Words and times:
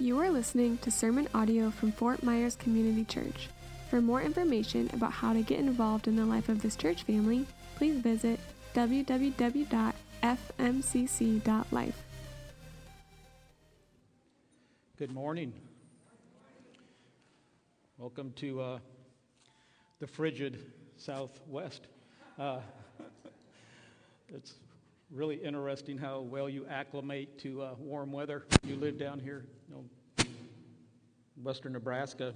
You 0.00 0.20
are 0.20 0.30
listening 0.30 0.78
to 0.78 0.92
sermon 0.92 1.26
audio 1.34 1.72
from 1.72 1.90
Fort 1.90 2.22
Myers 2.22 2.54
Community 2.54 3.04
Church. 3.04 3.48
For 3.90 4.00
more 4.00 4.22
information 4.22 4.88
about 4.92 5.10
how 5.10 5.32
to 5.32 5.42
get 5.42 5.58
involved 5.58 6.06
in 6.06 6.14
the 6.14 6.24
life 6.24 6.48
of 6.48 6.62
this 6.62 6.76
church 6.76 7.02
family, 7.02 7.44
please 7.74 7.98
visit 7.98 8.38
www.fmcc.life. 8.76 9.72
Good 14.96 15.10
morning. 15.10 15.52
Welcome 17.96 18.32
to 18.36 18.60
uh, 18.60 18.78
the 19.98 20.06
frigid 20.06 20.64
Southwest. 20.96 21.88
Uh, 22.38 22.60
it's 24.28 24.54
really 25.10 25.36
interesting 25.36 25.96
how 25.96 26.20
well 26.20 26.48
you 26.48 26.66
acclimate 26.68 27.38
to 27.38 27.62
uh, 27.62 27.74
warm 27.78 28.12
weather. 28.12 28.44
You 28.62 28.76
live 28.76 28.98
down 28.98 29.18
here, 29.18 29.46
you 29.68 29.74
know, 29.74 30.24
western 31.42 31.72
Nebraska. 31.72 32.34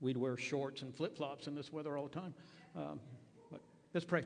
We'd 0.00 0.16
wear 0.16 0.36
shorts 0.36 0.82
and 0.82 0.94
flip 0.94 1.16
flops 1.16 1.46
in 1.46 1.54
this 1.54 1.72
weather 1.72 1.96
all 1.96 2.08
the 2.08 2.20
time. 2.20 2.34
Um, 2.74 3.00
but 3.52 3.60
let's 3.92 4.04
pray. 4.04 4.24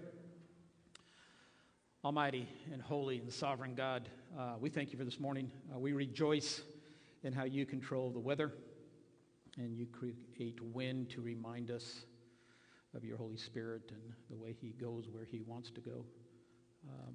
Almighty 2.02 2.48
and 2.72 2.80
holy 2.80 3.19
and 3.19 3.30
sovereign 3.30 3.74
God, 3.74 4.08
uh, 4.38 4.55
we 4.58 4.70
thank 4.70 4.92
you 4.92 4.98
for 4.98 5.05
this 5.05 5.20
morning. 5.20 5.50
Uh, 5.74 5.78
we 5.78 5.92
rejoice 5.92 6.62
in 7.24 7.33
how 7.33 7.45
you 7.45 7.66
control 7.66 8.10
the 8.10 8.20
weather 8.20 8.52
and 9.58 9.77
you 9.77 9.86
create 9.86 10.58
wind 10.62 11.10
to 11.10 11.20
remind 11.20 11.70
us 11.70 12.05
of 12.95 13.05
your 13.05 13.19
Holy 13.19 13.36
Spirit 13.36 13.83
and 13.91 14.14
the 14.30 14.36
way 14.36 14.56
He 14.58 14.69
goes 14.80 15.08
where 15.10 15.24
He 15.24 15.42
wants 15.47 15.70
to 15.72 15.80
go. 15.83 16.06
Um, 16.88 17.15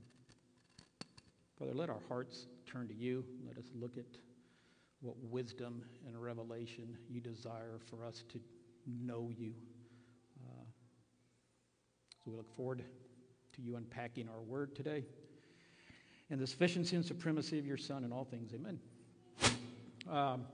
Father, 1.58 1.74
let 1.74 1.90
our 1.90 2.02
hearts 2.08 2.48
turn 2.66 2.88
to 2.88 2.94
you. 2.94 3.24
Let 3.48 3.58
us 3.58 3.66
look 3.76 3.98
at 3.98 4.06
what 5.02 5.16
wisdom 5.30 5.84
and 6.08 6.22
revelation 6.22 6.98
you 7.10 7.20
desire 7.20 7.80
for 7.90 8.06
us 8.06 8.24
to 8.30 8.40
know 8.88 9.30
you. 9.36 9.54
Uh, 10.42 10.64
so 12.24 12.32
we 12.32 12.38
look 12.38 12.56
forward 12.56 12.84
to 13.54 13.62
you 13.62 13.76
unpacking 13.76 14.30
our 14.30 14.42
word 14.42 14.76
today 14.76 15.04
and 16.30 16.40
the 16.40 16.48
sufficiency 16.48 16.96
and 16.96 17.06
supremacy 17.06 17.60
of 17.60 17.66
your 17.66 17.78
Son 17.78 18.04
in 18.04 18.12
all 18.12 18.24
things. 18.24 18.54
Amen. 18.54 18.80
Um, 20.10 20.46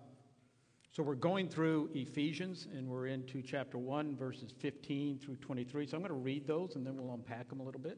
so 0.92 1.04
we're 1.04 1.16
going 1.16 1.48
through 1.48 1.90
Ephesians 1.94 2.68
and 2.76 2.88
we're 2.88 3.08
into 3.08 3.42
chapter 3.42 3.78
1, 3.78 4.18
verses 4.18 4.52
15 4.60 5.20
through 5.20 5.36
23. 5.38 5.88
So 5.88 5.96
I'm 5.96 6.02
going 6.02 6.10
to 6.10 6.16
read 6.16 6.48
those 6.48 6.76
and 6.76 6.86
then 6.86 6.98
we'll 6.98 7.14
unpack 7.14 7.48
them 7.50 7.60
a 7.60 7.64
little 7.64 7.80
bit. 7.80 7.98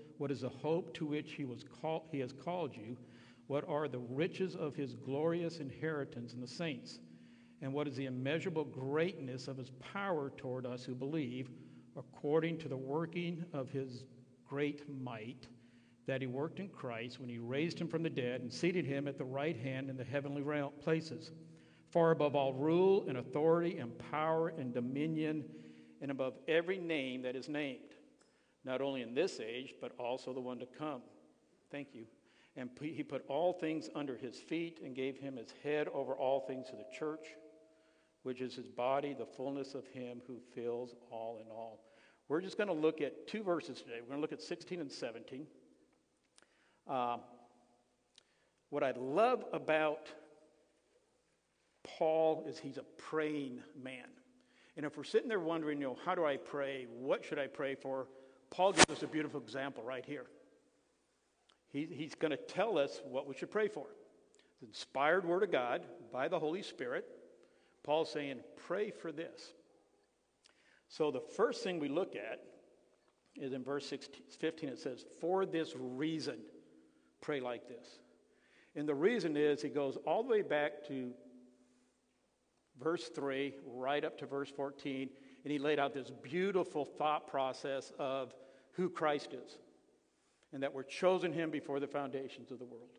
what 0.21 0.29
is 0.29 0.41
the 0.41 0.49
hope 0.49 0.93
to 0.93 1.03
which 1.03 1.31
he, 1.31 1.45
was 1.45 1.65
call, 1.81 2.07
he 2.11 2.19
has 2.19 2.31
called 2.31 2.75
you, 2.75 2.95
what 3.47 3.67
are 3.67 3.87
the 3.87 3.97
riches 3.97 4.55
of 4.55 4.75
his 4.75 4.93
glorious 4.93 5.57
inheritance 5.57 6.35
in 6.35 6.39
the 6.39 6.47
saints, 6.47 6.99
and 7.63 7.73
what 7.73 7.87
is 7.87 7.95
the 7.95 8.05
immeasurable 8.05 8.65
greatness 8.65 9.47
of 9.47 9.57
his 9.57 9.71
power 9.79 10.31
toward 10.37 10.67
us 10.67 10.83
who 10.83 10.93
believe, 10.93 11.49
according 11.97 12.59
to 12.59 12.67
the 12.67 12.77
working 12.77 13.43
of 13.51 13.71
his 13.71 14.03
great 14.47 14.87
might 15.01 15.47
that 16.05 16.21
he 16.21 16.27
worked 16.27 16.59
in 16.59 16.69
Christ 16.69 17.19
when 17.19 17.29
he 17.29 17.39
raised 17.39 17.79
him 17.79 17.87
from 17.87 18.03
the 18.03 18.09
dead 18.09 18.41
and 18.41 18.53
seated 18.53 18.85
him 18.85 19.07
at 19.07 19.17
the 19.17 19.25
right 19.25 19.57
hand 19.57 19.89
in 19.89 19.97
the 19.97 20.03
heavenly 20.03 20.43
places, 20.83 21.31
far 21.89 22.11
above 22.11 22.35
all 22.35 22.53
rule 22.53 23.05
and 23.07 23.17
authority 23.17 23.79
and 23.79 23.97
power 24.11 24.49
and 24.49 24.71
dominion, 24.71 25.43
and 25.99 26.11
above 26.11 26.35
every 26.47 26.77
name 26.77 27.23
that 27.23 27.35
is 27.35 27.49
named, 27.49 27.90
not 28.63 28.81
only 28.81 29.01
in 29.01 29.13
this 29.13 29.39
age, 29.39 29.73
but 29.81 29.93
also 29.97 30.33
the 30.33 30.39
one 30.39 30.59
to 30.59 30.65
come. 30.65 31.01
Thank 31.71 31.89
you. 31.93 32.05
And 32.55 32.69
he 32.81 33.03
put 33.03 33.23
all 33.27 33.53
things 33.53 33.89
under 33.95 34.15
his 34.15 34.37
feet 34.37 34.81
and 34.83 34.93
gave 34.93 35.17
him 35.17 35.37
his 35.37 35.53
head 35.63 35.87
over 35.93 36.13
all 36.13 36.41
things 36.41 36.67
to 36.69 36.75
the 36.75 36.85
church, 36.97 37.27
which 38.23 38.41
is 38.41 38.53
his 38.53 38.67
body, 38.67 39.13
the 39.13 39.25
fullness 39.25 39.73
of 39.73 39.87
him 39.87 40.21
who 40.27 40.37
fills 40.53 40.93
all 41.09 41.39
in 41.41 41.49
all. 41.49 41.79
We're 42.27 42.41
just 42.41 42.57
going 42.57 42.67
to 42.67 42.73
look 42.73 43.01
at 43.01 43.27
two 43.27 43.43
verses 43.43 43.79
today. 43.79 43.99
We're 44.01 44.07
going 44.07 44.17
to 44.17 44.21
look 44.21 44.33
at 44.33 44.41
16 44.41 44.81
and 44.81 44.91
17. 44.91 45.47
Uh, 46.87 47.17
what 48.69 48.83
I 48.83 48.91
love 48.97 49.45
about 49.53 50.09
Paul 51.83 52.45
is 52.47 52.57
he's 52.57 52.77
a 52.77 52.85
praying 52.97 53.61
man. 53.81 54.07
And 54.77 54.85
if 54.85 54.97
we're 54.97 55.03
sitting 55.03 55.27
there 55.27 55.39
wondering, 55.39 55.79
you 55.79 55.87
know, 55.87 55.97
how 56.05 56.15
do 56.15 56.25
I 56.25 56.37
pray? 56.37 56.87
What 56.89 57.25
should 57.25 57.39
I 57.39 57.47
pray 57.47 57.75
for? 57.75 58.07
Paul 58.51 58.73
gives 58.73 58.89
us 58.89 59.01
a 59.01 59.07
beautiful 59.07 59.41
example 59.41 59.83
right 59.83 60.05
here. 60.05 60.25
He, 61.71 61.87
he's 61.89 62.15
going 62.15 62.31
to 62.31 62.37
tell 62.37 62.77
us 62.77 63.01
what 63.09 63.27
we 63.27 63.33
should 63.33 63.49
pray 63.49 63.69
for. 63.69 63.85
The 64.59 64.67
inspired 64.67 65.25
word 65.25 65.43
of 65.43 65.51
God 65.51 65.81
by 66.11 66.27
the 66.27 66.37
Holy 66.37 66.61
Spirit. 66.61 67.05
Paul's 67.83 68.11
saying, 68.11 68.41
pray 68.67 68.91
for 68.91 69.11
this. 69.11 69.53
So 70.89 71.09
the 71.09 71.21
first 71.21 71.63
thing 71.63 71.79
we 71.79 71.87
look 71.87 72.15
at 72.15 72.41
is 73.35 73.53
in 73.53 73.63
verse 73.63 73.87
16, 73.87 74.21
15, 74.39 74.69
it 74.69 74.79
says, 74.79 75.05
For 75.21 75.45
this 75.45 75.73
reason, 75.77 76.35
pray 77.21 77.39
like 77.39 77.67
this. 77.69 77.99
And 78.75 78.87
the 78.87 78.95
reason 78.95 79.37
is 79.37 79.61
he 79.61 79.69
goes 79.69 79.97
all 80.05 80.23
the 80.23 80.29
way 80.29 80.41
back 80.41 80.85
to 80.89 81.11
verse 82.81 83.09
3, 83.15 83.55
right 83.65 84.03
up 84.03 84.17
to 84.19 84.25
verse 84.25 84.49
14, 84.49 85.09
and 85.43 85.51
he 85.51 85.59
laid 85.59 85.79
out 85.79 85.93
this 85.93 86.11
beautiful 86.21 86.85
thought 86.85 87.27
process 87.27 87.91
of 87.99 88.33
who 88.73 88.89
Christ 88.89 89.33
is 89.33 89.57
and 90.53 90.61
that 90.63 90.73
we're 90.73 90.83
chosen 90.83 91.31
him 91.31 91.49
before 91.49 91.79
the 91.79 91.87
foundations 91.87 92.51
of 92.51 92.59
the 92.59 92.65
world 92.65 92.89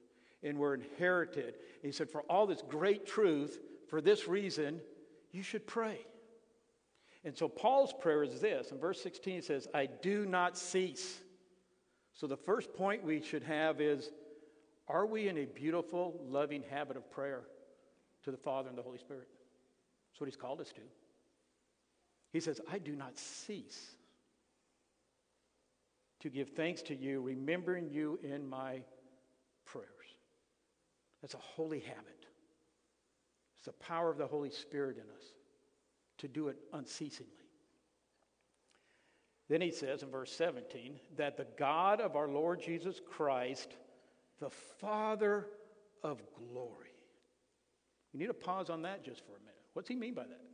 and 0.42 0.58
we're 0.58 0.74
inherited. 0.74 1.54
He 1.82 1.92
said, 1.92 2.10
For 2.10 2.22
all 2.22 2.46
this 2.46 2.62
great 2.68 3.06
truth, 3.06 3.60
for 3.88 4.00
this 4.00 4.26
reason, 4.26 4.80
you 5.30 5.42
should 5.42 5.66
pray. 5.66 5.98
And 7.24 7.36
so 7.36 7.48
Paul's 7.48 7.92
prayer 7.92 8.24
is 8.24 8.40
this. 8.40 8.72
In 8.72 8.78
verse 8.78 9.00
16, 9.00 9.34
he 9.34 9.40
says, 9.40 9.68
I 9.72 9.86
do 9.86 10.26
not 10.26 10.58
cease. 10.58 11.20
So 12.14 12.26
the 12.26 12.36
first 12.36 12.74
point 12.74 13.04
we 13.04 13.22
should 13.22 13.44
have 13.44 13.80
is 13.80 14.10
Are 14.88 15.06
we 15.06 15.28
in 15.28 15.38
a 15.38 15.44
beautiful, 15.44 16.20
loving 16.26 16.64
habit 16.68 16.96
of 16.96 17.10
prayer 17.10 17.42
to 18.24 18.30
the 18.30 18.36
Father 18.36 18.68
and 18.68 18.76
the 18.76 18.82
Holy 18.82 18.98
Spirit? 18.98 19.28
That's 20.10 20.20
what 20.20 20.26
he's 20.26 20.36
called 20.36 20.60
us 20.60 20.72
to. 20.72 20.82
He 22.32 22.40
says, 22.40 22.60
I 22.70 22.78
do 22.78 22.96
not 22.96 23.18
cease 23.18 23.94
to 26.20 26.30
give 26.30 26.50
thanks 26.50 26.82
to 26.82 26.94
you, 26.94 27.20
remembering 27.20 27.90
you 27.90 28.18
in 28.22 28.48
my 28.48 28.80
prayers. 29.64 29.88
That's 31.20 31.34
a 31.34 31.38
holy 31.38 31.80
habit. 31.80 32.26
It's 33.58 33.66
the 33.66 33.84
power 33.84 34.10
of 34.10 34.18
the 34.18 34.26
Holy 34.26 34.50
Spirit 34.50 34.96
in 34.96 35.04
us 35.14 35.24
to 36.18 36.28
do 36.28 36.48
it 36.48 36.56
unceasingly. 36.72 37.32
Then 39.48 39.60
he 39.60 39.70
says 39.70 40.02
in 40.02 40.10
verse 40.10 40.32
17 40.32 40.98
that 41.16 41.36
the 41.36 41.46
God 41.58 42.00
of 42.00 42.16
our 42.16 42.28
Lord 42.28 42.62
Jesus 42.62 43.00
Christ, 43.06 43.76
the 44.40 44.50
Father 44.50 45.48
of 46.02 46.22
glory. 46.34 46.88
We 48.12 48.20
need 48.20 48.28
to 48.28 48.34
pause 48.34 48.70
on 48.70 48.82
that 48.82 49.04
just 49.04 49.20
for 49.20 49.32
a 49.32 49.40
minute. 49.40 49.54
What's 49.74 49.88
he 49.88 49.96
mean 49.96 50.14
by 50.14 50.24
that? 50.24 50.51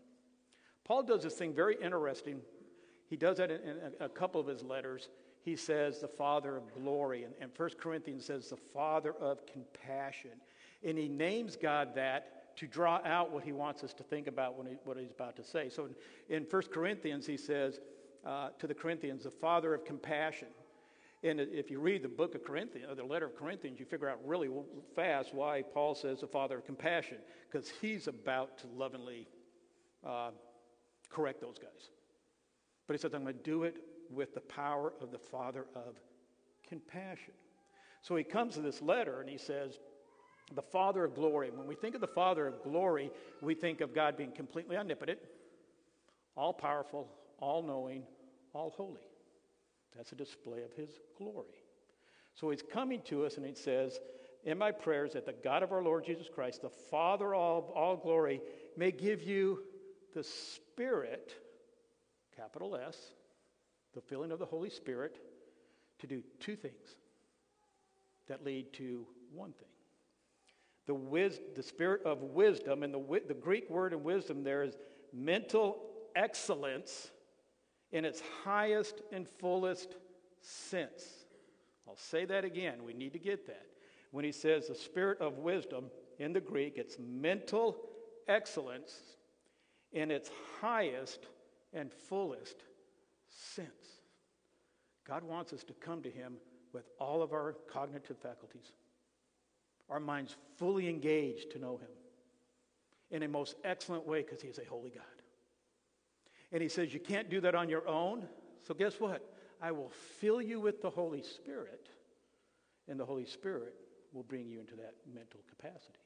Paul 0.89 1.03
does 1.03 1.23
this 1.23 1.35
thing 1.35 1.55
very 1.55 1.77
interesting. 1.81 2.41
He 3.09 3.17
does 3.17 3.37
that 3.37 3.51
in, 3.51 3.61
a 4.01 4.09
couple 4.09 4.41
of 4.41 4.47
his 4.47 4.63
letters 4.63 5.11
he 5.49 5.57
says 5.57 6.01
the 6.01 6.09
Father 6.09 6.57
of 6.57 6.75
glory. 6.75 7.25
And, 7.25 7.33
and 7.41 7.51
1 7.57 7.71
Corinthians 7.79 8.25
says 8.27 8.51
the 8.51 8.57
Father 8.57 9.15
of 9.21 9.47
compassion. 9.47 10.33
And 10.85 10.99
he 10.99 11.09
names 11.09 11.57
God 11.57 11.95
that 11.95 12.57
to 12.57 12.67
draw 12.67 13.01
out 13.05 13.31
what 13.31 13.45
he 13.45 13.53
wants 13.53 13.85
us 13.85 13.95
to 13.95 14.03
think 14.03 14.27
about 14.27 14.59
when 14.59 14.67
he, 14.67 14.75
what 14.85 14.97
he's 14.97 15.11
about 15.11 15.37
to 15.37 15.45
say. 15.45 15.69
So 15.69 15.89
in, 16.29 16.37
in 16.37 16.43
1 16.45 16.63
Corinthians, 16.73 17.27
he 17.27 17.37
says 17.37 17.81
uh, 18.27 18.49
to 18.59 18.67
the 18.67 18.75
Corinthians, 18.75 19.25
the 19.25 19.31
Father 19.31 19.75
of 19.75 19.85
compassion. 19.85 20.49
And 21.23 21.41
if 21.41 21.71
you 21.71 21.81
read 21.81 22.03
the 22.03 22.09
book 22.09 22.35
of 22.35 22.45
Corinthians, 22.45 22.91
or 22.91 22.95
the 22.95 23.05
letter 23.05 23.27
of 23.27 23.37
Corinthians, 23.37 23.81
you 23.81 23.87
figure 23.87 24.09
out 24.09 24.19
really 24.25 24.51
fast 24.95 25.35
why 25.35 25.63
Paul 25.63 25.95
says 25.95 26.21
the 26.21 26.27
Father 26.27 26.59
of 26.59 26.65
compassion, 26.65 27.19
because 27.51 27.73
he's 27.81 28.07
about 28.07 28.59
to 28.59 28.67
lovingly 28.77 29.27
uh, 30.07 30.31
correct 31.11 31.41
those 31.41 31.59
guys. 31.59 31.91
But 32.87 32.95
he 32.95 32.99
says, 32.99 33.15
I'm 33.15 33.23
going 33.23 33.37
to 33.37 33.43
do 33.43 33.65
it 33.65 33.77
with 34.11 34.35
the 34.35 34.41
power 34.41 34.93
of 35.01 35.11
the 35.11 35.19
Father 35.19 35.67
of 35.75 35.97
compassion. 36.67 37.35
So 38.03 38.17
he 38.17 38.25
comes 38.25 38.55
to 38.55 38.61
this 38.61 38.81
letter 38.81 39.21
and 39.21 39.29
he 39.29 39.39
says, 39.39 39.79
the 40.55 40.63
Father 40.63 41.05
of 41.05 41.15
glory. 41.15 41.51
When 41.51 41.67
we 41.67 41.75
think 41.75 41.95
of 41.95 42.01
the 42.01 42.07
Father 42.07 42.47
of 42.47 42.63
glory, 42.63 43.11
we 43.43 43.55
think 43.55 43.81
of 43.81 43.95
God 43.95 44.17
being 44.17 44.33
completely 44.33 44.77
omnipotent, 44.77 45.19
all 46.37 46.53
powerful, 46.53 47.09
all 47.39 47.63
knowing, 47.63 48.05
all 48.55 48.71
holy. 48.71 49.07
That's 49.97 50.13
a 50.13 50.17
display 50.17 50.63
of 50.63 50.73
his 50.73 51.01
glory. 51.17 51.65
So 52.35 52.51
he's 52.51 52.63
coming 52.63 53.03
to 53.07 53.25
us 53.25 53.37
and 53.37 53.45
he 53.45 53.55
says, 53.55 53.99
In 54.45 54.59
my 54.59 54.71
prayers, 54.71 55.13
that 55.15 55.27
the 55.27 55.33
God 55.33 55.63
of 55.63 55.73
our 55.73 55.83
Lord 55.83 56.05
Jesus 56.05 56.29
Christ, 56.33 56.63
the 56.63 56.71
Father 56.71 57.35
of 57.35 57.69
all 57.71 57.97
glory, 57.97 58.41
may 58.77 58.93
give 58.93 59.23
you 59.23 59.65
the 60.15 60.25
Spirit, 60.25 61.35
capital 62.37 62.77
S, 62.77 62.97
the 63.95 64.01
filling 64.01 64.33
of 64.33 64.39
the 64.39 64.47
Holy 64.47 64.71
Spirit, 64.71 65.19
to 65.99 66.07
do 66.07 66.23
two 66.41 66.57
things 66.57 66.97
that 68.29 68.45
lead 68.45 68.73
to 68.75 69.07
one 69.35 69.53
thing. 69.53 69.69
The, 70.87 70.95
wis- 70.95 71.41
the 71.55 71.63
spirit 71.63 72.03
of 72.05 72.23
wisdom, 72.23 72.83
and 72.83 72.95
the, 72.95 73.21
the 73.27 73.35
Greek 73.35 73.69
word 73.69 73.93
in 73.93 74.03
wisdom 74.03 74.43
there 74.43 74.63
is 74.63 74.77
mental 75.13 75.83
excellence 76.17 77.11
in 77.93 78.05
its 78.05 78.23
highest 78.45 79.03
and 79.13 79.27
fullest 79.39 79.97
sense. 80.41 81.05
I'll 81.87 81.97
say 81.97 82.25
that 82.27 82.45
again. 82.45 82.85
We 82.85 82.93
need 82.95 83.13
to 83.15 83.19
get 83.19 83.47
that. 83.47 83.67
When 84.11 84.25
he 84.25 84.33
says 84.33 84.69
the 84.69 84.75
spirit 84.75 85.21
of 85.21 85.39
wisdom 85.39 85.91
in 86.19 86.33
the 86.33 86.41
Greek, 86.41 86.75
it's 86.77 86.97
mental 86.99 87.77
excellence 88.27 89.01
in 89.93 90.11
its 90.11 90.31
highest 90.61 91.27
and 91.73 91.93
fullest 91.93 92.57
sense. 93.29 93.69
God 95.07 95.25
wants 95.25 95.53
us 95.53 95.65
to 95.65 95.73
come 95.75 96.03
to 96.03 96.11
him 96.11 96.35
with 96.73 96.89
all 97.01 97.23
of 97.23 97.33
our 97.33 97.57
cognitive 97.73 98.19
faculties, 98.19 98.73
our 99.89 100.01
minds 100.01 100.37
fully 100.57 100.89
engaged 100.89 101.51
to 101.53 101.59
know 101.59 101.79
him 101.79 101.89
in 103.11 103.23
a 103.23 103.29
most 103.29 103.57
excellent 103.65 104.07
way 104.07 104.23
because 104.23 104.43
he 104.43 104.49
is 104.49 104.59
a 104.59 104.65
holy 104.69 104.91
God. 104.91 105.03
And 106.53 106.63
he 106.63 106.69
says, 106.69 106.93
You 106.93 107.01
can't 107.01 107.31
do 107.31 107.41
that 107.41 107.55
on 107.55 107.69
your 107.69 107.87
own. 107.89 108.27
So, 108.67 108.75
guess 108.75 109.01
what? 109.01 109.35
I 109.61 109.73
will 109.73 109.91
fill 110.21 110.41
you 110.41 110.61
with 110.61 110.83
the 110.83 110.91
Holy 110.91 111.23
Spirit, 111.23 111.89
and 112.87 113.01
the 113.01 113.05
Holy 113.05 113.25
Spirit 113.25 113.75
will 114.13 114.23
bring 114.23 114.49
you 114.49 114.61
into 114.61 114.77
that 114.77 114.95
mental 115.13 115.41
capacity. 115.49 115.99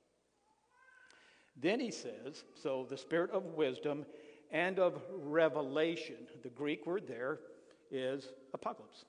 Then 1.57 1.81
he 1.81 1.91
says, 1.91 2.45
So 2.55 2.87
the 2.89 2.97
spirit 2.97 3.31
of 3.31 3.45
wisdom 3.45 4.05
and 4.51 4.79
of 4.79 5.01
revelation. 5.11 6.17
The 6.43 6.51
Greek 6.51 6.87
word 6.87 7.05
there 7.09 7.41
is 7.91 8.29
apocalypse, 8.55 9.05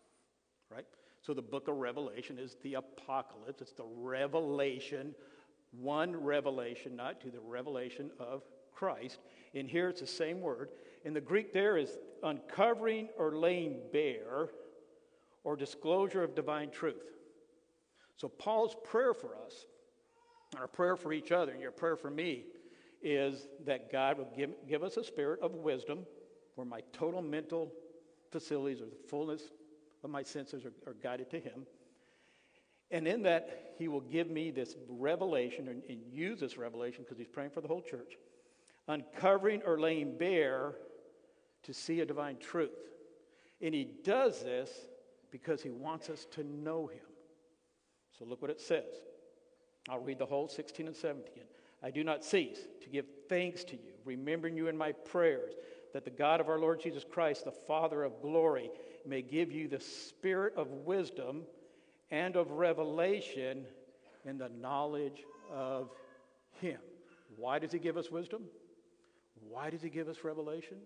right? 0.69 0.85
So 1.21 1.33
the 1.33 1.41
book 1.41 1.67
of 1.67 1.75
Revelation 1.77 2.37
is 2.37 2.57
the 2.63 2.75
apocalypse. 2.75 3.61
It's 3.61 3.71
the 3.71 3.85
revelation, 3.85 5.15
one 5.71 6.15
revelation, 6.15 6.95
not 6.95 7.21
to 7.21 7.29
the 7.29 7.39
revelation 7.39 8.11
of 8.19 8.43
Christ. 8.73 9.19
And 9.53 9.69
here 9.69 9.89
it's 9.89 10.01
the 10.01 10.07
same 10.07 10.41
word. 10.41 10.69
In 11.05 11.13
the 11.13 11.21
Greek, 11.21 11.53
there 11.53 11.77
is 11.77 11.97
uncovering 12.23 13.09
or 13.17 13.37
laying 13.37 13.79
bare 13.91 14.49
or 15.43 15.55
disclosure 15.55 16.23
of 16.23 16.35
divine 16.35 16.71
truth. 16.71 17.11
So, 18.17 18.27
Paul's 18.27 18.75
prayer 18.83 19.13
for 19.13 19.35
us, 19.45 19.65
our 20.55 20.67
prayer 20.67 20.95
for 20.95 21.13
each 21.13 21.31
other, 21.31 21.51
and 21.51 21.61
your 21.61 21.71
prayer 21.71 21.95
for 21.95 22.09
me, 22.09 22.45
is 23.01 23.47
that 23.65 23.91
God 23.91 24.17
will 24.17 24.29
give, 24.35 24.51
give 24.67 24.83
us 24.83 24.97
a 24.97 25.03
spirit 25.03 25.39
of 25.41 25.53
wisdom 25.53 26.05
where 26.55 26.65
my 26.65 26.81
total 26.93 27.21
mental 27.21 27.71
facilities 28.31 28.81
or 28.81 28.85
the 28.85 29.07
fullness 29.09 29.43
of 30.03 30.09
my 30.09 30.23
senses 30.23 30.65
are, 30.65 30.73
are 30.89 30.95
guided 31.01 31.29
to 31.31 31.39
Him. 31.39 31.65
And 32.91 33.07
in 33.07 33.23
that, 33.23 33.73
He 33.77 33.87
will 33.87 34.01
give 34.01 34.29
me 34.29 34.51
this 34.51 34.75
revelation 34.87 35.67
and, 35.67 35.83
and 35.89 35.99
use 36.11 36.39
this 36.39 36.57
revelation 36.57 37.03
because 37.03 37.17
He's 37.17 37.27
praying 37.27 37.51
for 37.51 37.61
the 37.61 37.67
whole 37.67 37.81
church, 37.81 38.17
uncovering 38.87 39.61
or 39.65 39.79
laying 39.79 40.17
bare 40.17 40.75
to 41.63 41.73
see 41.73 42.01
a 42.01 42.05
divine 42.05 42.37
truth. 42.37 42.71
And 43.61 43.73
He 43.73 43.89
does 44.03 44.43
this 44.43 44.69
because 45.31 45.61
He 45.61 45.69
wants 45.69 46.09
us 46.09 46.25
to 46.31 46.43
know 46.43 46.87
Him. 46.87 46.99
So 48.17 48.25
look 48.25 48.41
what 48.41 48.51
it 48.51 48.61
says. 48.61 48.93
I'll 49.89 49.99
read 49.99 50.19
the 50.19 50.25
whole 50.25 50.47
16 50.47 50.87
and 50.87 50.95
17. 50.95 51.43
I 51.81 51.91
do 51.91 52.03
not 52.03 52.23
cease 52.23 52.59
to 52.81 52.89
give 52.89 53.05
thanks 53.27 53.63
to 53.65 53.73
you, 53.73 53.93
remembering 54.05 54.55
you 54.55 54.67
in 54.67 54.77
my 54.77 54.93
prayers, 54.93 55.53
that 55.93 56.05
the 56.05 56.11
God 56.11 56.39
of 56.39 56.47
our 56.47 56.57
Lord 56.57 56.79
Jesus 56.79 57.03
Christ, 57.09 57.45
the 57.45 57.51
Father 57.51 58.03
of 58.03 58.21
glory, 58.21 58.71
may 59.05 59.21
give 59.21 59.51
you 59.51 59.67
the 59.67 59.79
spirit 59.79 60.53
of 60.55 60.69
wisdom 60.71 61.43
and 62.09 62.35
of 62.35 62.51
revelation 62.51 63.65
in 64.25 64.37
the 64.37 64.49
knowledge 64.49 65.23
of 65.51 65.89
Him. 66.61 66.79
Why 67.35 67.59
does 67.59 67.71
He 67.71 67.79
give 67.79 67.97
us 67.97 68.09
wisdom? 68.09 68.43
Why 69.49 69.69
does 69.69 69.81
He 69.81 69.89
give 69.89 70.07
us 70.07 70.23
revelation? 70.23 70.77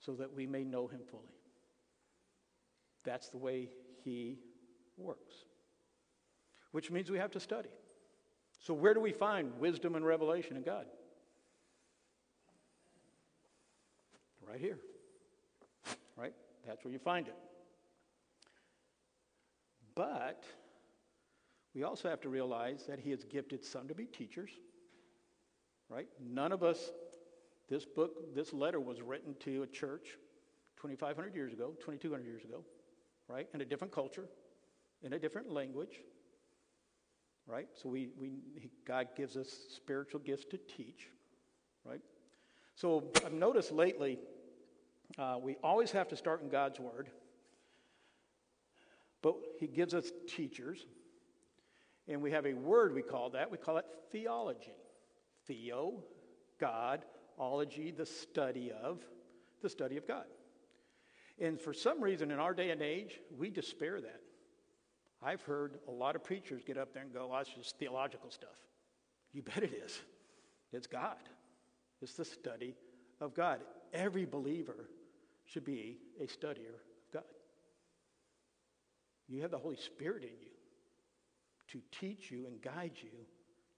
So 0.00 0.14
that 0.14 0.34
we 0.34 0.46
may 0.46 0.64
know 0.64 0.88
Him 0.88 1.00
fully. 1.10 1.22
That's 3.04 3.28
the 3.28 3.38
way 3.38 3.68
He 4.04 4.38
works, 4.96 5.34
which 6.72 6.90
means 6.90 7.10
we 7.10 7.18
have 7.18 7.30
to 7.32 7.40
study. 7.40 7.70
So, 8.60 8.74
where 8.74 8.94
do 8.94 9.00
we 9.00 9.12
find 9.12 9.52
wisdom 9.58 9.94
and 9.94 10.04
revelation 10.04 10.56
in 10.56 10.62
God? 10.62 10.86
Right 14.46 14.60
here. 14.60 14.78
Right? 16.16 16.32
That's 16.66 16.84
where 16.84 16.92
you 16.92 16.98
find 16.98 17.28
it. 17.28 17.36
But 19.94 20.44
we 21.74 21.82
also 21.82 22.08
have 22.08 22.20
to 22.22 22.28
realize 22.28 22.84
that 22.86 22.98
He 22.98 23.10
has 23.10 23.24
gifted 23.24 23.64
some 23.64 23.88
to 23.88 23.94
be 23.94 24.06
teachers. 24.06 24.50
Right? 25.88 26.08
None 26.20 26.52
of 26.52 26.62
us, 26.62 26.90
this 27.68 27.84
book, 27.84 28.34
this 28.34 28.52
letter 28.52 28.80
was 28.80 29.00
written 29.00 29.34
to 29.40 29.62
a 29.62 29.66
church 29.66 30.18
2,500 30.76 31.34
years 31.34 31.52
ago, 31.52 31.74
2,200 31.80 32.24
years 32.24 32.44
ago, 32.44 32.64
right? 33.26 33.48
In 33.54 33.60
a 33.60 33.64
different 33.64 33.92
culture, 33.92 34.28
in 35.02 35.12
a 35.12 35.18
different 35.18 35.50
language 35.50 36.00
right? 37.48 37.66
So 37.74 37.88
we, 37.88 38.10
we, 38.20 38.34
God 38.86 39.08
gives 39.16 39.36
us 39.36 39.48
spiritual 39.74 40.20
gifts 40.20 40.44
to 40.50 40.58
teach, 40.58 41.08
right? 41.84 42.00
So 42.76 43.10
I've 43.24 43.32
noticed 43.32 43.72
lately, 43.72 44.18
uh, 45.18 45.38
we 45.42 45.56
always 45.64 45.90
have 45.92 46.08
to 46.08 46.16
start 46.16 46.42
in 46.42 46.50
God's 46.50 46.78
Word, 46.78 47.08
but 49.22 49.34
He 49.58 49.66
gives 49.66 49.94
us 49.94 50.12
teachers, 50.28 50.86
and 52.06 52.20
we 52.22 52.30
have 52.30 52.46
a 52.46 52.54
word 52.54 52.94
we 52.94 53.02
call 53.02 53.30
that. 53.30 53.50
We 53.50 53.58
call 53.58 53.78
it 53.78 53.86
theology. 54.12 54.76
Theo, 55.46 56.04
God, 56.60 57.04
ology, 57.38 57.90
the 57.90 58.06
study 58.06 58.70
of, 58.70 59.02
the 59.62 59.68
study 59.68 59.96
of 59.96 60.06
God. 60.06 60.24
And 61.40 61.60
for 61.60 61.72
some 61.72 62.02
reason 62.02 62.30
in 62.30 62.38
our 62.38 62.52
day 62.52 62.70
and 62.70 62.82
age, 62.82 63.20
we 63.36 63.48
despair 63.48 64.00
that. 64.00 64.20
I've 65.22 65.42
heard 65.42 65.78
a 65.88 65.90
lot 65.90 66.16
of 66.16 66.22
preachers 66.22 66.62
get 66.64 66.78
up 66.78 66.92
there 66.94 67.02
and 67.02 67.12
go, 67.12 67.30
oh, 67.32 67.38
it's 67.38 67.50
just 67.50 67.78
theological 67.78 68.30
stuff. 68.30 68.56
You 69.32 69.42
bet 69.42 69.62
it 69.62 69.72
is. 69.84 70.00
It's 70.72 70.86
God, 70.86 71.16
it's 72.00 72.14
the 72.14 72.24
study 72.24 72.74
of 73.20 73.34
God. 73.34 73.60
Every 73.92 74.26
believer 74.26 74.88
should 75.46 75.64
be 75.64 75.98
a 76.20 76.24
studier 76.24 76.74
of 76.74 77.12
God. 77.12 77.22
You 79.28 79.42
have 79.42 79.50
the 79.50 79.58
Holy 79.58 79.76
Spirit 79.76 80.22
in 80.22 80.38
you 80.40 80.48
to 81.68 81.80
teach 81.98 82.30
you 82.30 82.46
and 82.46 82.60
guide 82.60 82.92
you 82.96 83.10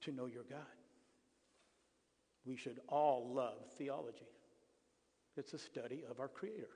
to 0.02 0.12
know 0.12 0.26
your 0.26 0.44
God. 0.44 0.61
We 2.44 2.56
should 2.56 2.80
all 2.88 3.32
love 3.32 3.66
theology. 3.76 4.28
It's 5.37 5.52
a 5.54 5.59
study 5.59 6.02
of 6.11 6.20
our 6.20 6.28
Creator. 6.28 6.68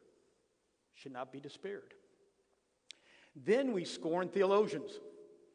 Should 0.94 1.12
not 1.12 1.33
be 1.33 1.40
despaired. 1.40 1.94
Then 3.37 3.73
we 3.73 3.85
scorn 3.85 4.29
theologians. 4.29 5.00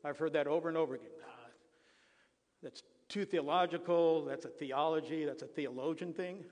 I've 0.03 0.17
heard 0.17 0.33
that 0.33 0.48
over 0.48 0.67
and 0.67 0.77
over 0.77 0.95
again. 0.95 1.09
Ah, 1.25 1.50
that's 2.62 2.83
too 3.07 3.25
theological. 3.25 4.25
That's 4.25 4.45
a 4.45 4.50
theology. 4.50 5.25
That's 5.25 5.43
a 5.43 5.48
theologian 5.48 6.13
thing. 6.13 6.43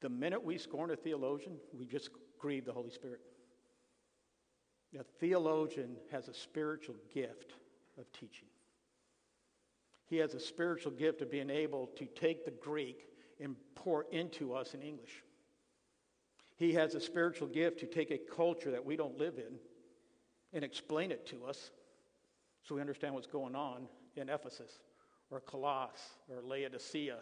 The 0.00 0.08
minute 0.08 0.42
we 0.42 0.58
scorn 0.58 0.90
a 0.90 0.96
theologian, 0.96 1.56
we 1.72 1.86
just 1.86 2.10
grieve 2.38 2.64
the 2.64 2.72
Holy 2.72 2.90
Spirit. 2.90 3.20
A 4.98 5.04
theologian 5.20 5.96
has 6.10 6.28
a 6.28 6.34
spiritual 6.34 6.96
gift 7.12 7.54
of 7.98 8.10
teaching. 8.12 8.48
He 10.06 10.16
has 10.18 10.34
a 10.34 10.40
spiritual 10.40 10.92
gift 10.92 11.20
of 11.22 11.30
being 11.30 11.50
able 11.50 11.88
to 11.96 12.06
take 12.06 12.44
the 12.44 12.52
Greek 12.52 13.08
and 13.40 13.56
pour 13.74 14.04
into 14.10 14.54
us 14.54 14.74
in 14.74 14.82
English. 14.82 15.22
He 16.56 16.72
has 16.72 16.94
a 16.94 17.00
spiritual 17.00 17.48
gift 17.48 17.80
to 17.80 17.86
take 17.86 18.10
a 18.10 18.18
culture 18.18 18.70
that 18.70 18.84
we 18.84 18.96
don't 18.96 19.18
live 19.18 19.38
in 19.38 19.58
and 20.56 20.64
explain 20.64 21.12
it 21.12 21.26
to 21.26 21.44
us 21.44 21.70
so 22.62 22.74
we 22.74 22.80
understand 22.80 23.14
what's 23.14 23.26
going 23.26 23.54
on 23.54 23.86
in 24.16 24.30
Ephesus 24.30 24.72
or 25.30 25.40
Colossus 25.40 26.00
or 26.30 26.40
Laodicea 26.42 27.18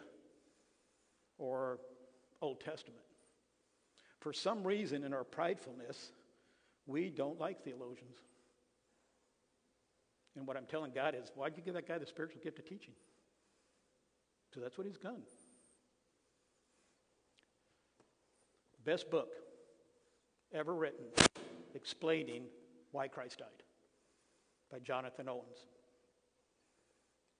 or 1.37 1.79
Old 2.41 2.61
Testament. 2.61 3.03
For 4.21 4.31
some 4.31 4.63
reason, 4.63 5.03
in 5.03 5.13
our 5.13 5.25
pridefulness, 5.25 6.11
we 6.87 7.09
don't 7.09 7.37
like 7.37 7.61
theologians. 7.61 8.15
And 10.37 10.47
what 10.47 10.55
I'm 10.55 10.65
telling 10.65 10.93
God 10.93 11.13
is, 11.13 11.29
why'd 11.35 11.57
you 11.57 11.61
give 11.61 11.73
that 11.73 11.89
guy 11.89 11.97
the 11.97 12.05
spiritual 12.05 12.39
gift 12.41 12.57
of 12.59 12.65
teaching? 12.65 12.93
So 14.53 14.61
that's 14.61 14.77
what 14.77 14.87
he's 14.87 14.97
done. 14.97 15.23
Best 18.85 19.11
book 19.11 19.33
ever 20.53 20.73
written 20.73 21.05
explaining 21.73 22.43
why 22.95 23.09
Christ 23.09 23.39
died 23.39 23.63
by 24.71 24.79
Jonathan 24.79 25.27
Owens, 25.27 25.67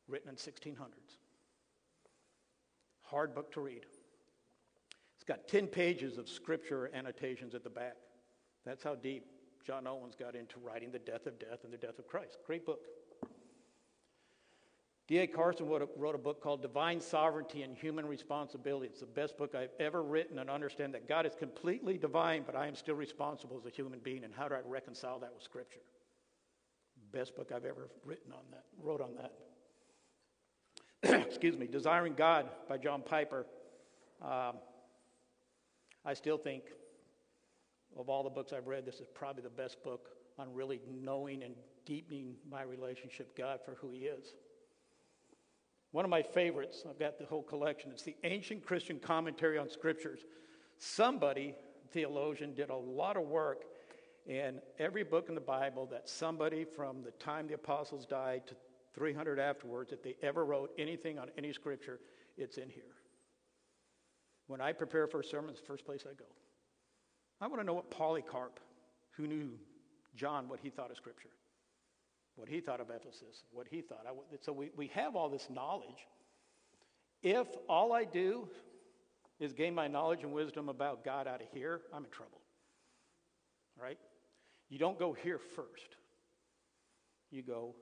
written 0.10 0.30
in 0.30 0.36
1600s. 0.36 1.18
Hard 3.04 3.34
book 3.34 3.54
to 3.54 3.62
read. 3.62 3.86
It's 5.16 5.24
got 5.26 5.48
10 5.48 5.68
pages 5.68 6.18
of 6.18 6.28
scripture 6.28 6.92
annotations 6.94 7.56
at 7.56 7.64
the 7.64 7.70
back. 7.70 7.96
That's 8.66 8.84
how 8.84 8.96
deep 8.96 9.24
John 9.66 9.88
Owens 9.88 10.14
got 10.14 10.36
into 10.36 10.60
writing 10.60 10.92
The 10.92 11.00
Death 11.00 11.26
of 11.26 11.40
Death 11.40 11.64
and 11.64 11.72
the 11.72 11.78
Death 11.78 12.00
of 12.00 12.08
Christ. 12.08 12.38
Great 12.46 12.66
book. 12.66 12.82
D.A. 15.08 15.28
Carson 15.28 15.68
wrote 15.68 15.84
a, 15.84 15.88
wrote 15.98 16.16
a, 16.16 16.18
book 16.18 16.42
called 16.42 16.64
Divine 16.64 17.00
Sovereignty 17.00 17.62
and 17.62 17.78
Human 17.78 18.08
Responsibility. 18.08 18.88
It's 18.88 19.02
the 19.02 19.06
best 19.06 19.38
book 19.38 19.54
I've 19.54 19.70
ever 19.80 20.02
written 20.02 20.40
and 20.40 20.50
understand 20.50 20.96
that 20.96 21.08
God 21.08 21.28
is 21.28 21.36
completely 21.36 22.00
divine, 22.00 22.42
but 22.44 22.56
I 22.56 22.66
am 22.68 22.74
still 22.74 22.96
responsible 22.96 23.56
as 23.58 23.68
a 23.68 23.70
human 23.70 24.00
being, 24.00 24.24
and 24.24 24.34
how 24.34 24.48
do 24.48 24.56
I 24.56 24.62
reconcile 24.66 25.20
that 25.20 25.32
with 25.32 25.44
Scripture? 25.44 25.82
Best 27.12 27.36
book 27.36 27.52
I've 27.56 27.66
ever 27.66 27.88
written 28.04 28.32
on 28.32 28.42
that, 28.52 28.64
wrote 28.82 29.02
on 29.02 29.12
that. 31.04 31.22
Excuse 31.28 31.56
me, 31.56 31.68
Desiring 31.68 32.16
God 32.16 32.50
by 32.68 32.78
John 32.78 33.04
Piper. 33.04 33.46
Um, 34.24 34.56
I 36.04 36.16
still 36.16 36.40
think 36.40 36.64
of 37.96 38.10
all 38.10 38.24
the 38.24 38.30
books 38.32 38.54
I've 38.54 38.66
read, 38.66 38.86
this 38.88 39.00
is 39.00 39.08
probably 39.14 39.44
the 39.44 39.50
best 39.50 39.84
book 39.84 40.10
on 40.40 40.52
really 40.52 40.82
knowing 40.90 41.44
and 41.44 41.54
deepening 41.86 42.36
my 42.50 42.64
relationship 42.64 43.28
with 43.28 43.36
God 43.36 43.60
for 43.64 43.76
who 43.76 43.92
He 43.92 44.00
is. 44.00 44.34
One 45.96 46.04
of 46.04 46.12
my 46.12 46.24
favorites, 46.24 46.84
I've 46.90 47.00
got 47.00 47.18
the 47.18 47.24
whole 47.24 47.42
collection, 47.42 47.90
it's 47.90 48.04
the 48.04 48.18
Ancient 48.26 48.66
Christian 48.66 49.00
Commentary 49.00 49.58
on 49.58 49.70
Scriptures. 49.70 50.26
Somebody, 50.78 51.56
theologian, 51.92 52.54
did 52.54 52.70
a 52.70 52.76
lot 52.76 53.16
of 53.16 53.24
work 53.24 53.64
in 54.28 54.60
every 54.78 55.04
book 55.04 55.30
in 55.30 55.36
the 55.36 55.40
Bible 55.40 55.86
that 55.86 56.10
somebody 56.10 56.66
from 56.66 57.02
the 57.02 57.12
time 57.12 57.48
the 57.48 57.54
apostles 57.54 58.06
died 58.06 58.46
to 58.48 58.56
300 58.94 59.40
afterwards, 59.40 59.94
if 59.94 60.04
they 60.04 60.18
ever 60.22 60.44
wrote 60.44 60.70
anything 60.78 61.18
on 61.18 61.30
any 61.38 61.54
scripture, 61.54 62.02
it's 62.38 62.58
in 62.58 62.68
here. 62.70 62.84
When 64.48 64.60
I 64.60 64.74
prepare 64.74 65.08
for 65.08 65.22
a 65.22 65.24
sermon, 65.24 65.52
it's 65.52 65.62
the 65.62 65.66
first 65.66 65.86
place 65.86 66.04
I 66.06 66.14
go. 66.14 66.26
I 67.40 67.48
want 67.48 67.62
to 67.62 67.66
know 67.66 67.74
what 67.74 67.90
Polycarp, 67.90 68.60
who 69.12 69.28
knew 69.28 69.52
John, 70.14 70.50
what 70.50 70.60
he 70.60 70.70
thought 70.70 70.92
of 70.92 70.98
Scripture, 70.98 71.30
what 72.36 72.50
he 72.50 72.60
thought 72.60 72.82
of 72.82 72.90
Ephesus, 72.90 73.44
what 73.52 73.68
he 73.70 73.82
thought. 73.82 74.06
So 74.42 74.52
we, 74.52 74.72
we 74.76 74.88
have 74.88 75.16
all 75.16 75.30
this 75.30 75.48
knowledge. 75.50 76.08
If 77.24 77.48
all 77.70 77.94
I 77.94 78.04
do 78.04 78.48
is 79.40 79.54
gain 79.54 79.74
my 79.74 79.88
knowledge 79.88 80.24
and 80.24 80.32
wisdom 80.32 80.70
about 80.70 81.04
God 81.04 81.28
out 81.28 81.42
of 81.42 81.48
here, 81.54 81.82
I'm 81.94 82.06
in 82.06 82.12
trouble. 82.12 82.42
Right? 83.82 83.98
You 84.70 84.80
don't 84.80 85.00
go 85.00 85.14
here 85.14 85.40
first, 85.40 85.96
you 87.32 87.42
go 87.42 87.76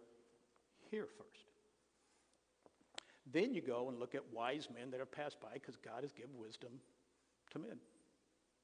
here 0.89 1.07
first. 1.17 1.29
Then 3.31 3.53
you 3.53 3.61
go 3.61 3.89
and 3.89 3.99
look 3.99 4.15
at 4.15 4.21
wise 4.33 4.67
men 4.73 4.91
that 4.91 4.99
have 4.99 5.11
passed 5.11 5.39
by 5.39 5.53
because 5.53 5.75
God 5.77 6.03
has 6.03 6.11
given 6.11 6.31
wisdom 6.37 6.71
to 7.51 7.59
men. 7.59 7.77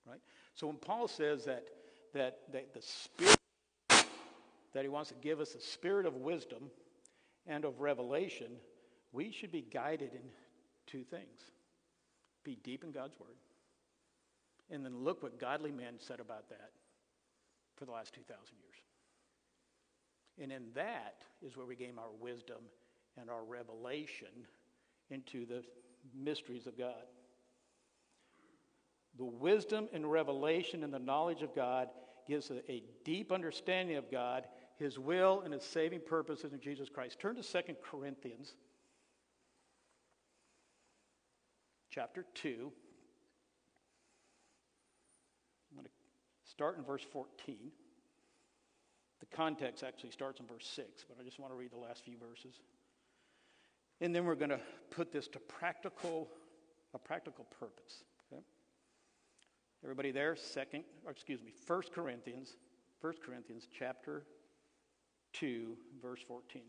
Right? 0.06 0.20
So 0.54 0.68
when 0.68 0.76
Paul 0.78 1.08
says 1.08 1.46
that, 1.46 1.66
that, 2.14 2.40
that 2.52 2.74
the 2.74 2.82
Spirit, 2.82 3.39
that 4.74 4.84
he 4.84 4.90
wants 4.90 5.10
to 5.10 5.16
give 5.16 5.40
us 5.40 5.56
a 5.56 5.62
spirit 5.62 6.06
of 6.06 6.16
wisdom 6.16 6.70
and 7.48 7.66
of 7.66 7.80
revelation, 7.80 8.52
we 9.12 9.32
should 9.32 9.52
be 9.52 9.62
guided 9.62 10.14
in 10.14 10.22
two 10.88 11.04
things 11.04 11.52
be 12.44 12.58
deep 12.64 12.84
in 12.84 12.92
God's 12.92 13.20
Word, 13.20 13.36
and 14.72 14.84
then 14.84 15.04
look 15.04 15.22
what 15.24 15.40
godly 15.40 15.72
men 15.72 15.96
said 15.98 16.20
about 16.20 16.50
that 16.50 16.72
for 17.76 17.86
the 17.86 17.92
last 17.92 18.14
2,000 18.14 18.36
years. 18.58 18.76
And 20.42 20.52
in 20.52 20.72
that 20.74 21.24
is 21.46 21.58
where 21.58 21.66
we 21.66 21.76
gain 21.76 21.98
our 21.98 22.12
wisdom 22.20 22.58
and 23.20 23.30
our 23.30 23.44
revelation 23.44 24.30
into 25.10 25.46
the 25.46 25.64
mysteries 26.16 26.66
of 26.66 26.78
God. 26.78 26.94
The 29.18 29.26
wisdom 29.26 29.90
and 29.92 30.10
revelation 30.10 30.84
and 30.84 30.94
the 30.94 31.00
knowledge 31.00 31.42
of 31.42 31.54
God 31.54 31.90
gives 32.28 32.52
a, 32.52 32.72
a 32.72 32.84
deep 33.04 33.32
understanding 33.32 33.98
of 33.98 34.10
God, 34.10 34.46
His 34.80 34.98
will, 34.98 35.42
and 35.44 35.54
His 35.54 35.64
saving 35.64 36.02
purposes 36.08 36.54
in 36.54 36.62
Jesus 36.62 36.90
Christ. 36.90 37.20
Turn 37.20 37.36
to 37.36 37.44
2 37.44 37.60
Corinthians 37.84 38.54
chapter 41.92 42.26
2. 42.36 42.72
I'm 45.70 45.78
going 45.78 45.86
to 45.86 45.92
start 46.50 46.78
in 46.78 46.84
verse 46.84 47.06
14. 47.12 47.58
The 49.20 49.26
context 49.36 49.84
actually 49.84 50.12
starts 50.12 50.40
in 50.40 50.48
verse 50.48 50.66
6, 50.66 51.06
but 51.10 51.18
I 51.20 51.26
just 51.26 51.40
want 51.40 51.52
to 51.52 51.58
read 51.58 51.72
the 51.72 51.78
last 51.78 52.06
few 52.06 52.16
verses. 52.18 52.62
And 54.00 54.16
then 54.16 54.24
we're 54.24 54.36
going 54.36 54.50
to 54.52 54.62
put 54.92 55.12
this 55.12 55.28
to 55.30 55.40
practical, 55.40 56.30
a 56.94 56.98
practical 56.98 57.46
purpose. 57.60 58.04
Everybody 59.84 60.12
there? 60.12 60.36
Second, 60.36 60.84
excuse 61.10 61.42
me, 61.42 61.52
First 61.52 61.94
Corinthians, 61.94 62.58
First 63.02 63.22
Corinthians 63.22 63.66
chapter 63.78 64.24
2, 65.34 65.78
verse 66.02 66.22
14. 66.28 66.62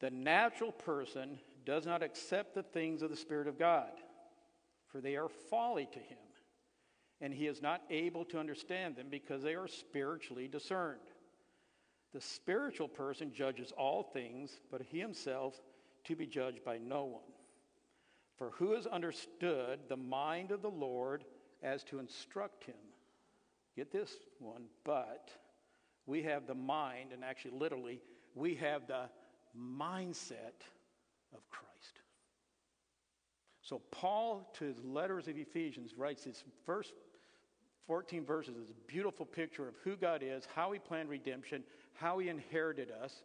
The 0.00 0.10
natural 0.10 0.72
person 0.72 1.38
does 1.64 1.86
not 1.86 2.02
accept 2.02 2.54
the 2.54 2.62
things 2.62 3.02
of 3.02 3.10
the 3.10 3.16
Spirit 3.16 3.48
of 3.48 3.58
God, 3.58 3.90
for 4.88 5.00
they 5.00 5.16
are 5.16 5.28
folly 5.28 5.88
to 5.92 5.98
him, 5.98 6.18
and 7.20 7.32
he 7.32 7.46
is 7.46 7.62
not 7.62 7.82
able 7.90 8.24
to 8.26 8.38
understand 8.38 8.96
them 8.96 9.06
because 9.10 9.42
they 9.42 9.54
are 9.54 9.68
spiritually 9.68 10.48
discerned. 10.48 11.00
The 12.12 12.20
spiritual 12.20 12.88
person 12.88 13.32
judges 13.32 13.72
all 13.76 14.02
things, 14.02 14.60
but 14.70 14.82
he 14.82 15.00
himself 15.00 15.60
to 16.04 16.14
be 16.14 16.26
judged 16.26 16.64
by 16.64 16.78
no 16.78 17.04
one. 17.04 17.22
For 18.36 18.50
who 18.50 18.72
has 18.74 18.86
understood 18.86 19.80
the 19.88 19.96
mind 19.96 20.50
of 20.50 20.62
the 20.62 20.70
Lord 20.70 21.24
as 21.62 21.82
to 21.84 21.98
instruct 21.98 22.64
him? 22.64 22.76
Get 23.74 23.90
this 23.90 24.14
one, 24.38 24.64
but 24.84 25.30
we 26.06 26.22
have 26.22 26.46
the 26.46 26.54
mind, 26.54 27.12
and 27.12 27.24
actually, 27.24 27.52
literally, 27.58 28.00
we 28.34 28.54
have 28.56 28.86
the 28.86 29.08
mindset 29.58 30.62
of 31.34 31.48
Christ. 31.50 32.00
So, 33.62 33.82
Paul, 33.90 34.50
to 34.58 34.64
his 34.64 34.82
letters 34.84 35.26
of 35.28 35.36
Ephesians, 35.36 35.94
writes 35.96 36.24
his 36.24 36.44
first 36.64 36.92
14 37.86 38.24
verses, 38.24 38.54
this 38.56 38.72
beautiful 38.86 39.26
picture 39.26 39.68
of 39.68 39.74
who 39.82 39.96
God 39.96 40.22
is, 40.22 40.46
how 40.54 40.72
he 40.72 40.78
planned 40.78 41.08
redemption, 41.08 41.64
how 41.94 42.18
he 42.18 42.28
inherited 42.28 42.90
us 42.90 43.22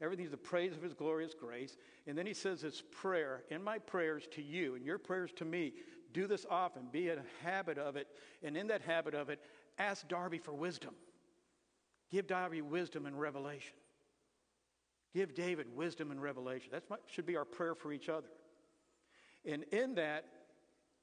Everything's 0.00 0.30
the 0.30 0.36
praise 0.36 0.72
of 0.72 0.82
his 0.82 0.92
glorious 0.92 1.34
grace. 1.34 1.76
And 2.06 2.16
then 2.16 2.26
he 2.26 2.34
says 2.34 2.60
this 2.60 2.82
prayer, 2.90 3.44
in 3.50 3.62
my 3.62 3.78
prayers 3.78 4.24
to 4.32 4.42
you 4.42 4.74
and 4.74 4.84
your 4.84 4.98
prayers 4.98 5.32
to 5.36 5.44
me, 5.44 5.72
do 6.12 6.26
this 6.26 6.46
often, 6.50 6.88
be 6.92 7.08
in 7.08 7.18
a 7.18 7.44
habit 7.44 7.78
of 7.78 7.96
it. 7.96 8.08
And 8.42 8.56
in 8.56 8.66
that 8.68 8.82
habit 8.82 9.14
of 9.14 9.30
it, 9.30 9.40
ask 9.78 10.06
Darby 10.08 10.38
for 10.38 10.52
wisdom. 10.52 10.94
Give 12.10 12.26
David 12.26 12.62
wisdom 12.62 13.06
and 13.06 13.18
revelation. 13.18 13.74
Give 15.14 15.34
David 15.34 15.66
wisdom 15.74 16.10
and 16.10 16.20
revelation. 16.20 16.70
That 16.72 16.84
should 17.06 17.26
be 17.26 17.36
our 17.36 17.44
prayer 17.44 17.74
for 17.74 17.92
each 17.92 18.08
other. 18.08 18.28
And 19.44 19.64
in 19.72 19.94
that, 19.94 20.24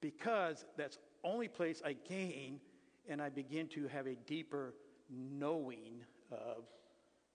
because 0.01 0.65
that's 0.77 0.97
only 1.23 1.47
place 1.47 1.81
I 1.83 1.93
gain 1.93 2.59
and 3.07 3.21
I 3.21 3.29
begin 3.29 3.67
to 3.69 3.87
have 3.87 4.05
a 4.05 4.15
deeper 4.15 4.75
knowing 5.09 6.03
of 6.31 6.65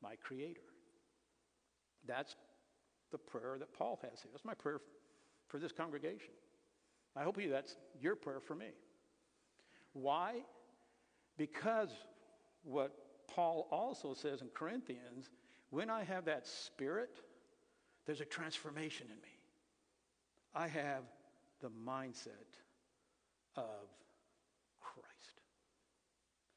my 0.03 0.17
Creator. 0.17 0.61
That's 2.07 2.37
the 3.11 3.19
prayer 3.19 3.57
that 3.59 3.73
Paul 3.73 3.99
has 4.03 4.21
here. 4.23 4.31
That's 4.33 4.45
my 4.45 4.55
prayer 4.55 4.81
for 5.49 5.59
this 5.59 5.73
congregation. 5.73 6.33
I 7.17 7.23
hope 7.23 7.41
you 7.41 7.51
that's 7.51 7.77
your 8.01 8.17
prayer 8.17 8.41
for 8.41 8.55
me. 8.55 8.69
Why? 9.93 10.43
Because 11.37 11.91
what 12.63 12.93
Paul 13.35 13.69
also 13.71 14.15
says 14.15 14.41
in 14.41 14.49
Corinthians, 14.49 15.31
when 15.71 15.91
I 15.91 16.05
have 16.05 16.25
that 16.25 16.47
spirit, 16.47 17.21
there's 18.07 18.21
a 18.21 18.25
transformation 18.25 19.07
in 19.09 19.17
me. 19.17 19.39
I 20.55 20.67
have 20.67 21.03
the 21.61 21.69
mindset 21.69 22.57
of 23.57 23.87
Christ. 24.81 25.43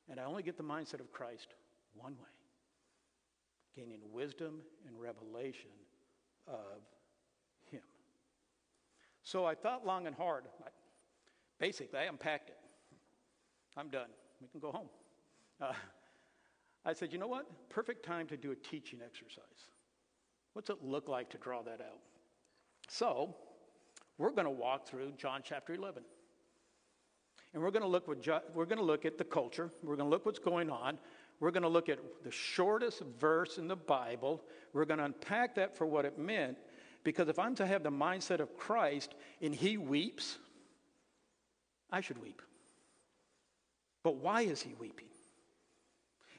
And 0.09 0.19
I 0.19 0.23
only 0.23 0.43
get 0.43 0.57
the 0.57 0.63
mindset 0.63 0.99
of 0.99 1.11
Christ 1.11 1.47
one 1.93 2.13
way 2.13 2.27
gaining 3.75 3.99
wisdom 4.11 4.61
and 4.87 4.99
revelation 4.99 5.69
of 6.47 6.81
Him. 7.71 7.81
So 9.23 9.45
I 9.45 9.55
thought 9.55 9.85
long 9.85 10.07
and 10.07 10.15
hard. 10.15 10.45
Basically, 11.59 11.99
I 11.99 12.03
unpacked 12.03 12.49
it. 12.49 12.57
I'm 13.77 13.89
done. 13.89 14.09
We 14.41 14.47
can 14.47 14.59
go 14.59 14.71
home. 14.71 14.89
Uh, 15.61 15.73
I 16.85 16.93
said, 16.93 17.13
you 17.13 17.19
know 17.19 17.27
what? 17.27 17.45
Perfect 17.69 18.05
time 18.05 18.27
to 18.27 18.37
do 18.37 18.51
a 18.51 18.55
teaching 18.55 18.99
exercise. 19.03 19.43
What's 20.53 20.69
it 20.69 20.83
look 20.83 21.07
like 21.07 21.29
to 21.31 21.37
draw 21.37 21.61
that 21.63 21.79
out? 21.81 21.99
So, 22.89 23.35
we're 24.17 24.31
going 24.31 24.45
to 24.45 24.51
walk 24.51 24.87
through 24.87 25.13
John 25.17 25.41
chapter 25.43 25.73
11. 25.73 26.03
And 27.53 27.61
we're 27.61 27.71
going 27.71 27.83
to 27.83 27.87
look 27.87 28.07
we're 28.07 28.65
going 28.65 28.77
to 28.77 28.83
look 28.83 29.05
at 29.05 29.17
the 29.17 29.23
culture. 29.23 29.69
We're 29.83 29.95
going 29.95 30.07
to 30.07 30.11
look 30.11 30.25
what's 30.25 30.39
going 30.39 30.69
on. 30.69 30.97
We're 31.39 31.51
going 31.51 31.63
to 31.63 31.69
look 31.69 31.89
at 31.89 31.99
the 32.23 32.31
shortest 32.31 33.01
verse 33.19 33.57
in 33.57 33.67
the 33.67 33.75
Bible. 33.75 34.41
We're 34.73 34.85
going 34.85 34.99
to 34.99 35.05
unpack 35.05 35.55
that 35.55 35.75
for 35.75 35.85
what 35.85 36.05
it 36.05 36.17
meant 36.17 36.57
because 37.03 37.27
if 37.27 37.39
I'm 37.39 37.55
to 37.55 37.65
have 37.65 37.83
the 37.83 37.91
mindset 37.91 38.39
of 38.39 38.55
Christ 38.57 39.15
and 39.41 39.53
he 39.53 39.77
weeps, 39.77 40.37
I 41.91 42.01
should 42.01 42.21
weep. 42.21 42.41
But 44.03 44.17
why 44.17 44.41
is 44.41 44.61
he 44.61 44.73
weeping? 44.79 45.07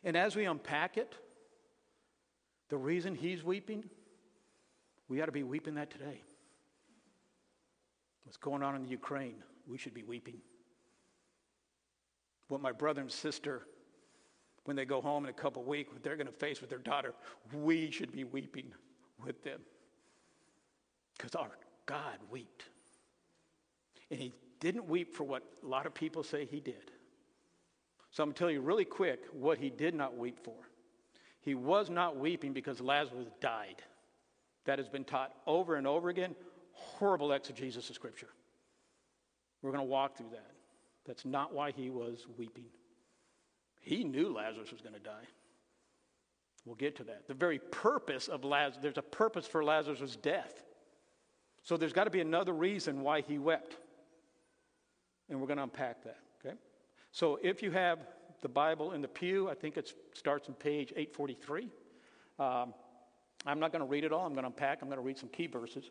And 0.05 0.17
as 0.17 0.35
we 0.35 0.45
unpack 0.45 0.97
it, 0.97 1.15
the 2.69 2.77
reason 2.77 3.15
he's 3.15 3.45
weeping, 3.45 3.85
we 5.09 5.21
ought 5.21 5.27
to 5.27 5.33
be 5.33 5.43
weeping 5.43 5.75
that 5.75 5.91
today. 5.91 6.23
What's 8.25 8.37
going 8.37 8.63
on 8.63 8.75
in 8.77 8.83
the 8.83 8.89
Ukraine, 8.89 9.43
we 9.67 9.79
should 9.79 9.95
be 9.95 10.03
weeping. 10.03 10.39
What 12.49 12.61
my 12.61 12.73
brother 12.73 13.01
and 13.01 13.11
sister, 13.11 13.67
when 14.65 14.77
they 14.77 14.85
go 14.85 15.01
home 15.01 15.25
in 15.25 15.31
a 15.31 15.35
couple 15.35 15.63
weeks, 15.65 15.93
what 15.93 16.03
they're 16.03 16.17
going 16.17 16.27
to 16.27 16.33
face 16.33 16.61
with 16.61 16.71
their 16.71 16.79
daughter, 16.79 17.15
we 17.53 17.91
should 17.91 18.13
be 18.13 18.25
weeping 18.25 18.73
with 19.25 19.43
them. 19.43 19.61
Because 21.17 21.35
our 21.35 21.51
God 21.87 22.19
wept. 22.31 22.65
And 24.11 24.21
he 24.21 24.33
didn't 24.61 24.89
weep 24.89 25.15
for 25.15 25.25
what 25.25 25.43
a 25.63 25.67
lot 25.67 25.87
of 25.87 25.95
people 25.95 26.23
say 26.23 26.47
he 26.47 26.61
did. 26.61 26.92
So 28.13 28.23
I'm 28.23 28.29
going 28.29 28.35
to 28.35 28.39
tell 28.39 28.51
you 28.51 28.61
really 28.61 28.85
quick 28.85 29.25
what 29.33 29.59
he 29.59 29.71
did 29.71 29.95
not 29.95 30.17
weep 30.17 30.39
for. 30.45 30.55
He 31.41 31.55
was 31.55 31.91
not 31.91 32.17
weeping 32.17 32.53
because 32.53 32.81
Lazarus 32.81 33.29
died. 33.41 33.83
That 34.67 34.79
has 34.79 34.89
been 34.89 35.05
taught 35.05 35.33
over 35.47 35.75
and 35.77 35.87
over 35.87 36.09
again. 36.09 36.37
Horrible 36.73 37.33
exegesis 37.33 37.89
of 37.89 37.95
Scripture. 37.95 38.29
We're 39.63 39.73
going 39.73 39.85
to 39.85 39.91
walk 39.91 40.17
through 40.17 40.31
that. 40.33 40.51
That's 41.07 41.25
not 41.25 41.53
why 41.53 41.73
he 41.73 41.91
was 41.91 42.27
weeping. 42.37 42.67
He 43.81 44.05
knew 44.05 44.33
Lazarus 44.33 44.71
was 44.71 44.81
going 44.81 44.95
to 44.95 45.01
die. 45.01 45.27
We'll 46.65 46.77
get 46.77 46.97
to 46.97 47.05
that. 47.05 47.27
The 47.27 47.35
very 47.35 47.59
purpose 47.59 48.29
of 48.29 48.45
Lazarus, 48.45 48.79
there's 48.83 48.99
a 48.99 49.03
purpose 49.03 49.47
for 49.47 49.65
Lazarus' 49.65 50.17
death. 50.17 50.63
So 51.63 51.77
there's 51.77 51.93
got 51.93 52.05
to 52.05 52.11
be 52.11 52.21
another 52.21 52.53
reason 52.53 53.01
why 53.01 53.23
he 53.23 53.39
wept. 53.39 53.77
And 55.29 55.41
we're 55.41 55.47
going 55.47 55.57
to 55.57 55.65
unpack 55.65 56.05
that? 56.05 56.19
So 57.13 57.39
if 57.43 57.63
you 57.63 57.71
have 57.71 57.99
the 58.41 58.49
Bible 58.49 58.93
in 58.93 59.03
the 59.03 59.09
pew, 59.09 59.49
I 59.49 59.55
think 59.55 59.77
it 59.77 59.93
starts 60.15 60.49
on 60.49 60.55
page 60.55 60.93
843. 60.97 61.69
Um, 62.39 62.75
I'm 63.47 63.61
not 63.61 63.73
going 63.73 63.81
to 63.81 63.89
read 63.89 64.05
it 64.05 64.13
all. 64.13 64.27
I'm 64.27 64.33
going 64.33 64.45
to 64.45 64.49
unpack. 64.49 64.81
I'm 64.83 64.89
going 64.89 64.99
to 64.99 65.05
read 65.05 65.19
some 65.19 65.29
key 65.29 65.47
verses. 65.47 65.91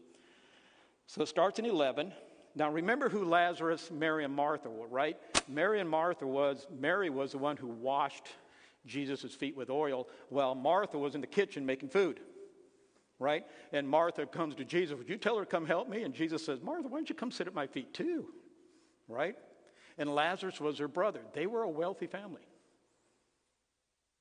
So 1.07 1.21
it 1.21 1.27
starts 1.27 1.59
in 1.59 1.65
11. 1.65 2.11
Now 2.55 2.69
remember 2.71 3.07
who 3.07 3.23
Lazarus, 3.23 3.89
Mary, 3.91 4.25
and 4.25 4.33
Martha 4.33 4.69
were, 4.69 4.87
right? 4.87 5.17
Mary 5.47 5.79
and 5.79 5.89
Martha 5.89 6.27
was, 6.27 6.67
Mary 6.77 7.09
was 7.09 7.31
the 7.31 7.37
one 7.37 7.55
who 7.55 7.67
washed 7.67 8.27
Jesus' 8.85 9.33
feet 9.33 9.55
with 9.55 9.69
oil, 9.69 10.07
while 10.29 10.55
Martha 10.55 10.97
was 10.97 11.15
in 11.15 11.21
the 11.21 11.27
kitchen 11.27 11.65
making 11.65 11.89
food 11.89 12.19
right? 13.21 13.45
And 13.71 13.87
Martha 13.87 14.25
comes 14.25 14.55
to 14.55 14.65
Jesus, 14.65 14.97
Would 14.97 15.07
you 15.07 15.15
tell 15.15 15.37
her 15.37 15.45
to 15.45 15.49
come 15.49 15.65
help 15.65 15.87
me? 15.87 16.01
And 16.01 16.13
Jesus 16.13 16.43
says, 16.43 16.59
Martha, 16.59 16.87
why 16.87 16.97
don't 16.97 17.07
you 17.07 17.13
come 17.13 17.31
sit 17.31 17.45
at 17.45 17.53
my 17.53 17.67
feet 17.67 17.93
too? 17.93 18.25
Right? 19.07 19.35
And 19.97 20.13
Lazarus 20.13 20.59
was 20.59 20.77
her 20.79 20.87
brother. 20.87 21.21
They 21.33 21.47
were 21.47 21.63
a 21.63 21.69
wealthy 21.69 22.07
family. 22.07 22.41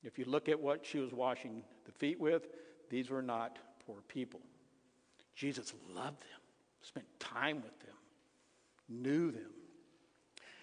If 0.02 0.18
you 0.18 0.24
look 0.24 0.48
at 0.48 0.58
what 0.58 0.86
she 0.86 0.98
was 0.98 1.12
washing 1.12 1.62
the 1.84 1.92
feet 1.92 2.18
with, 2.18 2.48
these 2.88 3.10
were 3.10 3.22
not 3.22 3.58
poor 3.86 3.98
people. 4.08 4.40
Jesus 5.34 5.72
loved 5.94 6.20
them, 6.20 6.40
spent 6.82 7.06
time 7.18 7.56
with 7.56 7.78
them, 7.80 7.94
knew 8.88 9.30
them. 9.30 9.50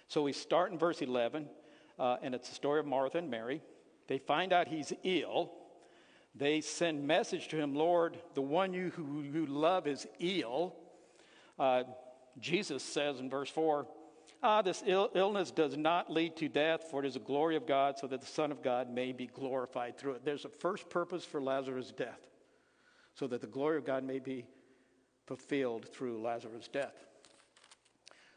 So 0.08 0.24
we 0.24 0.34
start 0.34 0.72
in 0.72 0.78
verse 0.78 1.02
11, 1.02 1.48
uh, 2.00 2.18
and 2.22 2.34
it's 2.34 2.50
the 2.50 2.56
story 2.56 2.80
of 2.80 2.86
Martha 2.86 3.18
and 3.18 3.30
Mary. 3.30 3.62
They 4.08 4.18
find 4.18 4.54
out 4.54 4.68
he's 4.68 4.94
ill. 5.04 5.52
They 6.34 6.62
send 6.62 7.06
message 7.06 7.48
to 7.50 7.58
him, 7.58 7.76
Lord, 7.76 8.18
the 8.34 8.42
one 8.42 8.74
you 8.74 8.92
who 8.92 9.22
you 9.22 9.46
love 9.46 9.88
is 9.88 10.08
ill. 10.20 10.76
Uh, 11.58 11.84
Jesus 12.40 12.84
says 12.84 13.20
in 13.20 13.30
verse 13.30 13.50
4, 13.50 13.88
Ah, 14.44 14.62
this 14.62 14.84
Ill- 14.86 15.10
illness 15.16 15.52
does 15.52 15.76
not 15.76 16.12
lead 16.12 16.36
to 16.38 16.48
death, 16.48 16.86
for 16.92 17.04
it 17.04 17.08
is 17.08 17.16
the 17.16 17.20
glory 17.20 17.56
of 17.56 17.66
God, 17.66 17.98
so 17.98 18.08
that 18.08 18.22
the 18.22 18.28
Son 18.28 18.52
of 18.52 18.62
God 18.62 18.90
may 18.90 19.12
be 19.12 19.28
glorified 19.28 19.98
through 19.98 20.14
it. 20.14 20.26
There's 20.26 20.46
a 20.46 20.50
first 20.50 20.90
purpose 20.90 21.26
for 21.26 21.42
Lazarus' 21.42 21.92
death, 21.92 22.20
so 23.16 23.28
that 23.28 23.42
the 23.42 23.48
glory 23.48 23.78
of 23.78 23.86
God 23.86 24.04
may 24.04 24.20
be 24.20 24.46
fulfilled 25.26 25.88
through 25.88 26.22
Lazarus' 26.22 26.68
death. 26.68 27.08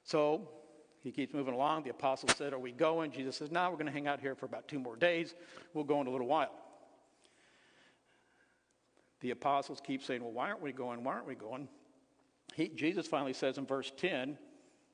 So 0.05 0.49
he 1.03 1.13
keeps 1.13 1.35
moving 1.35 1.55
along. 1.55 1.85
The 1.85 1.91
apostles 1.91 2.35
said, 2.37 2.53
Are 2.53 2.59
we 2.59 2.73
going? 2.73 3.13
Jesus 3.13 3.37
says, 3.37 3.51
No, 3.51 3.69
we're 3.71 3.77
going 3.77 3.87
to 3.87 3.93
hang 3.93 4.09
out 4.09 4.21
here 4.21 4.35
for 4.35 4.47
about 4.47 4.69
two 4.69 4.79
more 4.79 4.97
days. 4.97 5.35
We'll 5.75 5.85
go 5.85 6.01
in 6.01 6.07
a 6.07 6.11
little 6.11 6.27
while 6.27 6.51
the 9.21 9.31
apostles 9.31 9.81
keep 9.85 10.03
saying, 10.03 10.23
Well, 10.23 10.33
why 10.33 10.49
aren't 10.49 10.63
we 10.63 10.73
going? 10.73 11.05
Why 11.05 11.15
aren't 11.15 11.27
we 11.27 11.35
going? 11.35 11.69
He, 12.55 12.69
Jesus 12.69 13.07
finally 13.07 13.33
says 13.33 13.59
in 13.59 13.67
verse 13.67 13.93
10, 13.97 14.37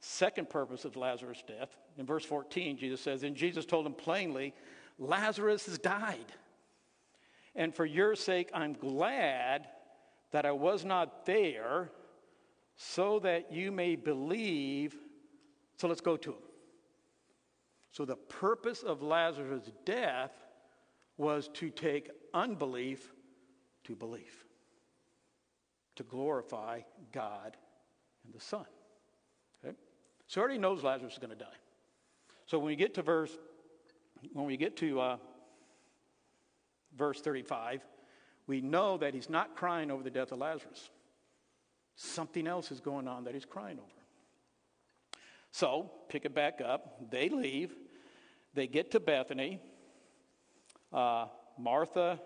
second 0.07 0.49
purpose 0.49 0.85
of 0.85 0.97
Lazarus' 0.97 1.43
death. 1.47 1.77
In 1.99 2.07
verse 2.07 2.25
14, 2.25 2.79
Jesus 2.79 3.01
says, 3.01 3.23
And 3.23 3.35
Jesus 3.35 3.67
told 3.67 3.87
him 3.87 3.95
plainly, 3.95 4.55
Lazarus 4.99 5.67
has 5.67 5.79
died. 5.79 6.33
And 7.55 7.75
for 7.75 7.85
your 7.85 8.15
sake, 8.15 8.51
I'm 8.55 8.75
glad 8.75 9.67
that 10.31 10.47
I 10.47 10.53
was 10.53 10.85
not 10.85 11.27
there 11.27 11.91
so 12.77 13.19
that 13.21 13.53
you 13.53 13.73
may 13.73 13.97
believe. 13.97 14.95
So 15.79 15.89
let's 15.89 16.01
go 16.01 16.17
to 16.19 16.31
him. 16.31 16.43
So 17.91 18.05
the 18.05 18.17
purpose 18.17 18.83
of 18.83 19.03
Lazarus' 19.03 19.71
death 19.85 20.33
was 21.17 21.49
to 21.55 21.71
take 21.71 22.11
unbelief 22.35 23.13
to 23.85 23.97
belief, 23.97 24.45
to 25.97 26.03
glorify 26.03 26.81
God 27.13 27.57
and 28.25 28.35
the 28.35 28.41
Son. 28.41 28.67
So 30.27 30.41
he 30.41 30.43
already 30.43 30.59
knows 30.59 30.83
Lazarus 30.83 31.15
is 31.15 31.19
going 31.19 31.31
to 31.31 31.37
die. 31.37 31.47
So 32.47 32.59
when 32.59 32.67
we 32.67 32.77
get 32.77 32.95
to 32.95 33.03
verse, 33.03 33.31
when 34.33 34.47
we 34.47 34.57
get 34.57 34.77
to 34.79 35.01
uh, 35.01 35.17
verse 36.97 37.21
35, 37.21 37.83
we 38.47 38.61
know 38.61 38.97
that 38.99 39.15
he's 39.15 39.29
not 39.29 39.57
crying 39.57 39.91
over 39.91 40.03
the 40.03 40.11
death 40.11 40.33
of 40.33 40.39
Lazarus. 40.39 40.91
Something 41.97 42.47
else 42.47 42.71
is 42.71 42.81
going 42.81 43.09
on 43.09 43.25
that 43.25 43.35
he's 43.35 43.45
crying 43.45 43.79
over. 43.79 43.89
So, 45.51 45.91
pick 46.09 46.25
it 46.25 46.35
back 46.35 46.61
up. 46.61 47.11
They 47.11 47.29
leave. 47.29 47.75
They 48.55 48.67
get 48.67 48.91
to 48.91 49.01
Bethany. 49.01 49.61
Uh, 50.93 51.27
Martha 51.59 52.21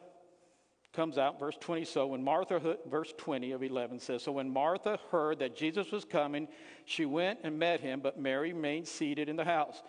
comes 0.92 1.18
out, 1.18 1.38
verse 1.38 1.56
20. 1.60 1.84
So 1.84 2.08
when 2.08 2.22
Martha, 2.22 2.76
verse 2.88 3.12
20 3.16 3.52
of 3.52 3.62
11 3.62 4.00
says, 4.00 4.22
So 4.22 4.32
when 4.32 4.52
Martha 4.52 4.98
heard 5.10 5.38
that 5.38 5.56
Jesus 5.56 5.90
was 5.92 6.04
coming, 6.04 6.48
she 6.84 7.06
went 7.06 7.40
and 7.44 7.58
met 7.58 7.80
him, 7.80 8.00
but 8.00 8.18
Mary 8.18 8.52
remained 8.52 8.88
seated 8.88 9.28
in 9.28 9.36
the 9.36 9.44
house. 9.44 9.82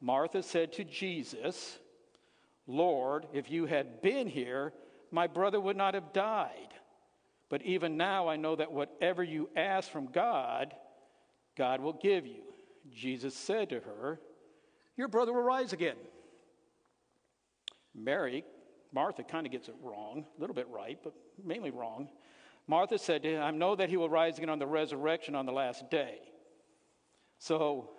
Martha 0.00 0.42
said 0.42 0.72
to 0.74 0.84
Jesus, 0.84 1.78
Lord, 2.66 3.26
if 3.32 3.50
you 3.50 3.66
had 3.66 4.00
been 4.00 4.26
here, 4.26 4.72
my 5.10 5.26
brother 5.26 5.60
would 5.60 5.76
not 5.76 5.94
have 5.94 6.12
died. 6.12 6.74
But 7.48 7.62
even 7.62 7.96
now 7.96 8.28
I 8.28 8.36
know 8.36 8.56
that 8.56 8.72
whatever 8.72 9.22
you 9.22 9.48
ask 9.56 9.90
from 9.90 10.06
God, 10.06 10.74
God 11.56 11.80
will 11.80 11.92
give 11.92 12.26
you. 12.26 12.42
Jesus 12.92 13.34
said 13.34 13.70
to 13.70 13.80
her, 13.80 14.20
Your 14.96 15.08
brother 15.08 15.32
will 15.32 15.42
rise 15.42 15.72
again. 15.72 15.96
Mary 17.94 18.44
Martha 18.94 19.24
kind 19.24 19.44
of 19.44 19.50
gets 19.50 19.68
it 19.68 19.74
wrong, 19.82 20.24
a 20.38 20.40
little 20.40 20.54
bit 20.54 20.68
right, 20.70 20.98
but 21.02 21.12
mainly 21.42 21.72
wrong. 21.72 22.08
Martha 22.68 22.96
said 22.96 23.24
to 23.24 23.28
him, 23.28 23.42
I 23.42 23.50
know 23.50 23.74
that 23.74 23.88
he 23.88 23.96
will 23.96 24.08
rise 24.08 24.38
again 24.38 24.48
on 24.48 24.60
the 24.60 24.66
resurrection 24.66 25.34
on 25.34 25.46
the 25.46 25.52
last 25.52 25.90
day. 25.90 26.20
So 27.38 27.90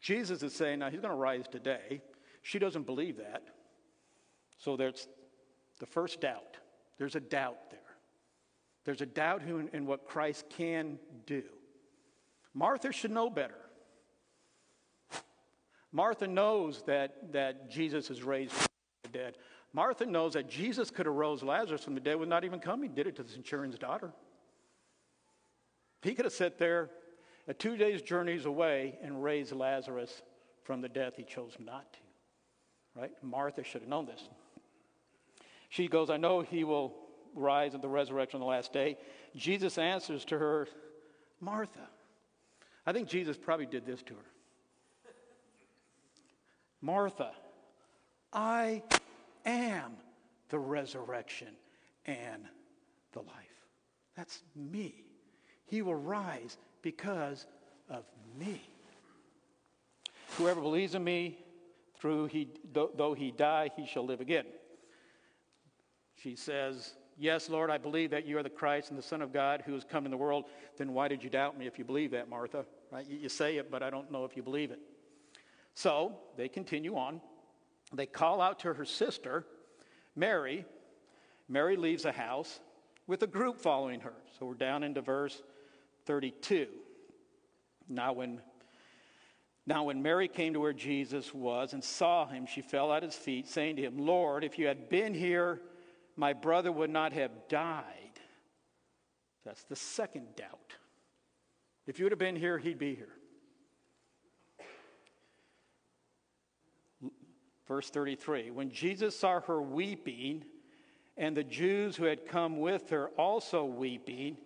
Jesus 0.00 0.42
is 0.42 0.54
saying, 0.54 0.80
now 0.80 0.90
he's 0.90 1.00
going 1.00 1.10
to 1.10 1.16
rise 1.16 1.46
today. 1.50 2.02
She 2.42 2.58
doesn't 2.58 2.84
believe 2.84 3.16
that. 3.16 3.42
So 4.58 4.76
there's 4.76 5.08
the 5.78 5.86
first 5.86 6.20
doubt. 6.20 6.58
There's 6.98 7.16
a 7.16 7.20
doubt 7.20 7.70
there. 7.70 7.80
There's 8.84 9.00
a 9.00 9.06
doubt 9.06 9.42
in, 9.72 9.86
what 9.86 10.06
Christ 10.06 10.44
can 10.50 10.98
do. 11.24 11.44
Martha 12.52 12.92
should 12.92 13.10
know 13.10 13.30
better. 13.30 13.58
Martha 15.92 16.26
knows 16.26 16.82
that, 16.86 17.32
that 17.32 17.70
Jesus 17.70 18.10
is 18.10 18.22
raised 18.22 18.52
from 18.52 18.66
the 19.04 19.08
dead. 19.08 19.36
Martha 19.72 20.04
knows 20.04 20.32
that 20.32 20.48
Jesus 20.48 20.90
could 20.90 21.06
have 21.06 21.14
rose 21.14 21.42
Lazarus 21.42 21.84
from 21.84 21.94
the 21.94 22.00
dead 22.00 22.16
without 22.16 22.44
even 22.44 22.58
coming. 22.58 22.90
He 22.90 22.94
did 22.94 23.06
it 23.06 23.16
to 23.16 23.22
the 23.22 23.30
centurion's 23.30 23.78
daughter. 23.78 24.12
He 26.02 26.14
could 26.14 26.24
have 26.24 26.34
sat 26.34 26.58
there 26.58 26.90
a 27.46 27.54
two 27.54 27.76
days' 27.76 28.02
journeys 28.02 28.46
away 28.46 28.98
and 29.02 29.22
raised 29.22 29.52
Lazarus 29.52 30.22
from 30.64 30.80
the 30.80 30.88
death. 30.88 31.14
He 31.16 31.24
chose 31.24 31.56
not 31.58 31.92
to. 31.92 31.98
Right? 33.00 33.12
Martha 33.22 33.62
should 33.62 33.82
have 33.82 33.88
known 33.88 34.06
this. 34.06 34.28
She 35.68 35.86
goes, 35.86 36.10
I 36.10 36.16
know 36.16 36.40
he 36.40 36.64
will 36.64 36.94
rise 37.34 37.74
at 37.74 37.82
the 37.82 37.88
resurrection 37.88 38.38
on 38.38 38.40
the 38.40 38.46
last 38.46 38.72
day. 38.72 38.98
Jesus 39.36 39.78
answers 39.78 40.24
to 40.26 40.38
her, 40.38 40.66
Martha. 41.40 41.88
I 42.84 42.92
think 42.92 43.08
Jesus 43.08 43.36
probably 43.36 43.66
did 43.66 43.86
this 43.86 44.02
to 44.02 44.14
her. 44.14 44.20
Martha, 46.82 47.30
I 48.32 48.82
am 49.46 49.92
the 50.48 50.58
resurrection 50.58 51.54
and 52.06 52.44
the 53.12 53.20
life. 53.20 53.66
That's 54.16 54.42
me. 54.54 55.04
He 55.66 55.82
will 55.82 55.94
rise 55.94 56.58
because 56.82 57.46
of 57.88 58.04
me. 58.38 58.60
Whoever 60.36 60.60
believes 60.60 60.94
in 60.94 61.04
me, 61.04 61.38
through 61.98 62.26
he, 62.26 62.48
though 62.72 63.14
he 63.14 63.30
die, 63.30 63.70
he 63.76 63.86
shall 63.86 64.04
live 64.04 64.20
again. 64.20 64.46
She 66.16 66.34
says, 66.34 66.94
Yes, 67.18 67.50
Lord, 67.50 67.68
I 67.68 67.76
believe 67.76 68.10
that 68.12 68.26
you 68.26 68.38
are 68.38 68.42
the 68.42 68.48
Christ 68.48 68.88
and 68.88 68.98
the 68.98 69.02
Son 69.02 69.20
of 69.20 69.30
God 69.30 69.62
who 69.66 69.74
has 69.74 69.84
come 69.84 70.06
in 70.06 70.10
the 70.10 70.16
world. 70.16 70.46
Then 70.78 70.94
why 70.94 71.06
did 71.06 71.22
you 71.22 71.28
doubt 71.28 71.58
me 71.58 71.66
if 71.66 71.78
you 71.78 71.84
believe 71.84 72.12
that, 72.12 72.30
Martha? 72.30 72.64
Right? 72.90 73.06
You 73.06 73.28
say 73.28 73.58
it, 73.58 73.70
but 73.70 73.82
I 73.82 73.90
don't 73.90 74.10
know 74.10 74.24
if 74.24 74.34
you 74.38 74.42
believe 74.42 74.70
it. 74.70 74.78
So 75.74 76.14
they 76.38 76.48
continue 76.48 76.96
on. 76.96 77.20
They 77.92 78.06
call 78.06 78.40
out 78.40 78.60
to 78.60 78.74
her 78.74 78.84
sister, 78.84 79.44
Mary. 80.14 80.64
Mary 81.48 81.76
leaves 81.76 82.04
the 82.04 82.12
house 82.12 82.60
with 83.06 83.22
a 83.22 83.26
group 83.26 83.60
following 83.60 84.00
her. 84.00 84.14
So 84.38 84.46
we're 84.46 84.54
down 84.54 84.84
into 84.84 85.00
verse 85.00 85.42
32. 86.06 86.68
Now, 87.88 88.12
when 88.12 88.40
now, 89.66 89.84
when 89.84 90.02
Mary 90.02 90.26
came 90.26 90.54
to 90.54 90.58
where 90.58 90.72
Jesus 90.72 91.32
was 91.32 91.74
and 91.74 91.84
saw 91.84 92.26
him, 92.26 92.44
she 92.44 92.60
fell 92.60 92.92
at 92.92 93.04
his 93.04 93.14
feet, 93.14 93.46
saying 93.46 93.76
to 93.76 93.82
him, 93.82 93.98
Lord, 93.98 94.42
if 94.42 94.58
you 94.58 94.66
had 94.66 94.88
been 94.88 95.14
here, 95.14 95.60
my 96.16 96.32
brother 96.32 96.72
would 96.72 96.90
not 96.90 97.12
have 97.12 97.30
died. 97.48 97.84
That's 99.44 99.62
the 99.64 99.76
second 99.76 100.34
doubt. 100.34 100.74
If 101.86 101.98
you 101.98 102.04
would 102.04 102.12
have 102.12 102.18
been 102.18 102.34
here, 102.34 102.58
he'd 102.58 102.78
be 102.78 102.96
here. 102.96 103.12
Verse 107.70 107.88
33 107.88 108.50
When 108.50 108.68
Jesus 108.72 109.16
saw 109.16 109.40
her 109.42 109.62
weeping, 109.62 110.44
and 111.16 111.36
the 111.36 111.44
Jews 111.44 111.94
who 111.94 112.02
had 112.02 112.26
come 112.26 112.58
with 112.58 112.90
her 112.90 113.10
also 113.10 113.64
weeping, 113.64 114.38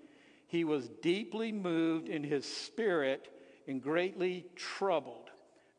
he 0.47 0.63
was 0.63 0.91
deeply 1.01 1.51
moved 1.51 2.11
in 2.11 2.23
his 2.23 2.45
spirit 2.45 3.35
and 3.67 3.81
greatly 3.81 4.45
troubled. 4.57 5.31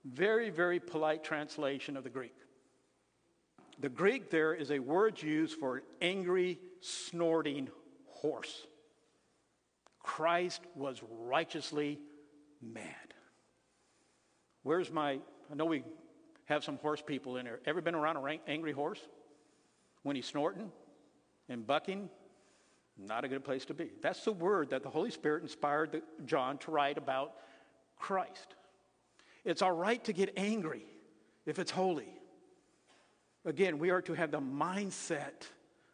Very, 0.05 0.49
very 0.49 0.79
polite 0.79 1.23
translation 1.23 1.95
of 1.95 2.03
the 2.03 2.09
Greek. 2.09 2.33
The 3.77 3.89
Greek 3.89 4.31
there 4.31 4.55
is 4.55 4.71
a 4.71 4.79
word 4.79 5.21
used 5.21 5.59
for 5.59 5.83
angry, 6.01 6.57
snorting 6.81 7.69
horse. 8.07 8.65
Christ 10.01 10.61
was 10.73 10.99
righteously 11.21 11.99
mad. 12.59 13.13
Where's 14.63 14.91
my, 14.91 15.19
I 15.51 15.55
know 15.55 15.65
we 15.65 15.83
have 16.45 16.63
some 16.63 16.77
horse 16.77 17.01
people 17.01 17.37
in 17.37 17.45
there. 17.45 17.59
Ever 17.65 17.81
been 17.81 17.95
around 17.95 18.17
an 18.17 18.39
angry 18.47 18.71
horse? 18.71 18.99
When 20.03 20.15
he's 20.15 20.25
snorting 20.25 20.71
and 21.49 21.65
bucking? 21.65 22.09
Not 22.97 23.25
a 23.25 23.27
good 23.27 23.43
place 23.43 23.65
to 23.65 23.73
be. 23.73 23.89
That's 24.01 24.23
the 24.23 24.31
word 24.31 24.69
that 24.69 24.83
the 24.83 24.89
Holy 24.89 25.11
Spirit 25.11 25.43
inspired 25.43 26.01
John 26.25 26.57
to 26.59 26.71
write 26.71 26.97
about 26.97 27.33
Christ. 27.97 28.55
It's 29.43 29.61
all 29.61 29.71
right 29.71 30.03
to 30.05 30.13
get 30.13 30.33
angry 30.37 30.85
if 31.45 31.59
it's 31.59 31.71
holy. 31.71 32.07
Again, 33.43 33.77
we 33.77 33.89
are 33.89 34.01
to 34.03 34.13
have 34.13 34.31
the 34.31 34.39
mindset 34.39 35.47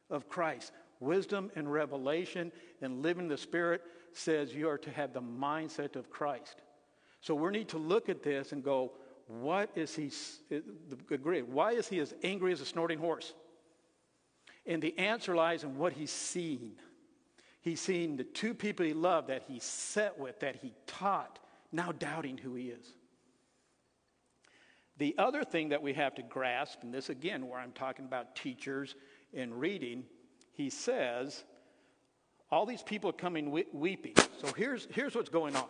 of 0.09 0.29
Christ. 0.29 0.71
Wisdom 0.99 1.51
and 1.55 1.71
revelation 1.71 2.51
and 2.81 3.01
living 3.01 3.27
the 3.27 3.37
Spirit 3.37 3.81
says 4.13 4.53
you 4.53 4.69
are 4.69 4.77
to 4.77 4.91
have 4.91 5.13
the 5.13 5.21
mindset 5.21 5.95
of 5.95 6.09
Christ. 6.09 6.61
So 7.21 7.33
we 7.35 7.49
need 7.51 7.69
to 7.69 7.77
look 7.77 8.09
at 8.09 8.23
this 8.23 8.51
and 8.51 8.63
go, 8.63 8.93
what 9.39 9.69
is 9.75 9.95
he, 9.95 10.11
agree, 11.09 11.39
eh, 11.39 11.43
why 11.43 11.71
is 11.71 11.87
he 11.87 11.99
as 11.99 12.13
angry 12.23 12.51
as 12.51 12.59
a 12.59 12.65
snorting 12.65 12.99
horse? 12.99 13.33
And 14.65 14.81
the 14.81 14.97
answer 14.97 15.35
lies 15.35 15.63
in 15.63 15.77
what 15.77 15.93
he's 15.93 16.11
seen. 16.11 16.73
He's 17.61 17.79
seen 17.79 18.17
the 18.17 18.23
two 18.23 18.53
people 18.53 18.85
he 18.85 18.93
loved 18.93 19.29
that 19.29 19.43
he 19.47 19.59
sat 19.59 20.19
with, 20.19 20.39
that 20.41 20.57
he 20.57 20.73
taught, 20.85 21.39
now 21.71 21.91
doubting 21.91 22.37
who 22.37 22.55
he 22.55 22.65
is. 22.65 22.93
The 24.97 25.15
other 25.17 25.43
thing 25.43 25.69
that 25.69 25.81
we 25.81 25.93
have 25.93 26.13
to 26.15 26.23
grasp, 26.23 26.83
and 26.83 26.93
this 26.93 27.09
again, 27.09 27.47
where 27.47 27.59
I'm 27.59 27.71
talking 27.71 28.05
about 28.05 28.35
teachers 28.35 28.95
and 29.33 29.59
reading, 29.59 30.03
he 30.53 30.69
says, 30.69 31.43
all 32.51 32.65
these 32.65 32.83
people 32.83 33.09
are 33.09 33.13
coming 33.13 33.63
weeping. 33.71 34.13
So 34.41 34.51
here's, 34.57 34.87
here's 34.91 35.15
what's 35.15 35.29
going 35.29 35.55
on. 35.55 35.69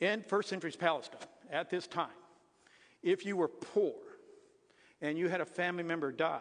In 0.00 0.22
first 0.28 0.50
century 0.50 0.72
Palestine, 0.78 1.20
at 1.50 1.70
this 1.70 1.86
time, 1.86 2.08
if 3.02 3.24
you 3.24 3.36
were 3.36 3.48
poor 3.48 3.94
and 5.00 5.18
you 5.18 5.28
had 5.28 5.40
a 5.40 5.46
family 5.46 5.82
member 5.82 6.10
die, 6.10 6.40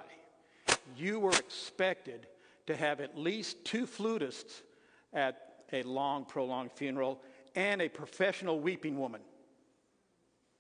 you 0.96 1.20
were 1.20 1.32
expected 1.32 2.28
to 2.68 2.76
have 2.76 3.02
at 3.02 3.18
least 3.18 3.64
two 3.66 3.86
flutists 3.86 4.62
at 5.12 5.66
a 5.72 5.84
long, 5.84 6.26
prolonged 6.26 6.72
funeral 6.72 7.22
and 7.56 7.82
a 7.82 7.90
professional 7.90 8.60
weeping 8.60 8.98
woman. 8.98 9.22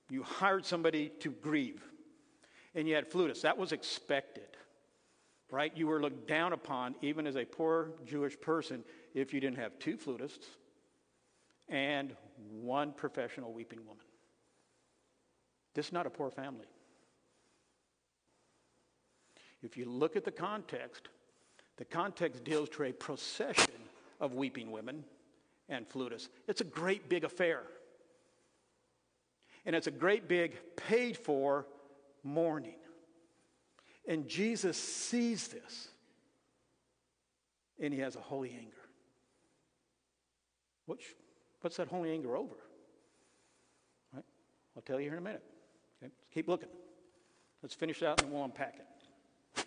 You 0.09 0.23
hired 0.23 0.65
somebody 0.65 1.09
to 1.19 1.31
grieve, 1.31 1.83
and 2.75 2.87
you 2.87 2.95
had 2.95 3.09
flutists. 3.09 3.41
That 3.41 3.57
was 3.57 3.71
expected, 3.71 4.57
right? 5.49 5.75
You 5.75 5.87
were 5.87 6.01
looked 6.01 6.27
down 6.27 6.53
upon, 6.53 6.95
even 7.01 7.25
as 7.25 7.35
a 7.35 7.45
poor 7.45 7.91
Jewish 8.05 8.39
person, 8.39 8.83
if 9.13 9.33
you 9.33 9.39
didn't 9.39 9.57
have 9.57 9.79
two 9.79 9.97
flutists 9.97 10.45
and 11.69 12.15
one 12.51 12.91
professional 12.91 13.53
weeping 13.53 13.79
woman. 13.85 14.05
This 15.73 15.87
is 15.87 15.93
not 15.93 16.05
a 16.05 16.09
poor 16.09 16.29
family. 16.29 16.67
If 19.61 19.77
you 19.77 19.85
look 19.85 20.15
at 20.15 20.25
the 20.25 20.31
context, 20.31 21.07
the 21.77 21.85
context 21.85 22.43
deals 22.43 22.69
to 22.69 22.83
a 22.83 22.91
procession 22.91 23.73
of 24.19 24.33
weeping 24.33 24.71
women 24.71 25.03
and 25.69 25.87
flutists. 25.89 26.29
It's 26.47 26.61
a 26.61 26.65
great 26.65 27.09
big 27.09 27.23
affair. 27.23 27.63
And 29.65 29.75
it's 29.75 29.87
a 29.87 29.91
great 29.91 30.27
big 30.27 30.57
paid 30.75 31.17
for 31.17 31.65
mourning. 32.23 32.75
And 34.07 34.27
Jesus 34.27 34.77
sees 34.77 35.47
this. 35.47 35.87
And 37.79 37.93
he 37.93 38.01
has 38.01 38.15
a 38.15 38.21
holy 38.21 38.51
anger. 38.51 38.75
Which, 40.85 41.15
what's 41.61 41.77
that 41.77 41.87
holy 41.87 42.11
anger 42.11 42.35
over? 42.35 42.55
Right? 44.13 44.25
I'll 44.75 44.83
tell 44.83 44.99
you 44.99 45.05
here 45.05 45.13
in 45.13 45.19
a 45.19 45.21
minute. 45.21 45.43
Keep 46.33 46.47
looking. 46.47 46.69
Let's 47.61 47.75
finish 47.75 48.01
out 48.03 48.21
and 48.21 48.31
we'll 48.31 48.43
unpack 48.43 48.75
it. 48.75 49.65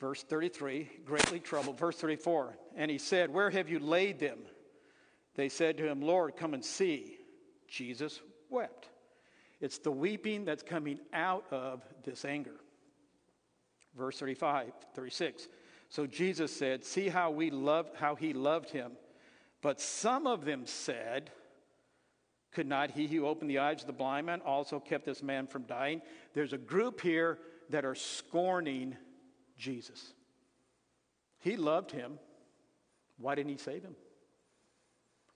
Verse 0.00 0.22
33, 0.22 0.90
greatly 1.04 1.38
troubled. 1.38 1.78
Verse 1.78 1.96
34, 1.96 2.58
and 2.76 2.90
he 2.90 2.98
said, 2.98 3.30
Where 3.32 3.48
have 3.48 3.68
you 3.68 3.78
laid 3.78 4.18
them? 4.18 4.38
They 5.36 5.48
said 5.48 5.78
to 5.78 5.88
him, 5.88 6.02
Lord, 6.02 6.36
come 6.36 6.52
and 6.52 6.64
see. 6.64 7.16
Jesus 7.68 8.20
wept. 8.50 8.90
It's 9.60 9.78
the 9.78 9.90
weeping 9.90 10.44
that's 10.44 10.62
coming 10.62 10.98
out 11.12 11.46
of 11.50 11.82
this 12.04 12.24
anger. 12.24 12.56
Verse 13.96 14.18
35, 14.18 14.72
36. 14.94 15.48
So 15.88 16.06
Jesus 16.06 16.54
said, 16.54 16.84
See 16.84 17.08
how 17.08 17.30
we 17.30 17.50
love 17.50 17.88
how 17.94 18.14
he 18.14 18.32
loved 18.32 18.70
him. 18.70 18.92
But 19.62 19.80
some 19.80 20.26
of 20.26 20.44
them 20.44 20.66
said, 20.66 21.30
Could 22.54 22.66
not 22.68 22.92
he 22.92 23.08
who 23.08 23.26
opened 23.26 23.50
the 23.50 23.58
eyes 23.58 23.80
of 23.80 23.88
the 23.88 23.92
blind 23.92 24.26
man 24.26 24.40
also 24.40 24.78
kept 24.78 25.04
this 25.04 25.22
man 25.22 25.46
from 25.48 25.64
dying? 25.64 26.00
There's 26.34 26.52
a 26.52 26.58
group 26.58 27.00
here 27.00 27.38
that 27.70 27.84
are 27.84 27.96
scorning 27.96 28.96
Jesus. 29.58 30.14
He 31.40 31.56
loved 31.56 31.90
him. 31.90 32.18
Why 33.18 33.34
didn't 33.34 33.50
he 33.50 33.58
save 33.58 33.82
him? 33.82 33.96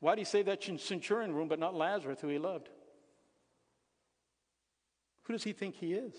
Why 0.01 0.15
did 0.15 0.21
he 0.21 0.25
save 0.25 0.47
that 0.47 0.63
centurion 0.63 1.35
room 1.35 1.49
but 1.49 1.59
not 1.59 1.75
Lazarus, 1.75 2.21
who 2.21 2.29
he 2.29 2.39
loved? 2.39 2.69
Who 5.25 5.33
does 5.33 5.43
he 5.43 5.53
think 5.53 5.75
he 5.75 5.95
is? 5.95 6.15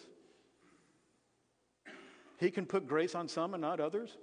He 2.40 2.52
can 2.52 2.66
put 2.66 2.88
grace 2.88 3.16
on 3.16 3.28
some 3.28 3.54
and 3.54 3.62
not 3.62 3.80
others. 3.80 4.18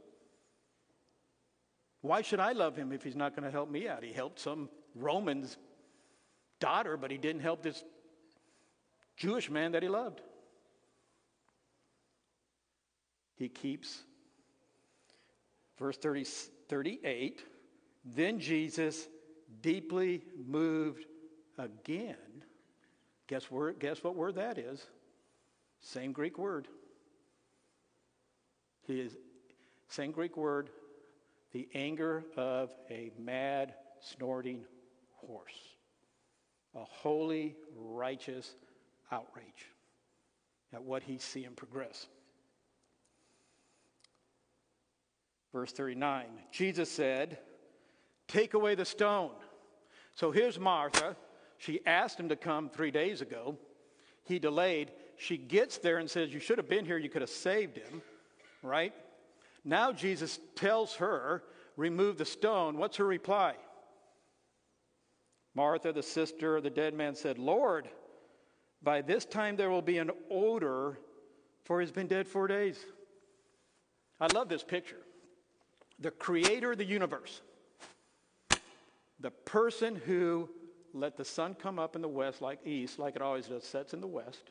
Why 2.03 2.23
should 2.23 2.41
I 2.41 2.53
love 2.53 2.77
him 2.77 2.93
if 2.93 3.03
he's 3.03 3.17
not 3.17 3.35
going 3.35 3.45
to 3.45 3.51
help 3.51 3.71
me 3.71 3.89
out? 3.89 4.05
He 4.05 4.13
helped 4.13 4.39
some 4.39 4.69
Roman's 4.95 5.57
daughter, 6.61 6.97
but 6.97 7.11
he 7.11 7.19
didn't 7.19 7.43
help 7.43 7.63
this 7.63 7.83
Jewish 9.17 9.51
man 9.51 9.73
that 9.73 9.83
he 9.83 9.89
loved. 9.89 10.21
He 13.37 13.49
keeps, 13.49 14.03
verse 15.79 15.97
30, 15.97 16.25
38, 16.69 17.45
then 18.05 18.39
Jesus, 18.39 19.09
deeply 19.61 20.23
moved 20.47 21.05
again. 21.59 22.17
Guess, 23.27 23.51
where, 23.51 23.73
guess 23.73 24.03
what 24.03 24.15
word 24.15 24.37
that 24.37 24.59
is? 24.59 24.87
Same 25.81 26.13
Greek 26.13 26.39
word. 26.39 26.69
He 28.87 29.01
is, 29.01 29.17
same 29.89 30.13
Greek 30.13 30.37
word, 30.37 30.71
the 31.53 31.69
anger 31.75 32.25
of 32.37 32.71
a 32.91 33.11
mad, 33.19 33.75
snorting 34.01 34.65
horse. 35.17 35.76
A 36.77 36.85
holy, 36.85 37.57
righteous 37.75 38.55
outrage 39.11 39.73
at 40.73 40.83
what 40.83 41.03
he's 41.03 41.23
seeing 41.25 41.55
progress. 41.55 42.07
Verse 45.53 45.73
39 45.73 46.27
Jesus 46.53 46.91
said, 46.91 47.39
Take 48.29 48.55
away 48.55 48.75
the 48.75 48.85
stone. 48.85 49.31
So 50.15 50.31
here's 50.31 50.59
Martha. 50.59 51.17
She 51.59 51.81
asked 51.87 52.21
him 52.21 52.29
to 52.29 52.37
come 52.37 52.69
three 52.69 52.91
days 52.91 53.23
ago. 53.23 53.57
He 54.25 54.39
delayed. 54.39 54.91
She 55.17 55.39
gets 55.39 55.79
there 55.79 55.99
and 55.99 56.11
says, 56.11 56.33
You 56.33 56.41
should 56.41 56.59
have 56.59 56.69
been 56.69 56.85
here. 56.85 56.99
You 56.99 57.09
could 57.09 57.23
have 57.23 57.31
saved 57.31 57.77
him, 57.77 58.03
right? 58.63 58.93
Now 59.65 59.93
Jesus 59.93 60.39
tells 60.55 60.97
her, 60.97 61.43
Remove 61.77 62.19
the 62.19 62.25
stone. 62.25 62.77
What's 62.77 62.97
her 62.97 63.07
reply? 63.07 63.55
Martha, 65.57 65.91
the 65.91 66.03
sister 66.03 66.59
of 66.59 66.63
the 66.63 66.71
dead 66.71 66.93
man, 66.93 67.15
said, 67.15 67.39
Lord, 67.39 67.89
by 68.83 69.01
this 69.01 69.25
time 69.25 69.57
there 69.57 69.71
will 69.71 69.83
be 69.83 69.97
an 69.97 70.11
odor, 70.31 70.99
for 71.65 71.81
he's 71.81 71.91
been 71.91 72.07
dead 72.07 72.29
four 72.29 72.47
days. 72.47 72.79
I 74.21 74.27
love 74.35 74.51
this 74.51 74.63
picture. 74.63 75.01
The 75.99 76.11
creator 76.11 76.73
of 76.73 76.79
the 76.79 76.85
universe, 76.85 77.41
the 79.19 79.31
person 79.31 79.97
who 79.97 80.51
let 80.93 81.17
the 81.17 81.25
sun 81.25 81.55
come 81.55 81.79
up 81.79 81.97
in 81.97 82.03
the 82.03 82.09
west 82.09 82.43
like 82.43 82.61
east, 82.67 82.99
like 82.99 83.17
it 83.17 83.23
always 83.23 83.47
does, 83.47 83.65
sets 83.65 83.95
in 83.95 84.03
the 84.03 84.07
west, 84.07 84.51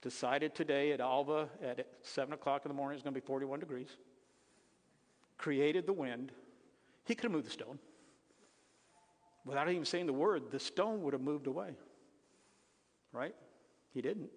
decided 0.00 0.54
today 0.54 0.92
at 0.92 1.00
Alva 1.00 1.50
at 1.62 1.86
7 2.00 2.32
o'clock 2.32 2.64
in 2.64 2.70
the 2.70 2.74
morning 2.74 2.96
it's 2.96 3.04
going 3.04 3.14
to 3.14 3.20
be 3.20 3.26
41 3.26 3.60
degrees, 3.60 3.90
created 5.36 5.86
the 5.86 5.92
wind. 5.92 6.32
He 7.04 7.14
could 7.14 7.24
have 7.24 7.32
moved 7.32 7.46
the 7.46 7.50
stone. 7.50 7.78
Without 9.48 9.70
even 9.70 9.86
saying 9.86 10.04
the 10.04 10.12
word, 10.12 10.50
the 10.50 10.60
stone 10.60 11.02
would 11.02 11.14
have 11.14 11.22
moved 11.22 11.46
away. 11.46 11.70
Right? 13.12 13.34
He 13.94 14.02
didn't. 14.02 14.28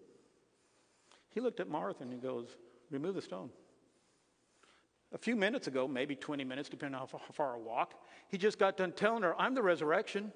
He 1.29 1.41
looked 1.41 1.59
at 1.59 1.67
Martha 1.67 2.03
and 2.03 2.13
he 2.13 2.17
goes, 2.17 2.55
Remove 2.89 3.15
the 3.15 3.21
stone. 3.21 3.49
A 5.13 5.17
few 5.17 5.35
minutes 5.35 5.67
ago, 5.67 5.87
maybe 5.87 6.15
20 6.15 6.45
minutes, 6.45 6.69
depending 6.69 6.95
on 6.95 7.07
how 7.11 7.19
far 7.33 7.55
I 7.55 7.57
walk, 7.57 7.93
he 8.29 8.37
just 8.37 8.57
got 8.57 8.77
done 8.77 8.93
telling 8.93 9.23
her, 9.23 9.39
I'm 9.39 9.53
the 9.53 9.61
resurrection. 9.61 10.31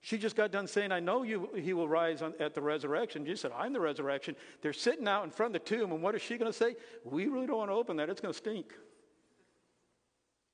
She 0.00 0.18
just 0.18 0.34
got 0.34 0.50
done 0.50 0.66
saying, 0.66 0.90
I 0.90 0.98
know 0.98 1.22
you, 1.22 1.50
he 1.54 1.72
will 1.72 1.88
rise 1.88 2.22
on, 2.22 2.34
at 2.40 2.54
the 2.54 2.60
resurrection. 2.60 3.24
Jesus 3.24 3.42
said, 3.42 3.52
I'm 3.56 3.72
the 3.72 3.80
resurrection. 3.80 4.34
They're 4.62 4.72
sitting 4.72 5.06
out 5.06 5.22
in 5.24 5.30
front 5.30 5.54
of 5.54 5.62
the 5.62 5.68
tomb, 5.68 5.92
and 5.92 6.02
what 6.02 6.16
is 6.16 6.22
she 6.22 6.38
going 6.38 6.50
to 6.50 6.56
say? 6.56 6.74
We 7.04 7.26
really 7.26 7.46
don't 7.46 7.58
want 7.58 7.70
to 7.70 7.74
open 7.74 7.96
that. 7.98 8.08
It's 8.08 8.20
going 8.20 8.32
to 8.32 8.38
stink. 8.38 8.72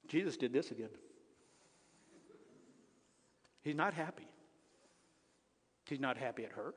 Jesus 0.09 0.37
did 0.37 0.53
this 0.53 0.71
again. 0.71 0.91
He's 3.67 3.75
not 3.75 3.95
happy. 3.95 4.29
He's 5.87 5.99
not 5.99 6.17
happy 6.17 6.45
at 6.45 6.53
her. 6.53 6.73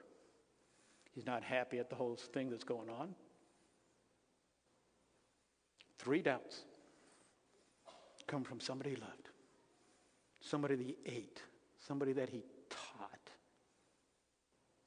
He's 1.13 1.27
not 1.27 1.43
happy 1.43 1.77
at 1.77 1.87
the 1.87 1.95
whole 1.95 2.15
thing 2.15 2.49
that's 2.49 2.63
going 2.63 2.89
on. 2.89 3.13
Three 5.99 6.23
doubts 6.23 6.61
come 8.25 8.43
from 8.43 8.59
somebody 8.59 8.89
he 8.89 8.95
loved, 8.95 9.29
somebody 10.41 10.73
that 10.73 10.83
he 10.83 10.97
ate, 11.05 11.43
somebody 11.77 12.11
that 12.13 12.27
he 12.27 12.43
taught. 12.71 13.29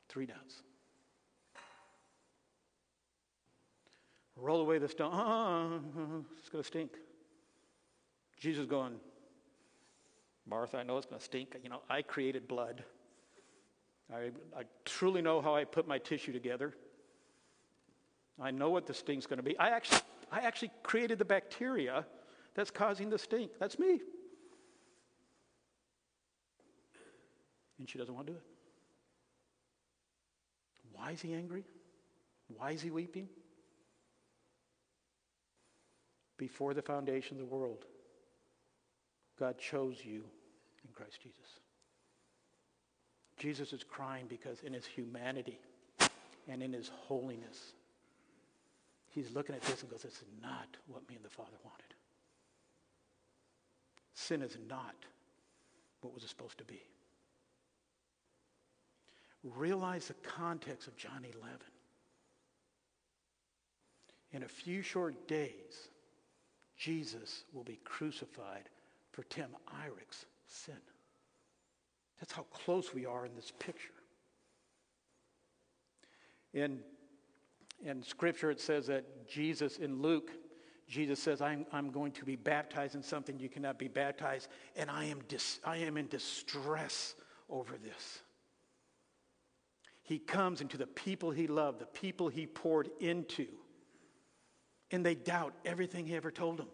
Three 0.08 0.26
doubts. 0.26 0.56
Roll 4.34 4.60
away 4.60 4.78
the 4.78 4.88
stone. 4.88 5.12
Oh, 5.14 6.24
it's 6.36 6.48
going 6.48 6.64
to 6.64 6.66
stink. 6.66 6.90
Jesus 8.40 8.66
going, 8.66 8.94
Martha, 10.48 10.78
I 10.78 10.82
know 10.82 10.96
it's 10.96 11.06
going 11.06 11.18
to 11.18 11.24
stink. 11.24 11.56
You 11.62 11.70
know, 11.70 11.82
I 11.88 12.02
created 12.02 12.48
blood. 12.48 12.84
I, 14.12 14.30
I 14.56 14.64
truly 14.84 15.22
know 15.22 15.40
how 15.40 15.54
I 15.54 15.64
put 15.64 15.86
my 15.86 15.98
tissue 15.98 16.32
together. 16.32 16.74
I 18.40 18.50
know 18.50 18.70
what 18.70 18.86
the 18.86 18.94
stink's 18.94 19.26
going 19.26 19.38
to 19.38 19.42
be. 19.42 19.56
I 19.58 19.70
actually, 19.70 20.00
I 20.30 20.40
actually 20.40 20.70
created 20.82 21.18
the 21.18 21.24
bacteria 21.24 22.04
that's 22.54 22.70
causing 22.70 23.08
the 23.08 23.18
stink. 23.18 23.52
That's 23.58 23.78
me. 23.78 24.00
And 27.78 27.88
she 27.88 27.98
doesn't 27.98 28.14
want 28.14 28.26
to 28.26 28.32
do 28.32 28.38
it. 28.38 28.44
Why 30.92 31.12
is 31.12 31.22
he 31.22 31.34
angry? 31.34 31.64
Why 32.56 32.72
is 32.72 32.82
he 32.82 32.90
weeping? 32.90 33.28
Before 36.36 36.74
the 36.74 36.82
foundation 36.82 37.40
of 37.40 37.48
the 37.48 37.54
world, 37.54 37.84
God 39.42 39.58
chose 39.58 39.96
you 40.04 40.22
in 40.84 40.92
Christ 40.94 41.20
Jesus. 41.20 41.58
Jesus 43.36 43.72
is 43.72 43.82
crying 43.82 44.26
because 44.28 44.60
in 44.60 44.72
his 44.72 44.86
humanity 44.86 45.58
and 46.48 46.62
in 46.62 46.72
his 46.72 46.92
holiness, 47.08 47.72
he's 49.08 49.32
looking 49.34 49.56
at 49.56 49.62
this 49.62 49.82
and 49.82 49.90
goes, 49.90 50.02
This 50.02 50.12
is 50.12 50.28
not 50.40 50.68
what 50.86 51.08
me 51.08 51.16
and 51.16 51.24
the 51.24 51.28
Father 51.28 51.56
wanted. 51.64 51.92
Sin 54.14 54.42
is 54.42 54.56
not 54.68 54.94
what 56.02 56.14
was 56.14 56.22
supposed 56.22 56.58
to 56.58 56.64
be. 56.64 56.80
Realize 59.42 60.06
the 60.06 60.14
context 60.22 60.86
of 60.86 60.96
John 60.96 61.24
11. 61.24 61.58
In 64.34 64.44
a 64.44 64.48
few 64.48 64.82
short 64.82 65.26
days, 65.26 65.88
Jesus 66.76 67.42
will 67.52 67.64
be 67.64 67.80
crucified 67.82 68.68
for 69.12 69.22
Tim 69.24 69.50
Irick's 69.84 70.26
sin. 70.46 70.74
That's 72.20 72.32
how 72.32 72.42
close 72.52 72.94
we 72.94 73.06
are 73.06 73.26
in 73.26 73.34
this 73.34 73.52
picture. 73.58 73.92
In, 76.54 76.80
in 77.84 78.02
Scripture, 78.02 78.50
it 78.50 78.60
says 78.60 78.86
that 78.86 79.26
Jesus, 79.28 79.78
in 79.78 80.00
Luke, 80.00 80.30
Jesus 80.88 81.20
says, 81.20 81.40
I'm, 81.40 81.66
I'm 81.72 81.90
going 81.90 82.12
to 82.12 82.24
be 82.24 82.36
baptized 82.36 82.94
in 82.94 83.02
something 83.02 83.38
you 83.38 83.48
cannot 83.48 83.78
be 83.78 83.88
baptized, 83.88 84.48
and 84.76 84.90
I 84.90 85.06
am, 85.06 85.20
dis, 85.28 85.58
I 85.64 85.78
am 85.78 85.96
in 85.96 86.06
distress 86.08 87.14
over 87.48 87.74
this. 87.76 88.20
He 90.02 90.18
comes 90.18 90.60
into 90.60 90.76
the 90.76 90.86
people 90.86 91.30
he 91.30 91.46
loved, 91.46 91.80
the 91.80 91.86
people 91.86 92.28
he 92.28 92.46
poured 92.46 92.90
into, 93.00 93.46
and 94.90 95.04
they 95.04 95.14
doubt 95.14 95.54
everything 95.64 96.06
he 96.06 96.14
ever 96.14 96.30
told 96.30 96.58
them. 96.58 96.68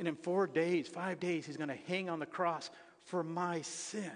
And 0.00 0.08
in 0.08 0.16
four 0.16 0.46
days, 0.46 0.88
five 0.88 1.20
days, 1.20 1.44
he's 1.44 1.58
going 1.58 1.68
to 1.68 1.78
hang 1.86 2.08
on 2.08 2.20
the 2.20 2.26
cross 2.26 2.70
for 3.04 3.22
my 3.22 3.60
sin. 3.60 4.10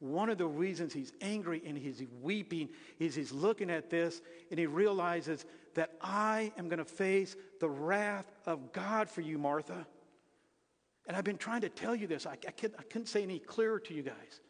One 0.00 0.28
of 0.28 0.36
the 0.36 0.46
reasons 0.46 0.92
he's 0.92 1.14
angry 1.22 1.62
and 1.64 1.78
he's 1.78 2.02
weeping 2.20 2.68
is 2.98 3.14
he's 3.14 3.32
looking 3.32 3.70
at 3.70 3.88
this 3.88 4.20
and 4.50 4.60
he 4.60 4.66
realizes 4.66 5.46
that 5.74 5.92
I 6.02 6.52
am 6.58 6.68
going 6.68 6.78
to 6.78 6.84
face 6.84 7.36
the 7.58 7.70
wrath 7.70 8.30
of 8.44 8.70
God 8.72 9.08
for 9.08 9.22
you, 9.22 9.38
Martha. 9.38 9.86
And 11.06 11.16
I've 11.16 11.24
been 11.24 11.38
trying 11.38 11.62
to 11.62 11.70
tell 11.70 11.94
you 11.94 12.06
this. 12.06 12.26
I, 12.26 12.32
I, 12.32 12.50
couldn't, 12.50 12.78
I 12.78 12.82
couldn't 12.82 13.08
say 13.08 13.22
any 13.22 13.38
clearer 13.38 13.80
to 13.80 13.94
you 13.94 14.02
guys. 14.02 14.40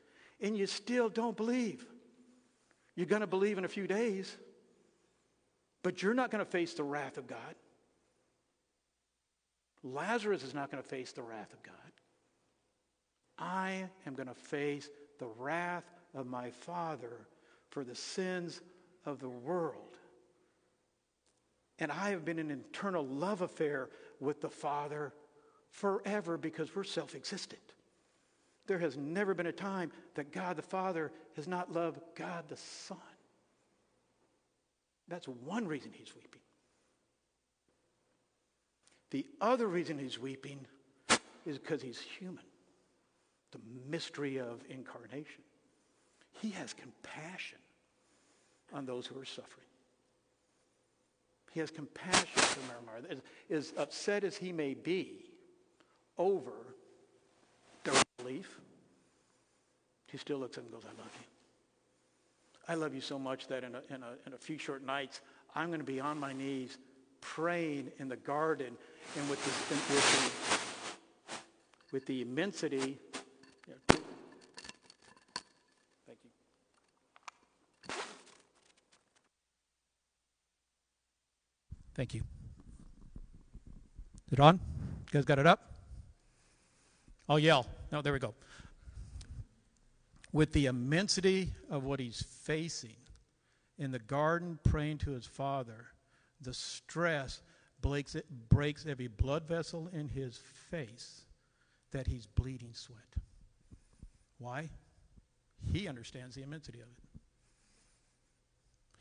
And 0.40 0.58
you 0.58 0.66
still 0.66 1.08
don't 1.08 1.36
believe. 1.36 1.86
You're 2.96 3.06
going 3.06 3.20
to 3.20 3.28
believe 3.28 3.58
in 3.58 3.64
a 3.64 3.68
few 3.68 3.86
days, 3.86 4.36
but 5.84 6.02
you're 6.02 6.14
not 6.14 6.32
going 6.32 6.44
to 6.44 6.50
face 6.50 6.74
the 6.74 6.82
wrath 6.82 7.16
of 7.16 7.28
God. 7.28 7.54
Lazarus 9.82 10.42
is 10.42 10.54
not 10.54 10.70
going 10.70 10.82
to 10.82 10.88
face 10.88 11.12
the 11.12 11.22
wrath 11.22 11.52
of 11.52 11.62
God. 11.62 11.74
I 13.38 13.88
am 14.06 14.14
going 14.14 14.28
to 14.28 14.34
face 14.34 14.88
the 15.18 15.28
wrath 15.38 15.84
of 16.14 16.26
my 16.26 16.50
Father 16.50 17.26
for 17.70 17.84
the 17.84 17.94
sins 17.94 18.60
of 19.06 19.20
the 19.20 19.28
world. 19.28 19.96
And 21.78 21.92
I 21.92 22.10
have 22.10 22.24
been 22.24 22.38
in 22.38 22.50
an 22.50 22.64
eternal 22.70 23.06
love 23.06 23.42
affair 23.42 23.90
with 24.20 24.40
the 24.40 24.50
Father 24.50 25.12
forever 25.70 26.36
because 26.36 26.74
we're 26.74 26.84
self 26.84 27.14
existent. 27.14 27.62
There 28.66 28.78
has 28.78 28.96
never 28.96 29.32
been 29.32 29.46
a 29.46 29.52
time 29.52 29.92
that 30.14 30.32
God 30.32 30.56
the 30.56 30.62
Father 30.62 31.12
has 31.36 31.46
not 31.46 31.72
loved 31.72 32.00
God 32.16 32.44
the 32.48 32.56
Son. 32.56 32.98
That's 35.06 35.26
one 35.26 35.66
reason 35.66 35.92
he's 35.92 36.14
weeping. 36.14 36.40
The 39.10 39.26
other 39.40 39.66
reason 39.66 39.98
he's 39.98 40.18
weeping 40.18 40.60
is 41.46 41.58
because 41.58 41.80
he's 41.80 42.00
human. 42.00 42.44
The 43.52 43.60
mystery 43.88 44.38
of 44.38 44.62
incarnation. 44.68 45.42
He 46.40 46.50
has 46.50 46.74
compassion 46.74 47.58
on 48.72 48.84
those 48.84 49.06
who 49.06 49.18
are 49.18 49.24
suffering. 49.24 49.66
He 51.52 51.60
has 51.60 51.70
compassion 51.70 52.26
for 52.34 52.60
As, 53.10 53.18
as 53.50 53.72
upset 53.78 54.24
as 54.24 54.36
he 54.36 54.52
may 54.52 54.74
be 54.74 55.24
over 56.18 56.52
their 57.84 57.94
belief, 58.18 58.60
he 60.06 60.18
still 60.18 60.38
looks 60.38 60.58
at 60.58 60.64
them 60.64 60.72
and 60.74 60.82
goes, 60.82 60.90
I 60.90 61.02
love 61.02 61.10
you. 61.14 61.24
I 62.68 62.74
love 62.74 62.94
you 62.94 63.00
so 63.00 63.18
much 63.18 63.46
that 63.48 63.64
in 63.64 63.74
a, 63.74 63.82
in 63.88 64.02
a, 64.02 64.12
in 64.26 64.34
a 64.34 64.38
few 64.38 64.58
short 64.58 64.84
nights, 64.84 65.22
I'm 65.54 65.68
going 65.68 65.80
to 65.80 65.86
be 65.86 66.00
on 66.00 66.20
my 66.20 66.34
knees 66.34 66.76
praying 67.20 67.92
in 67.98 68.08
the 68.08 68.16
garden 68.16 68.76
and 69.16 69.28
with 69.28 69.44
the, 69.44 69.50
with 69.74 69.88
the, 69.88 69.96
with 71.92 72.06
the 72.06 72.22
immensity. 72.22 72.98
Thank 76.06 76.18
you. 76.24 76.30
Thank 81.94 82.14
you. 82.14 82.22
Is 84.26 84.32
it 84.32 84.40
on? 84.40 84.56
You 84.56 85.12
guys 85.12 85.24
got 85.24 85.38
it 85.38 85.46
up? 85.46 85.72
I'll 87.28 87.38
yell. 87.38 87.66
No, 87.90 88.02
there 88.02 88.12
we 88.12 88.18
go. 88.18 88.34
With 90.32 90.52
the 90.52 90.66
immensity 90.66 91.54
of 91.70 91.84
what 91.84 92.00
he's 92.00 92.22
facing 92.22 92.96
in 93.78 93.90
the 93.90 93.98
garden, 93.98 94.58
praying 94.64 94.98
to 94.98 95.12
his 95.12 95.26
father, 95.26 95.86
the 96.40 96.54
stress 96.54 97.42
breaks, 97.80 98.16
breaks 98.48 98.86
every 98.86 99.08
blood 99.08 99.46
vessel 99.46 99.88
in 99.92 100.08
his 100.08 100.40
face 100.70 101.22
that 101.92 102.06
he's 102.06 102.26
bleeding 102.26 102.74
sweat. 102.74 102.98
Why? 104.38 104.68
He 105.72 105.88
understands 105.88 106.36
the 106.36 106.42
immensity 106.42 106.80
of 106.80 106.86
it. 106.86 107.02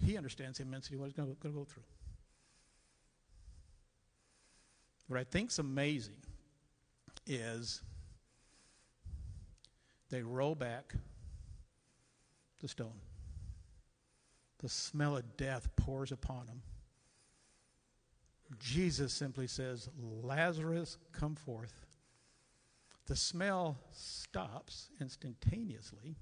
He 0.06 0.18
understands 0.18 0.58
the 0.58 0.64
immensity 0.64 0.96
of 0.96 1.02
what 1.02 1.08
he's 1.08 1.14
going 1.14 1.36
to 1.36 1.50
go 1.50 1.64
through. 1.64 1.84
What 5.08 5.20
I 5.20 5.24
think's 5.24 5.60
amazing 5.60 6.18
is 7.26 7.82
they 10.10 10.22
roll 10.22 10.56
back 10.56 10.94
the 12.62 12.68
stone. 12.68 13.00
The 14.60 14.70
smell 14.70 15.18
of 15.18 15.38
death 15.38 15.70
pours 15.76 16.12
upon 16.12 16.48
them. 16.48 16.62
Jesus 18.60 19.14
simply 19.14 19.48
says, 19.48 19.90
Lazarus, 20.00 20.98
come 21.12 21.36
forth. 21.36 21.86
The 23.06 23.16
smell 23.16 23.78
stops 23.92 24.90
instantaneously. 25.00 26.18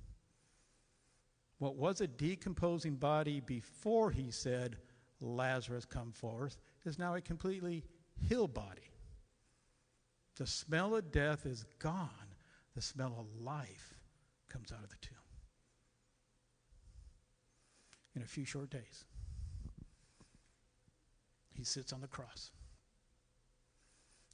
What 1.57 1.75
was 1.75 2.01
a 2.01 2.07
decomposing 2.07 2.95
body 2.95 3.39
before 3.39 4.11
he 4.11 4.31
said, 4.31 4.77
Lazarus, 5.21 5.85
come 5.85 6.11
forth, 6.11 6.57
is 6.85 6.99
now 6.99 7.15
a 7.15 7.21
completely 7.21 7.83
healed 8.27 8.53
body. 8.53 8.91
The 10.35 10.47
smell 10.47 10.95
of 10.95 11.11
death 11.11 11.45
is 11.45 11.65
gone. 11.79 12.09
The 12.75 12.81
smell 12.81 13.15
of 13.17 13.43
life 13.43 13.95
comes 14.49 14.71
out 14.71 14.83
of 14.83 14.89
the 14.89 14.97
tomb. 15.01 15.15
In 18.15 18.21
a 18.21 18.25
few 18.25 18.45
short 18.45 18.69
days, 18.69 19.05
he 21.55 21.63
sits 21.63 21.93
on 21.93 22.01
the 22.01 22.07
cross. 22.07 22.51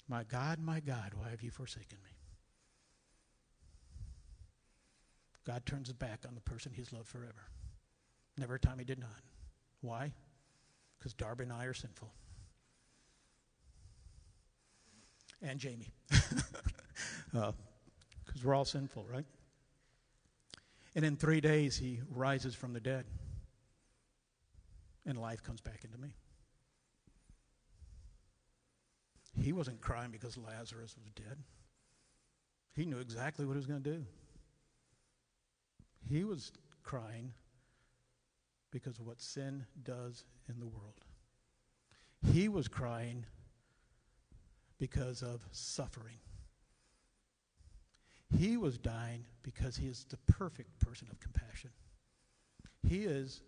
My 0.08 0.24
God, 0.24 0.60
my 0.60 0.80
God, 0.80 1.14
why 1.16 1.30
have 1.30 1.42
you 1.42 1.52
forsaken 1.52 1.98
me? 2.04 2.12
God 5.46 5.66
turns 5.66 5.88
his 5.88 5.94
back 5.94 6.20
on 6.28 6.36
the 6.36 6.42
person 6.42 6.72
he's 6.76 6.92
loved 6.92 7.08
forever. 7.08 7.48
Never 8.38 8.56
a 8.56 8.60
time 8.60 8.80
he 8.80 8.86
did 8.86 9.00
not. 9.00 9.10
Why? 9.82 10.12
Because 11.00 11.14
Darby 11.14 11.44
and 11.44 11.54
I 11.54 11.66
are 11.66 11.74
sinful. 11.74 12.12
And 15.42 15.60
Jamie. 15.60 15.94
Because 16.10 16.44
uh, 17.36 17.52
we're 18.44 18.54
all 18.54 18.66
sinful, 18.66 19.06
right? 19.12 19.26
And 20.96 21.04
in 21.04 21.16
three 21.16 21.42
days, 21.42 21.78
he 21.78 22.02
rises 22.10 22.54
from 22.54 22.74
the 22.74 22.80
dead. 22.80 23.06
And 25.06 25.18
life 25.18 25.42
comes 25.42 25.62
back 25.62 25.84
into 25.84 25.98
me. 25.98 26.14
He 29.40 29.54
wasn't 29.54 29.82
crying 29.82 30.12
because 30.12 30.38
Lazarus 30.38 30.96
was 30.98 31.12
dead. 31.16 31.38
He 32.74 32.86
knew 32.86 33.00
exactly 33.00 33.46
what 33.46 33.54
he 33.54 33.58
was 33.58 33.66
going 33.66 33.84
to 33.84 33.90
do. 33.90 34.06
He 36.10 36.24
was 36.24 36.52
crying 36.84 37.34
because 38.72 38.98
of 39.00 39.06
what 39.06 39.22
sin 39.22 39.66
does 39.84 40.24
in 40.50 40.60
the 40.60 40.68
world. 40.68 41.06
He 42.34 42.50
was 42.50 42.68
crying 42.68 43.26
because 44.78 45.22
of 45.22 45.46
suffering. 45.52 46.18
He 48.38 48.58
was 48.58 48.78
dying 48.78 49.26
because 49.44 49.76
he 49.76 49.88
is 49.88 50.06
the 50.10 50.18
perfect 50.32 50.80
person 50.80 51.08
of 51.12 51.20
compassion. 51.20 51.72
He 52.88 53.04
is 53.04 53.42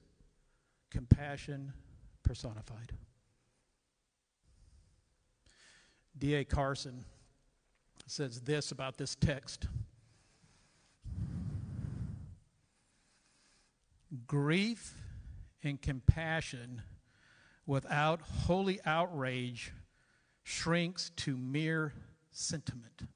compassion 0.92 1.74
personified. 2.24 2.92
D.A. 6.18 6.46
Carson 6.46 7.06
says 8.08 8.42
this 8.42 8.72
about 8.72 8.98
this 8.98 9.16
text 9.16 9.68
Grief 14.28 14.94
and 15.64 15.82
compassion 15.82 16.84
without 17.66 18.22
holy 18.22 18.80
outrage 18.86 19.72
shrinks 20.44 21.12
to 21.16 21.36
mere 21.36 21.94
sentiment. 22.32 23.08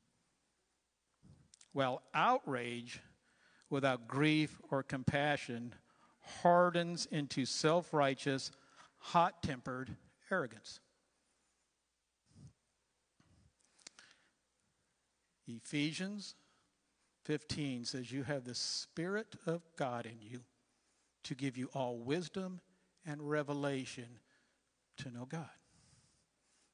While 1.74 2.02
outrage 2.14 3.02
without 3.70 4.08
grief 4.08 4.60
or 4.72 4.82
compassion 4.82 5.76
hardens 6.42 7.06
into 7.12 7.46
self 7.46 7.94
righteous, 7.94 8.52
hot 8.98 9.44
tempered 9.44 9.96
arrogance. 10.32 10.80
Ephesians 15.48 16.36
15 17.26 17.86
says, 17.86 18.12
You 18.12 18.24
have 18.24 18.44
the 18.44 18.56
Spirit 18.56 19.36
of 19.46 19.62
God 19.76 20.06
in 20.06 20.18
you 20.22 20.42
to 21.24 21.36
give 21.36 21.58
you 21.58 21.70
all 21.74 21.98
wisdom 21.98 22.62
and 23.06 23.30
revelation 23.30 24.20
to 24.98 25.12
know 25.12 25.26
God. 25.26 25.50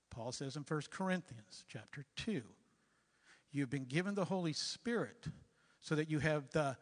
Paul 0.10 0.32
says 0.32 0.56
in 0.56 0.64
1 0.68 0.82
Corinthians 0.92 1.66
chapter 1.68 2.06
2, 2.18 2.42
you've 3.52 3.70
been 3.70 3.86
given 3.86 4.16
the 4.16 4.26
Holy 4.26 4.54
Spirit 4.54 5.26
so 5.82 5.96
that 5.96 6.10
you 6.10 6.20
have 6.20 6.50
the 6.52 6.78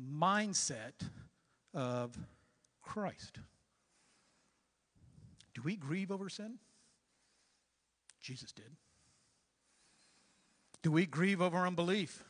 mindset 0.00 1.08
of 1.74 2.16
Christ. 2.82 3.38
Do 5.54 5.62
we 5.64 5.76
grieve 5.76 6.10
over 6.10 6.28
sin? 6.28 6.58
Jesus 8.20 8.52
did. 8.52 8.76
Do 10.86 10.92
we 10.92 11.04
grieve 11.04 11.42
over 11.42 11.66
unbelief? 11.66 12.22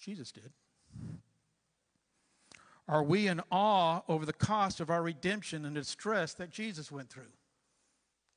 Jesus 0.00 0.32
did. 0.32 0.50
Are 2.88 3.04
we 3.04 3.28
in 3.28 3.40
awe 3.48 4.00
over 4.08 4.26
the 4.26 4.32
cost 4.32 4.80
of 4.80 4.90
our 4.90 5.04
redemption 5.04 5.64
and 5.64 5.76
the 5.76 5.82
distress 5.82 6.34
that 6.34 6.50
Jesus 6.50 6.90
went 6.90 7.10
through? 7.10 7.30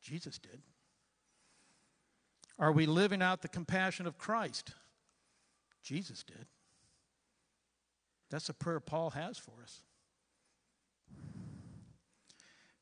Jesus 0.04 0.38
did. 0.38 0.62
Are 2.60 2.72
we 2.72 2.86
living 2.86 3.24
out 3.24 3.42
the 3.42 3.48
compassion 3.48 4.06
of 4.06 4.20
Christ? 4.20 4.74
Jesus 5.82 6.22
did. 6.22 6.46
That's 8.30 8.50
a 8.50 8.54
prayer 8.54 8.80
Paul 8.80 9.10
has 9.10 9.40
for 9.40 9.64
us. 9.64 9.82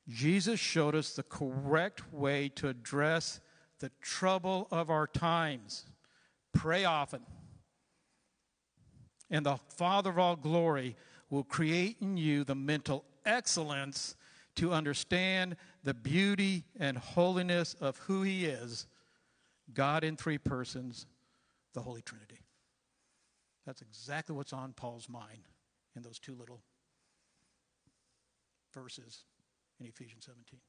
Jesus 0.09 0.59
showed 0.59 0.95
us 0.95 1.13
the 1.13 1.23
correct 1.23 2.11
way 2.11 2.49
to 2.55 2.67
address 2.67 3.39
the 3.79 3.91
trouble 4.01 4.67
of 4.69 4.89
our 4.89 5.07
times. 5.07 5.85
Pray 6.53 6.85
often. 6.85 7.21
And 9.29 9.45
the 9.45 9.57
Father 9.77 10.11
of 10.11 10.19
all 10.19 10.35
glory 10.35 10.95
will 11.29 11.43
create 11.43 11.97
in 12.01 12.17
you 12.17 12.43
the 12.43 12.55
mental 12.55 13.03
excellence 13.25 14.15
to 14.55 14.71
understand 14.71 15.55
the 15.83 15.93
beauty 15.93 16.63
and 16.79 16.97
holiness 16.97 17.75
of 17.81 17.97
who 17.97 18.21
He 18.21 18.45
is 18.45 18.87
God 19.73 20.03
in 20.03 20.15
three 20.15 20.37
persons, 20.37 21.07
the 21.73 21.81
Holy 21.81 22.01
Trinity. 22.01 22.39
That's 23.65 23.81
exactly 23.81 24.35
what's 24.35 24.53
on 24.53 24.73
Paul's 24.73 25.09
mind 25.09 25.47
in 25.95 26.03
those 26.03 26.19
two 26.19 26.35
little 26.35 26.61
verses 28.73 29.23
in 29.79 29.85
Ephesians 29.85 30.25
17. 30.25 30.59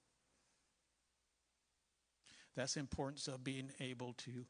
That's 2.57 2.75
the 2.75 2.81
importance 2.81 3.27
of 3.27 3.43
being 3.43 3.71
able 3.81 4.13
to 4.19 4.47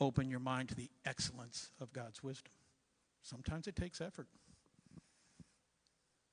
open 0.00 0.30
your 0.30 0.40
mind 0.40 0.68
to 0.70 0.74
the 0.74 0.90
excellence 1.04 1.70
of 1.80 1.92
God's 1.92 2.22
wisdom. 2.22 2.52
Sometimes 3.22 3.66
it 3.66 3.76
takes 3.76 4.00
effort. 4.00 4.28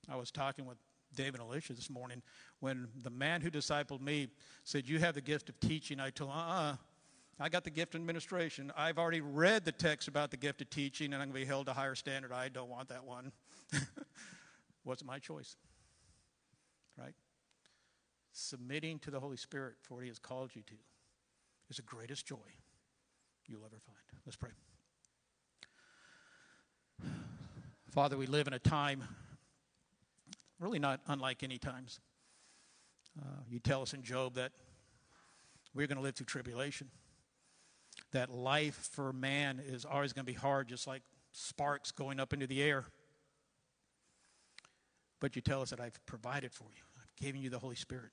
I 0.10 0.16
was 0.16 0.32
talking 0.32 0.66
with 0.66 0.78
David 1.16 1.40
and 1.40 1.50
Alicia 1.50 1.74
this 1.74 1.90
morning 1.90 2.22
when 2.60 2.88
the 3.02 3.10
man 3.10 3.42
who 3.42 3.50
discipled 3.50 4.02
me 4.02 4.28
said, 4.64 4.88
You 4.88 5.00
have 5.00 5.16
the 5.16 5.22
gift 5.22 5.50
of 5.50 5.60
teaching. 5.60 6.00
I 6.00 6.10
told 6.10 6.32
him, 6.32 6.38
uh 6.38 6.42
uh 6.42 6.76
I 7.38 7.50
got 7.50 7.66
the 7.66 7.70
gift 7.70 7.96
of 7.96 8.00
administration. 8.00 8.72
I've 8.78 8.98
already 8.98 9.20
read 9.20 9.66
the 9.66 9.74
text 9.74 10.08
about 10.08 10.32
the 10.32 10.38
gift 10.38 10.62
of 10.62 10.70
teaching, 10.70 11.08
and 11.08 11.16
I'm 11.16 11.32
going 11.32 11.42
to 11.42 11.42
be 11.42 11.46
held 11.46 11.66
to 11.66 11.72
a 11.72 11.76
higher 11.76 11.96
standard. 11.96 12.32
I 12.32 12.48
don't 12.48 12.70
want 12.70 12.88
that 12.90 13.04
one. 13.04 13.34
Wasn't 14.86 15.06
my 15.06 15.20
choice. 15.20 15.58
Right? 16.98 17.14
submitting 18.36 19.00
to 19.00 19.12
the 19.12 19.20
Holy 19.20 19.38
Spirit 19.38 19.76
for 19.82 19.96
what 19.96 20.04
He 20.04 20.10
has 20.10 20.20
called 20.20 20.52
you 20.54 20.62
to 20.64 20.74
is 21.70 21.78
the 21.78 21.82
greatest 21.84 22.28
joy 22.28 22.36
you'll 23.48 23.66
ever 23.66 23.80
find. 23.80 23.98
Let's 24.26 24.36
pray. 24.36 24.52
Father, 27.92 28.18
we 28.18 28.26
live 28.26 28.48
in 28.48 28.54
a 28.54 28.60
time 28.60 29.04
really 30.60 30.80
not 30.80 31.02
unlike 31.08 31.44
any 31.44 31.58
times. 31.58 32.00
Uh, 33.20 33.42
you 33.50 33.60
tell 33.60 33.82
us 33.82 33.94
in 33.94 34.04
Job 34.04 34.36
that 34.36 34.52
we're 35.74 35.88
going 35.88 35.98
to 35.98 36.04
live 36.04 36.16
through 36.16 36.26
tribulation, 36.26 36.90
that 38.12 38.30
life 38.30 38.90
for 38.92 39.12
man 39.14 39.62
is 39.66 39.86
always 39.86 40.14
going 40.14 40.26
to 40.26 40.32
be 40.32 40.38
hard, 40.38 40.68
just 40.68 40.88
like 40.88 41.02
sparks 41.32 41.92
going 41.92 42.20
up 42.20 42.34
into 42.34 42.48
the 42.48 42.62
air. 42.62 42.86
But 45.20 45.36
you 45.36 45.42
tell 45.42 45.62
us 45.62 45.70
that 45.70 45.80
I've 45.80 46.04
provided 46.06 46.54
for 46.54 46.66
you, 46.76 46.84
I've 46.98 47.16
given 47.16 47.42
you 47.42 47.50
the 47.50 47.60
Holy 47.60 47.76
Spirit, 47.76 48.12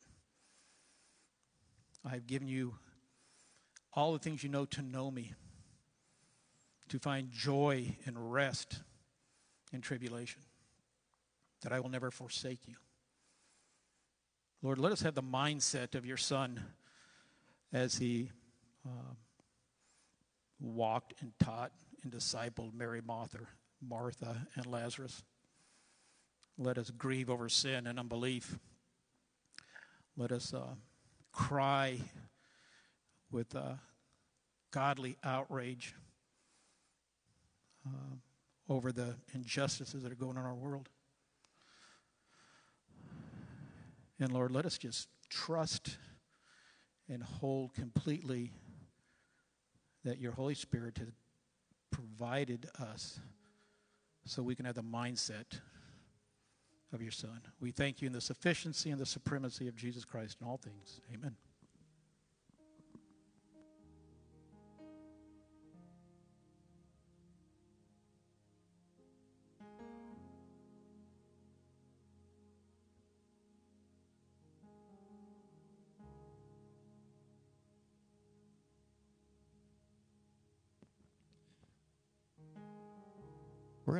I've 2.04 2.26
given 2.26 2.48
you 2.48 2.74
all 3.94 4.12
the 4.12 4.18
things 4.18 4.42
you 4.42 4.48
know 4.48 4.64
to 4.64 4.82
know 4.82 5.10
me, 5.10 5.32
to 6.88 6.98
find 6.98 7.30
joy 7.30 7.96
and 8.06 8.32
rest 8.32 8.80
in 9.72 9.80
tribulation, 9.80 10.42
that 11.62 11.72
I 11.72 11.80
will 11.80 11.90
never 11.90 12.10
forsake 12.10 12.66
you. 12.66 12.76
Lord, 14.62 14.78
let 14.78 14.92
us 14.92 15.02
have 15.02 15.14
the 15.14 15.22
mindset 15.22 15.94
of 15.94 16.06
your 16.06 16.16
Son 16.16 16.62
as 17.72 17.96
he 17.96 18.30
uh, 18.86 19.14
walked 20.60 21.14
and 21.20 21.32
taught 21.40 21.72
and 22.02 22.12
discipled 22.12 22.72
Mary, 22.74 23.00
Martha, 23.04 23.40
Martha, 23.80 24.46
and 24.54 24.66
Lazarus. 24.66 25.24
Let 26.58 26.78
us 26.78 26.90
grieve 26.90 27.28
over 27.28 27.48
sin 27.48 27.86
and 27.86 27.98
unbelief. 27.98 28.58
Let 30.16 30.30
us 30.30 30.52
uh, 30.54 30.74
cry 31.32 31.98
with 33.32 33.54
uh, 33.56 33.74
godly 34.70 35.16
outrage 35.24 35.94
uh, 37.86 38.16
over 38.68 38.92
the 38.92 39.14
injustices 39.34 40.02
that 40.02 40.12
are 40.12 40.16
going 40.16 40.36
on 40.36 40.44
in 40.44 40.48
our 40.48 40.54
world. 40.54 40.88
And 44.20 44.32
Lord, 44.32 44.52
let 44.52 44.66
us 44.66 44.78
just 44.78 45.08
trust 45.28 45.98
and 47.08 47.22
hold 47.22 47.74
completely 47.74 48.52
that 50.04 50.18
your 50.18 50.32
Holy 50.32 50.54
Spirit 50.54 50.98
has 50.98 51.08
provided 51.90 52.68
us 52.78 53.20
so 54.24 54.42
we 54.42 54.54
can 54.54 54.64
have 54.64 54.74
the 54.74 54.82
mindset 54.82 55.60
of 56.92 57.02
your 57.02 57.10
Son. 57.10 57.40
We 57.60 57.70
thank 57.70 58.00
you 58.00 58.06
in 58.06 58.12
the 58.12 58.20
sufficiency 58.20 58.90
and 58.90 59.00
the 59.00 59.06
supremacy 59.06 59.68
of 59.68 59.74
Jesus 59.74 60.04
Christ 60.04 60.38
in 60.40 60.46
all 60.46 60.58
things. 60.58 61.00
Amen. 61.12 61.36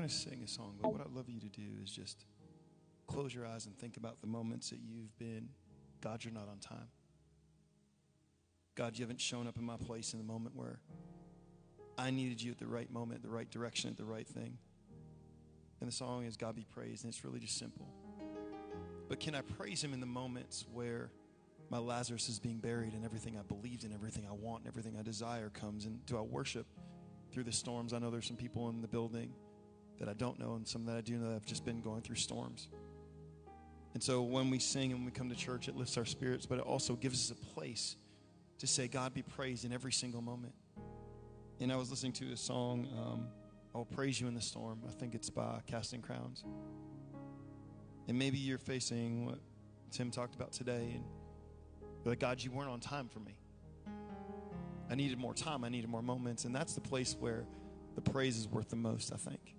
Going 0.03 0.11
to 0.11 0.17
sing 0.17 0.43
a 0.45 0.49
song, 0.49 0.75
but 0.83 0.93
what 0.93 1.01
I'd 1.01 1.13
love 1.13 1.29
you 1.29 1.39
to 1.39 1.49
do 1.49 1.63
is 1.81 1.89
just 1.89 2.25
close 3.07 3.33
your 3.33 3.47
eyes 3.47 3.67
and 3.67 3.79
think 3.79 3.97
about 3.97 4.21
the 4.21 4.27
moments 4.27 4.71
that 4.71 4.81
you've 4.83 5.17
been, 5.17 5.49
God, 6.01 6.25
you're 6.25 6.35
not 6.35 6.49
on 6.49 6.59
time. 6.59 6.89
God, 8.75 8.99
you 8.99 9.05
haven't 9.05 9.21
shown 9.21 9.47
up 9.47 9.59
in 9.59 9.65
my 9.65 9.77
place 9.77 10.13
in 10.13 10.19
the 10.19 10.25
moment 10.25 10.57
where 10.57 10.81
I 11.97 12.11
needed 12.11 12.43
you 12.43 12.51
at 12.51 12.59
the 12.59 12.67
right 12.67 12.91
moment, 12.91 13.23
the 13.23 13.29
right 13.29 13.49
direction, 13.49 13.91
at 13.91 13.97
the 13.97 14.05
right 14.05 14.27
thing. 14.27 14.59
And 15.81 15.87
the 15.89 15.95
song 15.95 16.25
is 16.25 16.37
God 16.37 16.57
be 16.57 16.67
praised, 16.69 17.05
and 17.05 17.15
it's 17.15 17.25
really 17.25 17.39
just 17.39 17.57
simple. 17.57 17.87
But 19.09 19.21
can 19.21 19.37
I 19.37 19.43
praise 19.43 19.85
him 19.85 19.95
in 19.95 20.01
the 20.01 20.07
moments 20.07 20.65
where 20.73 21.13
my 21.71 21.79
Lazarus 21.79 22.29
is 22.29 22.41
being 22.41 22.59
buried 22.59 22.95
and 22.95 23.05
everything 23.05 23.39
I 23.39 23.43
believed 23.43 23.85
in, 23.85 23.93
everything 23.93 24.27
I 24.29 24.33
want, 24.33 24.65
and 24.65 24.69
everything 24.69 24.97
I 24.99 25.03
desire 25.03 25.49
comes? 25.49 25.85
And 25.85 26.05
do 26.07 26.19
I 26.19 26.23
worship 26.23 26.67
through 27.31 27.45
the 27.45 27.53
storms? 27.53 27.93
I 27.93 28.01
know 28.01 28.11
there's 28.11 28.27
some 28.27 28.37
people 28.37 28.69
in 28.69 28.81
the 28.81 28.89
building 28.89 29.33
that 29.99 30.09
I 30.09 30.15
don't 30.15 30.39
know 30.39 30.55
and 30.55 30.67
some 30.67 30.85
that 30.87 30.97
I 30.97 31.01
do 31.01 31.17
know 31.17 31.29
that 31.29 31.35
have 31.35 31.47
just 31.47 31.65
been 31.65 31.81
going 31.81 32.03
through 32.03 32.17
storms. 32.17 32.69
And 33.95 34.03
so 34.03 34.23
when 34.23 34.51
we 34.51 34.59
sing 34.59 34.91
and 34.91 35.01
when 35.01 35.05
we 35.05 35.11
come 35.13 35.29
to 35.29 35.37
church, 35.37 35.69
it 35.69 35.77
lifts 35.77 35.97
our 35.99 36.05
spirits, 36.05 36.47
but 36.47 36.59
it 36.59 36.65
also 36.65 36.95
gives 36.95 37.31
us 37.31 37.37
a 37.37 37.55
place 37.55 37.97
to 38.59 38.67
say, 38.67 38.89
God 38.89 39.13
be 39.13 39.23
praised 39.23 39.65
in 39.65 39.73
every 39.73 39.93
single 39.93 40.23
moment. 40.23 40.55
And 41.61 41.71
I 41.73 41.77
was 41.77 41.91
listening 41.91 42.13
to 42.15 42.33
a 42.33 42.37
song, 42.37 42.89
um, 42.99 43.27
I 43.75 43.79
will 43.79 43.85
praise 43.85 44.21
you 44.21 44.29
in 44.29 44.35
the 44.35 44.41
storm. 44.41 44.81
I 44.89 44.93
think 44.93 45.15
it's 45.15 45.31
by 45.31 45.61
Casting 45.67 46.01
Crowns. 46.01 46.45
And 48.09 48.19
maybe 48.19 48.39
you're 48.39 48.59
facing 48.59 49.27
what 49.27 49.39
Tim 49.91 50.11
talked 50.11 50.35
about 50.35 50.53
today, 50.53 50.93
and 50.95 51.05
like, 52.05 52.19
God, 52.19 52.43
you 52.43 52.51
weren't 52.51 52.71
on 52.71 52.81
time 52.81 53.09
for 53.09 53.21
me. 53.21 53.37
I 54.91 54.95
needed 54.95 55.19
more 55.19 55.35
time, 55.35 55.65
I 55.65 55.69
needed 55.69 55.89
more 55.89 56.03
moments. 56.03 56.45
And 56.45 56.55
that's 56.55 56.75
the 56.75 56.81
place 56.81 57.17
where 57.21 57.47
the 57.95 58.01
praise 58.01 58.39
is 58.39 58.49
worth 58.49 58.71
the 58.71 58.77
most, 58.77 59.13
I 59.13 59.17
think 59.17 59.55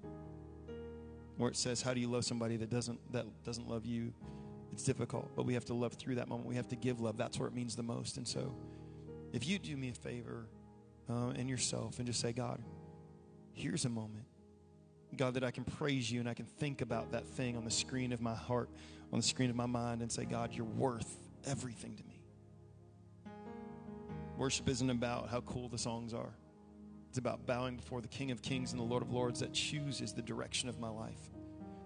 where 1.37 1.49
it 1.49 1.55
says, 1.55 1.81
How 1.81 1.93
do 1.93 1.99
you 1.99 2.09
love 2.09 2.25
somebody 2.25 2.57
that 2.57 2.69
doesn't, 2.69 2.99
that 3.11 3.25
doesn't 3.43 3.67
love 3.67 3.85
you? 3.85 4.13
It's 4.71 4.83
difficult, 4.83 5.35
but 5.35 5.45
we 5.45 5.53
have 5.53 5.65
to 5.65 5.73
love 5.73 5.93
through 5.93 6.15
that 6.15 6.27
moment. 6.27 6.47
We 6.47 6.55
have 6.55 6.67
to 6.69 6.75
give 6.75 6.99
love. 6.99 7.15
That's 7.15 7.37
where 7.37 7.47
it 7.47 7.53
means 7.53 7.75
the 7.75 7.83
most. 7.83 8.17
And 8.17 8.27
so, 8.27 8.55
if 9.31 9.47
you 9.47 9.59
do 9.59 9.77
me 9.77 9.89
a 9.89 9.93
favor 9.93 10.47
uh, 11.09 11.33
yourself 11.37 11.99
and 11.99 12.07
just 12.07 12.19
say, 12.19 12.33
God, 12.33 12.61
here's 13.51 13.85
a 13.85 13.89
moment. 13.89 14.25
God, 15.15 15.35
that 15.35 15.43
I 15.43 15.51
can 15.51 15.63
praise 15.63 16.11
you 16.11 16.19
and 16.19 16.27
I 16.27 16.33
can 16.33 16.45
think 16.45 16.81
about 16.81 17.11
that 17.11 17.25
thing 17.25 17.55
on 17.55 17.65
the 17.65 17.71
screen 17.71 18.13
of 18.13 18.21
my 18.21 18.33
heart, 18.33 18.69
on 19.11 19.19
the 19.19 19.25
screen 19.25 19.51
of 19.51 19.55
my 19.55 19.67
mind, 19.67 20.01
and 20.01 20.11
say, 20.11 20.25
God, 20.25 20.53
you're 20.53 20.65
worth 20.65 21.19
everything 21.45 21.95
to 21.97 22.03
me. 22.03 22.19
Worship 24.37 24.67
isn't 24.67 24.89
about 24.89 25.29
how 25.29 25.41
cool 25.41 25.69
the 25.69 25.77
songs 25.77 26.15
are. 26.15 26.33
It's 27.13 27.19
about 27.19 27.45
bowing 27.45 27.75
before 27.75 28.01
the 28.01 28.07
King 28.07 28.31
of 28.31 28.41
Kings 28.41 28.71
and 28.71 28.81
the 28.81 28.85
Lord 28.85 29.03
of 29.03 29.11
Lords 29.11 29.41
that 29.41 29.53
chooses 29.53 30.13
the 30.13 30.23
direction 30.23 30.67
of 30.67 30.79
my 30.79 30.89
life, 30.89 31.19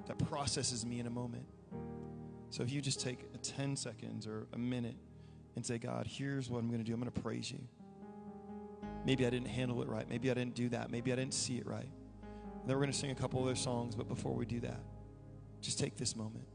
that 0.05 0.17
processes 0.30 0.86
me 0.86 1.01
in 1.01 1.05
a 1.05 1.09
moment. 1.09 1.43
So 2.49 2.63
if 2.63 2.71
you 2.71 2.80
just 2.80 3.01
take 3.01 3.25
a 3.36 3.38
10 3.38 3.75
seconds 3.75 4.25
or 4.25 4.47
a 4.53 4.57
minute 4.57 4.95
and 5.57 5.65
say, 5.65 5.80
God, 5.80 6.07
here's 6.07 6.49
what 6.49 6.59
I'm 6.59 6.69
going 6.69 6.80
to 6.80 6.86
do 6.86 6.93
I'm 6.93 7.01
going 7.01 7.11
to 7.11 7.21
praise 7.21 7.51
you. 7.51 7.59
Maybe 9.05 9.28
I 9.28 9.30
didn't 9.30 9.49
handle 9.49 9.82
it 9.82 9.89
right. 9.89 10.07
Maybe 10.07 10.32
I 10.32 10.34
didn't 10.34 10.55
do 10.55 10.69
that. 10.69 10.91
Maybe 10.91 11.11
I 11.11 11.17
didn't 11.17 11.34
see 11.34 11.57
it 11.57 11.67
right. 11.67 11.82
And 11.82 12.63
then 12.65 12.78
we're 12.78 12.84
going 12.84 12.93
to 12.93 12.97
sing 12.97 13.11
a 13.11 13.15
couple 13.15 13.43
other 13.43 13.55
songs, 13.55 13.95
but 13.95 14.07
before 14.07 14.32
we 14.32 14.45
do 14.45 14.61
that, 14.61 14.80
just 15.59 15.78
take 15.78 15.97
this 15.97 16.15
moment. 16.15 16.45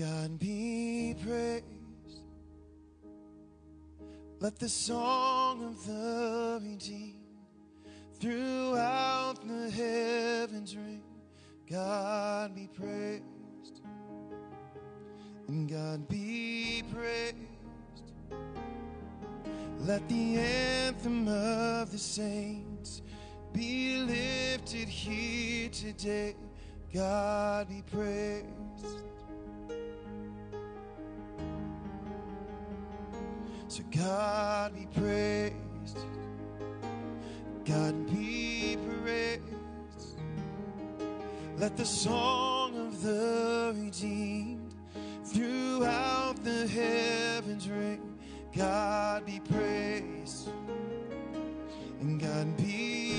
God 0.00 0.38
be 0.38 1.14
praised. 1.22 1.64
Let 4.38 4.58
the 4.58 4.68
song 4.68 5.62
of 5.62 5.86
the 5.86 6.58
redeemed 6.62 7.16
throughout 8.18 9.34
the 9.46 9.70
heavens 9.70 10.74
ring. 10.74 11.02
God 11.68 12.54
be 12.54 12.66
praised. 12.66 13.82
And 15.48 15.68
God 15.68 16.08
be 16.08 16.82
praised. 16.94 17.36
Let 19.80 20.08
the 20.08 20.38
anthem 20.38 21.28
of 21.28 21.92
the 21.92 21.98
saints 21.98 23.02
be 23.52 23.98
lifted 23.98 24.88
here 24.88 25.68
today. 25.68 26.36
God 26.92 27.68
be 27.68 27.82
praised. 27.82 28.46
So 33.68 33.82
God 33.96 34.74
be 34.74 34.88
praised. 35.00 35.98
God 37.64 38.10
be 38.10 38.76
praised. 39.04 40.18
Let 41.58 41.76
the 41.76 41.84
song 41.84 42.76
of 42.76 43.00
the 43.02 43.72
redeemed 43.76 44.74
throughout 45.24 46.42
the 46.42 46.66
heavens 46.66 47.68
ring. 47.68 48.18
God 48.56 49.24
be 49.26 49.38
praised. 49.38 50.48
And 52.00 52.18
God 52.18 52.56
be 52.56 53.09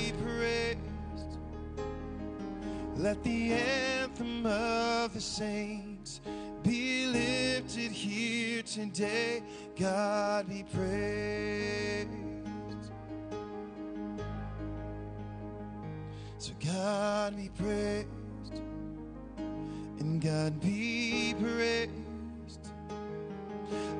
Let 3.01 3.23
the 3.23 3.53
anthem 3.53 4.45
of 4.45 5.11
the 5.15 5.21
saints 5.21 6.21
be 6.61 7.07
lifted 7.07 7.91
here 7.91 8.61
today. 8.61 9.41
God 9.75 10.47
be 10.47 10.63
praised. 10.71 12.09
So 16.37 16.51
God 16.63 17.35
be 17.37 17.49
praised, 17.49 18.61
and 19.99 20.21
God 20.21 20.61
be 20.61 21.33
praised. 21.41 21.89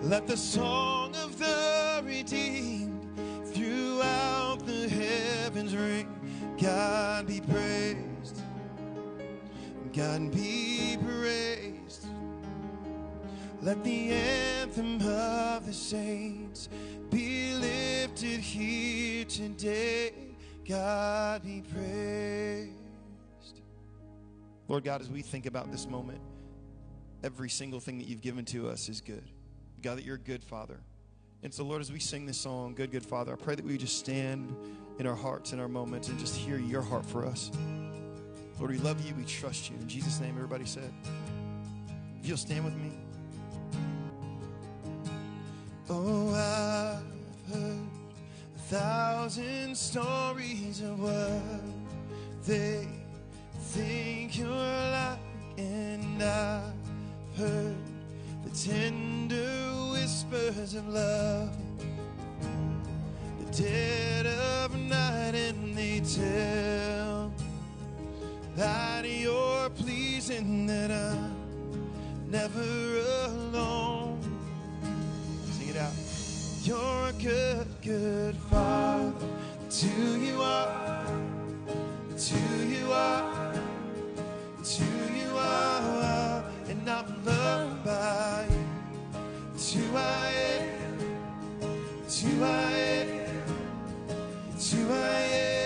Let 0.04 0.28
the 0.28 0.38
song 0.38 1.16
of 1.16 1.40
the 1.40 2.04
redeemed 2.06 3.18
throughout 3.48 4.60
the 4.64 4.88
heavens 4.88 5.76
ring. 5.76 6.08
God 6.62 7.26
be 7.26 7.42
praised. 7.42 8.11
God 9.94 10.32
be 10.32 10.98
praised. 11.04 12.06
Let 13.62 13.84
the 13.84 14.12
anthem 14.12 14.96
of 15.02 15.66
the 15.66 15.74
saints 15.74 16.70
be 17.10 17.54
lifted 17.56 18.40
here 18.40 19.26
today. 19.26 20.14
God 20.68 21.44
be 21.44 21.62
praised. 21.74 22.72
Lord 24.70 24.86
God, 24.86 25.02
as 25.02 25.10
we 25.10 25.22
think 25.22 25.46
about 25.46 25.70
this 25.72 25.86
moment, 25.86 26.22
every 27.24 27.50
single 27.50 27.82
thing 27.82 27.98
that 27.98 28.08
you've 28.08 28.22
given 28.22 28.46
to 28.46 28.70
us 28.70 28.88
is 28.88 29.02
good. 29.02 29.26
God, 29.82 29.98
that 29.98 30.06
you're 30.06 30.16
a 30.16 30.20
good 30.20 30.44
Father. 30.44 30.80
And 31.44 31.54
so, 31.54 31.66
Lord, 31.66 31.82
as 31.82 31.92
we 31.92 32.00
sing 32.00 32.26
this 32.26 32.38
song, 32.38 32.76
Good, 32.76 32.92
Good 32.92 33.06
Father, 33.06 33.34
I 33.34 33.36
pray 33.36 33.56
that 33.56 33.66
we 33.66 33.78
just 33.78 34.00
stand 34.00 34.56
in 35.00 35.08
our 35.08 35.16
hearts, 35.16 35.52
in 35.52 35.60
our 35.60 35.68
moments, 35.68 36.08
and 36.08 36.18
just 36.18 36.36
hear 36.36 36.58
your 36.58 36.82
heart 36.82 37.06
for 37.06 37.26
us. 37.26 37.52
Lord, 38.62 38.74
we 38.74 38.78
love 38.78 39.04
you, 39.04 39.16
we 39.16 39.24
trust 39.24 39.72
you. 39.72 39.76
In 39.82 39.88
Jesus' 39.88 40.20
name, 40.20 40.36
everybody 40.36 40.66
said. 40.66 40.94
If 42.22 42.28
you'll 42.28 42.38
stand 42.38 42.64
with 42.64 42.76
me. 42.76 42.92
Oh, 45.90 46.30
I've 46.30 47.52
heard 47.52 47.80
a 48.56 48.60
thousand 48.70 49.76
stories 49.76 50.82
of 50.82 51.02
what 51.02 51.42
they 52.46 52.88
think 53.62 54.38
you're 54.38 54.48
like, 54.48 55.18
and 55.58 56.22
I've 56.22 56.72
heard 57.38 57.76
the 58.44 58.52
tender 58.52 59.72
whispers 59.92 60.76
of 60.76 60.88
love, 60.88 61.50
the 63.40 63.64
dead 63.64 64.28
of 64.28 64.78
night, 64.78 65.34
and 65.34 65.76
they 65.76 66.02
tell 66.02 67.34
that 68.56 69.06
you're 69.06 69.70
pleasing, 69.70 70.68
that 70.68 70.92
I'm 70.92 71.34
never 72.30 72.98
alone. 73.26 74.20
Sing 75.52 75.70
it 75.70 75.78
out. 75.78 75.94
You're 76.64 77.08
a 77.08 77.14
good, 77.14 77.68
good 77.82 78.36
father. 78.50 79.14
To 79.70 79.88
you 79.88 80.42
are, 80.42 81.06
to 82.18 82.36
you 82.68 82.92
are, 82.92 83.54
to 84.64 84.84
you 84.84 85.38
are, 85.38 86.44
and 86.68 86.90
I'm 86.90 87.26
loved 87.26 87.86
by 87.86 88.48
you. 88.50 88.66
To 89.58 89.98
I 89.98 90.32
am, 90.50 91.00
to 92.10 92.44
I 92.44 92.72
am, 92.74 93.40
to 94.60 94.94
I 94.94 95.22
am. 95.22 95.61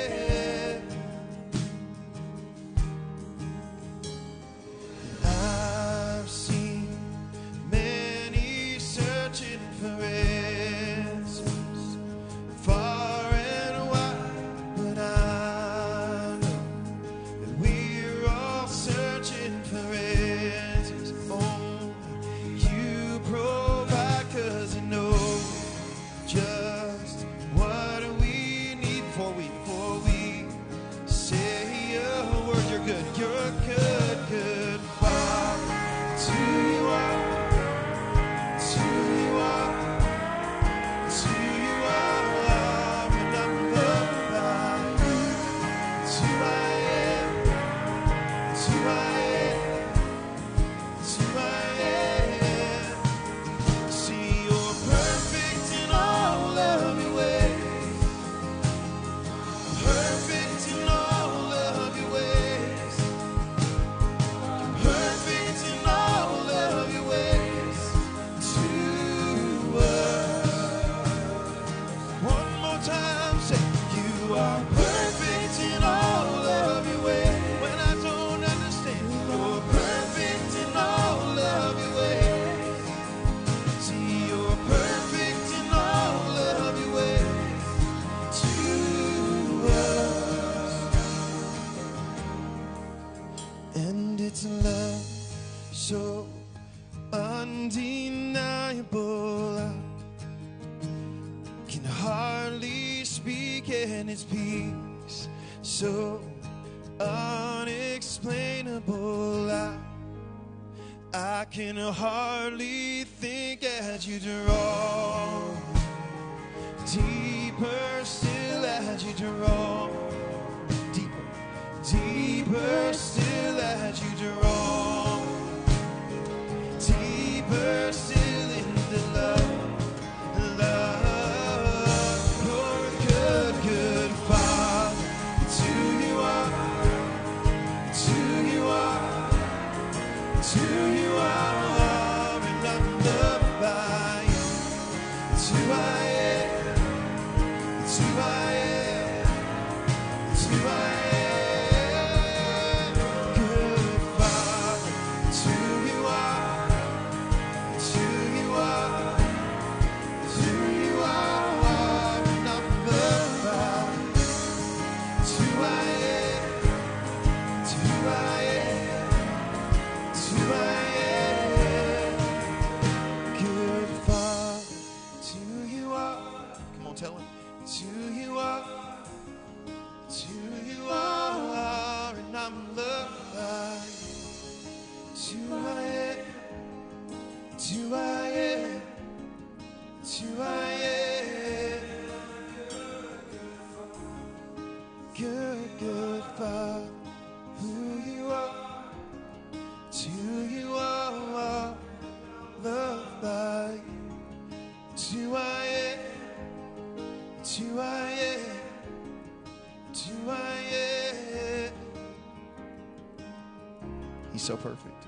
so 214.46 214.56
perfect 214.56 215.08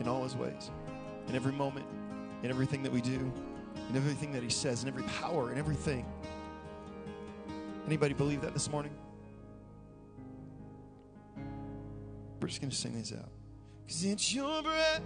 in 0.00 0.08
all 0.08 0.24
his 0.24 0.34
ways, 0.34 0.70
in 1.28 1.36
every 1.36 1.52
moment, 1.52 1.86
in 2.42 2.50
everything 2.50 2.82
that 2.82 2.90
we 2.90 3.00
do, 3.00 3.32
in 3.88 3.96
everything 3.96 4.32
that 4.32 4.42
he 4.42 4.50
says, 4.50 4.82
in 4.82 4.88
every 4.88 5.04
power, 5.04 5.52
in 5.52 5.58
everything. 5.58 6.04
Anybody 7.86 8.12
believe 8.12 8.40
that 8.40 8.54
this 8.54 8.68
morning? 8.68 8.92
We're 12.40 12.48
just 12.48 12.60
going 12.60 12.70
to 12.70 12.76
sing 12.76 12.94
these 12.94 13.12
out. 13.12 13.28
Because 13.86 14.04
it's 14.04 14.34
your 14.34 14.62
breath 14.62 15.02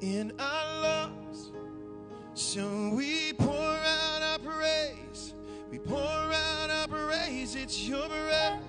in 0.00 0.32
our 0.40 0.80
lungs. 0.82 1.52
So 2.34 2.90
we 2.94 3.32
pour 3.34 3.54
out 3.54 4.22
our 4.22 4.38
praise. 4.40 5.34
We 5.70 5.78
pour 5.78 6.00
out 6.00 6.70
our 6.70 6.88
praise. 6.88 7.54
It's 7.54 7.86
your 7.86 8.08
breath 8.08 8.62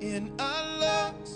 in 0.00 0.32
our 0.40 0.78
lungs. 0.78 1.35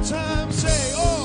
time, 0.00 0.52
say, 0.52 0.92
oh. 0.96 1.17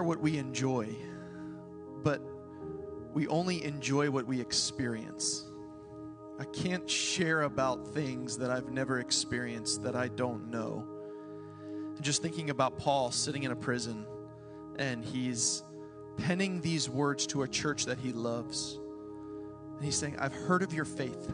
Share 0.00 0.04
what 0.04 0.20
we 0.20 0.38
enjoy, 0.38 0.88
but 2.02 2.22
we 3.12 3.28
only 3.28 3.62
enjoy 3.62 4.10
what 4.10 4.24
we 4.24 4.40
experience. 4.40 5.44
I 6.38 6.44
can't 6.44 6.88
share 6.88 7.42
about 7.42 7.88
things 7.88 8.38
that 8.38 8.50
I've 8.50 8.70
never 8.70 8.98
experienced 8.98 9.82
that 9.82 9.94
I 9.94 10.08
don't 10.08 10.50
know. 10.50 10.86
Just 12.00 12.22
thinking 12.22 12.48
about 12.48 12.78
Paul 12.78 13.10
sitting 13.10 13.42
in 13.42 13.50
a 13.50 13.56
prison 13.56 14.06
and 14.76 15.04
he's 15.04 15.64
penning 16.16 16.62
these 16.62 16.88
words 16.88 17.26
to 17.26 17.42
a 17.42 17.48
church 17.48 17.84
that 17.84 17.98
he 17.98 18.14
loves. 18.14 18.80
And 19.76 19.84
he's 19.84 19.96
saying, 19.96 20.16
I've 20.18 20.32
heard 20.32 20.62
of 20.62 20.72
your 20.72 20.86
faith. 20.86 21.30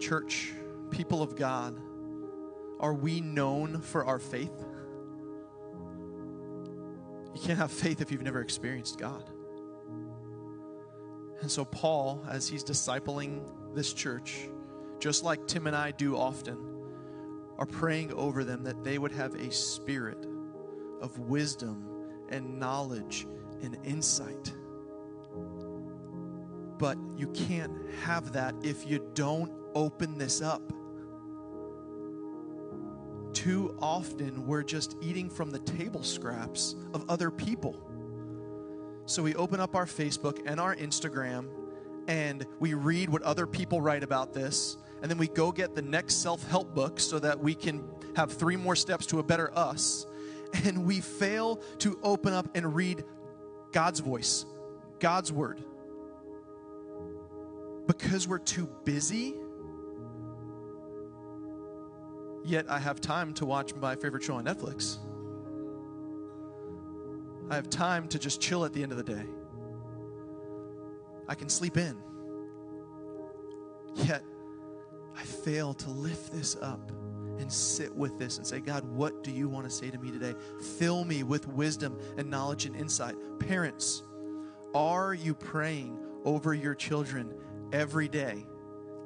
Church, 0.00 0.52
people 0.90 1.22
of 1.22 1.34
God, 1.34 1.80
are 2.78 2.92
we 2.92 3.22
known 3.22 3.80
for 3.80 4.04
our 4.04 4.18
faith? 4.18 4.52
You 7.34 7.40
can't 7.40 7.58
have 7.58 7.70
faith 7.70 8.00
if 8.00 8.10
you've 8.10 8.22
never 8.22 8.40
experienced 8.40 8.98
God. 8.98 9.28
And 11.40 11.50
so, 11.50 11.64
Paul, 11.64 12.24
as 12.28 12.48
he's 12.48 12.62
discipling 12.62 13.42
this 13.74 13.92
church, 13.92 14.48
just 15.00 15.24
like 15.24 15.46
Tim 15.46 15.66
and 15.66 15.74
I 15.74 15.90
do 15.90 16.16
often, 16.16 16.58
are 17.58 17.66
praying 17.66 18.12
over 18.12 18.44
them 18.44 18.64
that 18.64 18.84
they 18.84 18.98
would 18.98 19.12
have 19.12 19.34
a 19.34 19.50
spirit 19.50 20.26
of 21.00 21.18
wisdom 21.18 21.88
and 22.28 22.58
knowledge 22.58 23.26
and 23.62 23.76
insight. 23.84 24.52
But 26.78 26.96
you 27.16 27.28
can't 27.28 27.72
have 28.04 28.32
that 28.32 28.54
if 28.62 28.86
you 28.86 29.10
don't 29.14 29.52
open 29.74 30.18
this 30.18 30.42
up 30.42 30.72
too 33.42 33.76
often 33.82 34.46
we're 34.46 34.62
just 34.62 34.96
eating 35.02 35.28
from 35.28 35.50
the 35.50 35.58
table 35.58 36.04
scraps 36.04 36.76
of 36.94 37.04
other 37.08 37.28
people. 37.28 37.74
So 39.06 39.20
we 39.20 39.34
open 39.34 39.58
up 39.58 39.74
our 39.74 39.84
Facebook 39.84 40.40
and 40.46 40.60
our 40.60 40.76
Instagram 40.76 41.48
and 42.06 42.46
we 42.60 42.74
read 42.74 43.10
what 43.10 43.22
other 43.22 43.48
people 43.48 43.80
write 43.80 44.04
about 44.04 44.32
this. 44.32 44.76
And 45.00 45.10
then 45.10 45.18
we 45.18 45.26
go 45.26 45.50
get 45.50 45.74
the 45.74 45.82
next 45.82 46.22
self 46.22 46.48
help 46.48 46.72
book 46.72 47.00
so 47.00 47.18
that 47.18 47.40
we 47.40 47.56
can 47.56 47.82
have 48.14 48.30
three 48.32 48.54
more 48.54 48.76
steps 48.76 49.06
to 49.06 49.18
a 49.18 49.22
better 49.22 49.50
us. 49.58 50.06
And 50.64 50.84
we 50.84 51.00
fail 51.00 51.56
to 51.78 51.98
open 52.02 52.34
up 52.34 52.46
and 52.54 52.76
read 52.76 53.04
God's 53.72 54.00
voice, 54.00 54.44
God's 55.00 55.32
word. 55.32 55.64
Because 57.86 58.28
we're 58.28 58.38
too 58.38 58.68
busy 58.84 59.34
Yet 62.44 62.70
I 62.70 62.78
have 62.78 63.00
time 63.00 63.34
to 63.34 63.46
watch 63.46 63.74
my 63.74 63.94
favorite 63.94 64.22
show 64.22 64.34
on 64.34 64.44
Netflix. 64.44 64.98
I 67.50 67.54
have 67.54 67.68
time 67.70 68.08
to 68.08 68.18
just 68.18 68.40
chill 68.40 68.64
at 68.64 68.72
the 68.72 68.82
end 68.82 68.92
of 68.92 68.98
the 68.98 69.04
day. 69.04 69.26
I 71.28 71.34
can 71.34 71.48
sleep 71.48 71.76
in. 71.76 71.96
Yet 73.94 74.24
I 75.16 75.22
fail 75.22 75.74
to 75.74 75.90
lift 75.90 76.32
this 76.32 76.56
up 76.60 76.90
and 77.38 77.52
sit 77.52 77.94
with 77.94 78.18
this 78.18 78.38
and 78.38 78.46
say, 78.46 78.60
God, 78.60 78.84
what 78.84 79.22
do 79.22 79.30
you 79.30 79.48
want 79.48 79.64
to 79.64 79.70
say 79.70 79.90
to 79.90 79.98
me 79.98 80.10
today? 80.10 80.34
Fill 80.78 81.04
me 81.04 81.22
with 81.22 81.46
wisdom 81.48 81.98
and 82.16 82.30
knowledge 82.30 82.66
and 82.66 82.76
insight. 82.76 83.16
Parents, 83.38 84.02
are 84.74 85.12
you 85.14 85.34
praying 85.34 85.98
over 86.24 86.54
your 86.54 86.74
children 86.74 87.34
every 87.72 88.08
day? 88.08 88.46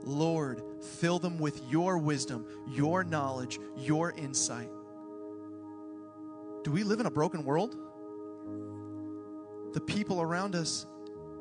Lord, 0.02 0.62
fill 0.80 1.18
them 1.18 1.38
with 1.38 1.60
your 1.68 1.98
wisdom, 1.98 2.46
your 2.68 3.04
knowledge, 3.04 3.58
your 3.76 4.12
insight. 4.12 4.70
Do 6.64 6.70
we 6.70 6.82
live 6.82 7.00
in 7.00 7.06
a 7.06 7.10
broken 7.10 7.44
world? 7.44 7.76
The 9.72 9.80
people 9.80 10.20
around 10.20 10.54
us, 10.54 10.86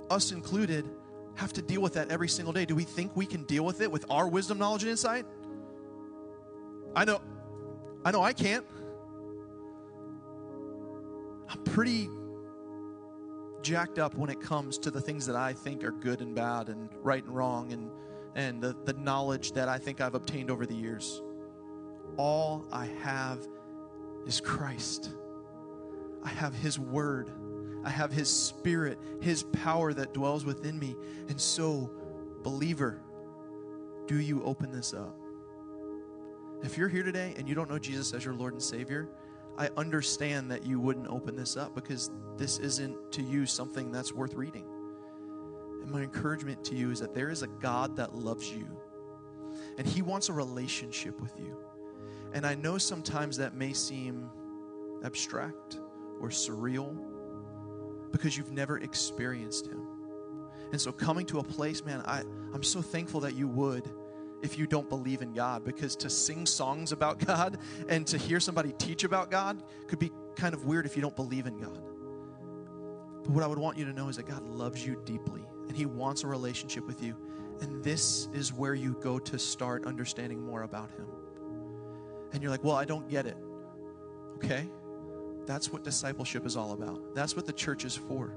us 0.10 0.32
included, 0.32 0.90
have 1.36 1.52
to 1.54 1.62
deal 1.62 1.82
with 1.82 1.94
that 1.94 2.12
every 2.12 2.30
single 2.30 2.54
day. 2.54 2.66
Do 2.66 2.76
we 2.76 2.84
think 2.84 3.16
we 3.16 3.26
can 3.26 3.44
deal 3.44 3.66
with 3.66 3.82
it 3.82 3.92
with 3.92 4.06
our 4.10 4.28
wisdom, 4.28 4.58
knowledge, 4.58 4.84
and 4.84 4.92
insight? 4.92 5.26
I 6.96 7.06
know, 7.06 7.22
I 8.06 8.12
know 8.12 8.22
I 8.22 8.34
can't. 8.34 8.66
I'm 11.50 11.64
pretty 11.64 12.10
jacked 13.62 14.00
up 14.00 14.16
when 14.16 14.30
it 14.30 14.40
comes 14.40 14.78
to 14.78 14.92
the 14.92 15.02
things 15.02 15.26
that 15.26 15.36
I 15.36 15.54
think 15.54 15.84
are 15.84 15.92
good 15.92 16.22
and 16.22 16.36
bad 16.36 16.70
and 16.70 16.90
right 17.02 17.24
and 17.24 17.36
wrong 17.36 17.74
and 17.74 17.90
and 18.36 18.62
the, 18.62 18.76
the 18.86 18.94
knowledge 18.94 19.54
that 19.54 19.70
I 19.70 19.78
think 19.78 20.02
I've 20.02 20.16
obtained 20.16 20.52
over 20.52 20.66
the 20.66 20.76
years. 20.76 21.22
All 22.18 22.66
I 22.72 22.88
have 23.02 23.40
is 24.28 24.42
Christ. 24.42 25.12
I 26.24 26.30
have 26.30 26.54
His 26.54 26.78
Word. 26.78 27.32
I 27.84 27.90
have 27.90 28.12
His 28.12 28.30
Spirit, 28.30 29.00
His 29.22 29.44
power 29.44 29.94
that 29.94 30.14
dwells 30.14 30.44
within 30.44 30.78
me. 30.78 30.96
And 31.30 31.40
so, 31.40 31.92
believer, 32.44 33.02
do 34.08 34.20
you 34.20 34.44
open 34.44 34.72
this 34.72 34.94
up? 34.94 35.18
If 36.64 36.78
you're 36.78 36.90
here 36.90 37.04
today 37.04 37.34
and 37.38 37.48
you 37.48 37.56
don't 37.56 37.70
know 37.70 37.80
Jesus 37.80 38.14
as 38.14 38.26
your 38.26 38.34
Lord 38.34 38.54
and 38.54 38.62
Savior, 38.62 39.08
I 39.58 39.70
understand 39.78 40.52
that 40.52 40.66
you 40.66 40.80
wouldn't 40.80 41.08
open 41.08 41.36
this 41.36 41.56
up 41.56 41.76
because 41.76 42.12
this 42.38 42.58
isn't 42.60 43.12
to 43.14 43.22
you 43.22 43.46
something 43.46 43.92
that's 43.92 44.14
worth 44.14 44.34
reading. 44.34 44.66
And 45.86 45.94
my 45.94 46.02
encouragement 46.02 46.64
to 46.66 46.76
you 46.76 46.90
is 46.90 47.00
that 47.02 47.14
there 47.14 47.30
is 47.30 47.44
a 47.44 47.48
God 47.48 47.96
that 47.98 48.16
loves 48.16 48.50
you, 48.50 48.68
and 49.78 49.86
He 49.86 50.02
wants 50.02 50.30
a 50.30 50.34
relationship 50.34 51.22
with 51.22 51.32
you. 51.38 51.56
And 52.34 52.44
I 52.44 52.56
know 52.56 52.80
sometimes 52.80 53.38
that 53.38 53.54
may 53.54 53.72
seem 53.72 54.28
abstract 55.04 55.80
or 56.20 56.30
surreal 56.30 56.98
because 58.12 58.36
you've 58.36 58.52
never 58.52 58.80
experienced 58.80 59.68
Him. 59.68 59.86
And 60.72 60.82
so, 60.82 60.92
coming 60.92 61.28
to 61.28 61.38
a 61.38 61.44
place, 61.44 61.86
man, 61.86 62.02
I, 62.06 62.22
I'm 62.52 62.64
so 62.64 62.82
thankful 62.82 63.20
that 63.20 63.36
you 63.36 63.48
would 63.48 63.88
if 64.42 64.58
you 64.58 64.66
don't 64.66 64.90
believe 64.90 65.22
in 65.22 65.34
God 65.34 65.64
because 65.64 65.96
to 65.98 66.10
sing 66.10 66.48
songs 66.48 66.94
about 66.94 67.20
God 67.28 67.60
and 67.88 68.08
to 68.08 68.18
hear 68.18 68.40
somebody 68.40 68.74
teach 68.80 69.04
about 69.04 69.30
God 69.30 69.62
could 69.86 70.00
be 70.00 70.12
kind 70.36 70.56
of 70.56 70.66
weird 70.66 70.88
if 70.88 70.96
you 70.96 71.04
don't 71.04 71.16
believe 71.16 71.46
in 71.46 71.60
God. 71.60 71.80
But 73.22 73.30
what 73.30 73.44
I 73.44 73.48
would 73.48 73.60
want 73.60 73.78
you 73.78 73.86
to 73.86 73.94
know 73.94 74.10
is 74.10 74.16
that 74.16 74.26
God 74.26 74.48
loves 74.48 74.84
you 74.84 75.00
deeply 75.06 75.46
and 75.68 75.76
He 75.76 75.86
wants 75.86 76.24
a 76.24 76.28
relationship 76.28 76.86
with 76.86 77.04
you. 77.04 77.16
And 77.62 77.84
this 77.84 78.28
is 78.34 78.52
where 78.52 78.74
you 78.74 78.98
go 79.02 79.20
to 79.20 79.40
start 79.40 79.86
understanding 79.86 80.42
more 80.42 80.64
about 80.64 80.92
Him. 80.92 81.08
And 82.34 82.42
you're 82.42 82.52
like, 82.52 82.64
well, 82.64 82.76
I 82.76 82.86
don't 82.86 83.10
get 83.10 83.26
it. 83.26 83.38
Okay? 84.36 84.70
That's 85.46 85.72
what 85.72 85.84
discipleship 85.84 86.46
is 86.46 86.58
all 86.58 86.74
about. 86.74 87.16
That's 87.16 87.36
what 87.36 87.46
the 87.46 87.54
church 87.54 87.86
is 87.86 87.96
for. 87.96 88.36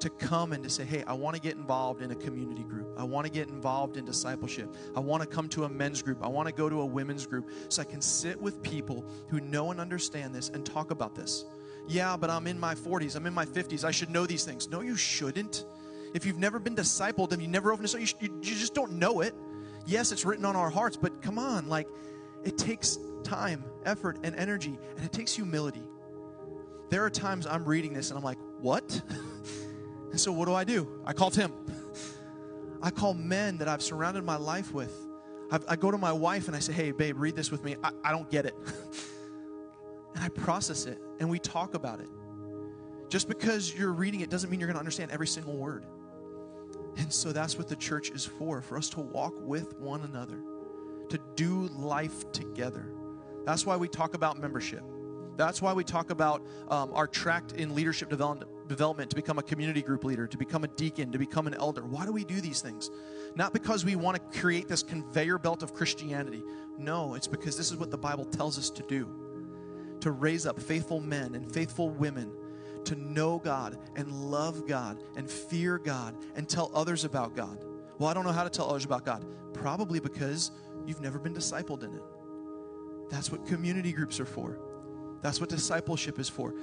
To 0.00 0.10
come 0.10 0.52
and 0.52 0.62
to 0.62 0.68
say, 0.68 0.84
hey, 0.84 1.04
I 1.06 1.14
want 1.14 1.36
to 1.36 1.40
get 1.40 1.56
involved 1.56 2.02
in 2.02 2.10
a 2.10 2.14
community 2.14 2.62
group. 2.62 2.88
I 2.98 3.04
want 3.04 3.26
to 3.26 3.32
get 3.32 3.48
involved 3.48 3.96
in 3.96 4.04
discipleship. 4.04 4.74
I 4.94 5.00
want 5.00 5.22
to 5.22 5.28
come 5.28 5.48
to 5.50 5.64
a 5.64 5.68
men's 5.68 6.02
group. 6.02 6.18
I 6.22 6.28
want 6.28 6.48
to 6.48 6.54
go 6.54 6.68
to 6.68 6.80
a 6.80 6.86
women's 6.86 7.26
group 7.26 7.50
so 7.68 7.80
I 7.80 7.84
can 7.84 8.02
sit 8.02 8.40
with 8.40 8.62
people 8.62 9.06
who 9.28 9.40
know 9.40 9.70
and 9.70 9.80
understand 9.80 10.34
this 10.34 10.50
and 10.50 10.66
talk 10.66 10.90
about 10.90 11.14
this. 11.14 11.44
Yeah, 11.88 12.16
but 12.16 12.30
I'm 12.30 12.46
in 12.46 12.58
my 12.58 12.74
40s, 12.74 13.16
I'm 13.16 13.26
in 13.26 13.34
my 13.34 13.46
50s, 13.46 13.84
I 13.84 13.90
should 13.90 14.10
know 14.10 14.26
these 14.26 14.44
things. 14.44 14.68
No, 14.68 14.80
you 14.80 14.96
shouldn't. 14.96 15.64
If 16.14 16.26
you've 16.26 16.38
never 16.38 16.58
been 16.58 16.74
discipled, 16.74 17.32
if 17.32 17.40
you 17.40 17.48
never 17.48 17.72
opened 17.72 17.92
a 17.94 18.00
you, 18.00 18.06
you, 18.20 18.40
you 18.42 18.54
just 18.54 18.74
don't 18.74 18.92
know 18.92 19.20
it. 19.20 19.34
Yes, 19.86 20.12
it's 20.12 20.24
written 20.24 20.44
on 20.44 20.56
our 20.56 20.70
hearts, 20.70 20.96
but 20.96 21.22
come 21.22 21.38
on, 21.38 21.68
like, 21.68 21.86
it 22.44 22.58
takes 22.58 22.98
time, 23.22 23.64
effort, 23.84 24.18
and 24.22 24.34
energy, 24.36 24.78
and 24.96 25.04
it 25.04 25.12
takes 25.12 25.32
humility. 25.32 25.82
There 26.90 27.04
are 27.04 27.10
times 27.10 27.46
I'm 27.46 27.64
reading 27.64 27.92
this 27.92 28.10
and 28.10 28.18
I'm 28.18 28.24
like, 28.24 28.38
what? 28.60 29.02
and 30.10 30.20
so 30.20 30.32
what 30.32 30.46
do 30.46 30.54
I 30.54 30.64
do? 30.64 31.02
I 31.04 31.12
call 31.12 31.30
Tim. 31.30 31.52
I 32.82 32.90
call 32.90 33.14
men 33.14 33.58
that 33.58 33.68
I've 33.68 33.82
surrounded 33.82 34.24
my 34.24 34.36
life 34.36 34.72
with. 34.72 34.94
I've, 35.50 35.64
i 35.68 35.76
go 35.76 35.90
to 35.90 35.98
my 35.98 36.12
wife 36.12 36.46
and 36.46 36.56
I 36.56 36.60
say, 36.60 36.72
hey, 36.72 36.92
babe, 36.92 37.18
read 37.18 37.34
this 37.34 37.50
with 37.50 37.64
me. 37.64 37.76
I, 37.82 37.90
I 38.04 38.12
don't 38.12 38.30
get 38.30 38.46
it. 38.46 38.54
and 40.14 40.22
I 40.22 40.28
process 40.28 40.86
it 40.86 41.00
and 41.18 41.28
we 41.28 41.38
talk 41.38 41.74
about 41.74 42.00
it. 42.00 42.08
Just 43.08 43.28
because 43.28 43.74
you're 43.74 43.92
reading 43.92 44.20
it 44.20 44.30
doesn't 44.30 44.50
mean 44.50 44.60
you're 44.60 44.66
going 44.66 44.74
to 44.74 44.80
understand 44.80 45.10
every 45.10 45.26
single 45.26 45.56
word. 45.56 45.84
And 46.96 47.12
so 47.12 47.32
that's 47.32 47.58
what 47.58 47.68
the 47.68 47.76
church 47.76 48.10
is 48.10 48.24
for, 48.24 48.62
for 48.62 48.78
us 48.78 48.88
to 48.90 49.00
walk 49.00 49.34
with 49.38 49.78
one 49.78 50.02
another, 50.02 50.38
to 51.10 51.18
do 51.34 51.68
life 51.76 52.30
together. 52.32 52.92
That's 53.44 53.66
why 53.66 53.76
we 53.76 53.88
talk 53.88 54.14
about 54.14 54.38
membership. 54.38 54.82
That's 55.36 55.60
why 55.60 55.74
we 55.74 55.84
talk 55.84 56.10
about 56.10 56.42
um, 56.68 56.90
our 56.94 57.06
tract 57.06 57.52
in 57.52 57.74
leadership 57.74 58.08
development, 58.08 58.50
development 58.68 59.10
to 59.10 59.16
become 59.16 59.38
a 59.38 59.42
community 59.42 59.82
group 59.82 60.04
leader, 60.04 60.26
to 60.26 60.38
become 60.38 60.64
a 60.64 60.68
deacon, 60.68 61.12
to 61.12 61.18
become 61.18 61.46
an 61.46 61.54
elder. 61.54 61.82
Why 61.82 62.06
do 62.06 62.12
we 62.12 62.24
do 62.24 62.40
these 62.40 62.62
things? 62.62 62.90
Not 63.34 63.52
because 63.52 63.84
we 63.84 63.96
want 63.96 64.16
to 64.16 64.40
create 64.40 64.66
this 64.66 64.82
conveyor 64.82 65.38
belt 65.38 65.62
of 65.62 65.74
Christianity. 65.74 66.42
No, 66.78 67.14
it's 67.14 67.26
because 67.26 67.56
this 67.56 67.70
is 67.70 67.76
what 67.76 67.90
the 67.90 67.98
Bible 67.98 68.24
tells 68.24 68.58
us 68.58 68.70
to 68.70 68.82
do 68.82 69.06
to 70.00 70.10
raise 70.10 70.46
up 70.46 70.60
faithful 70.60 71.00
men 71.00 71.34
and 71.34 71.50
faithful 71.52 71.90
women 71.90 72.30
to 72.86 72.96
know 72.96 73.38
God 73.38 73.78
and 73.96 74.30
love 74.30 74.66
God 74.66 75.02
and 75.16 75.30
fear 75.30 75.78
God 75.78 76.16
and 76.34 76.48
tell 76.48 76.70
others 76.74 77.04
about 77.04 77.34
God. 77.34 77.64
Well, 77.98 78.08
I 78.08 78.14
don't 78.14 78.24
know 78.24 78.32
how 78.32 78.44
to 78.44 78.50
tell 78.50 78.68
others 78.68 78.84
about 78.84 79.04
God. 79.04 79.24
Probably 79.52 80.00
because 80.00 80.50
you've 80.86 81.00
never 81.00 81.18
been 81.18 81.34
discipled 81.34 81.82
in 81.82 81.94
it. 81.94 82.02
That's 83.10 83.30
what 83.30 83.46
community 83.46 83.92
groups 83.92 84.20
are 84.20 84.26
for. 84.26 84.58
That's 85.22 85.40
what 85.40 85.48
discipleship 85.48 86.18
is 86.18 86.28
for. 86.28 86.54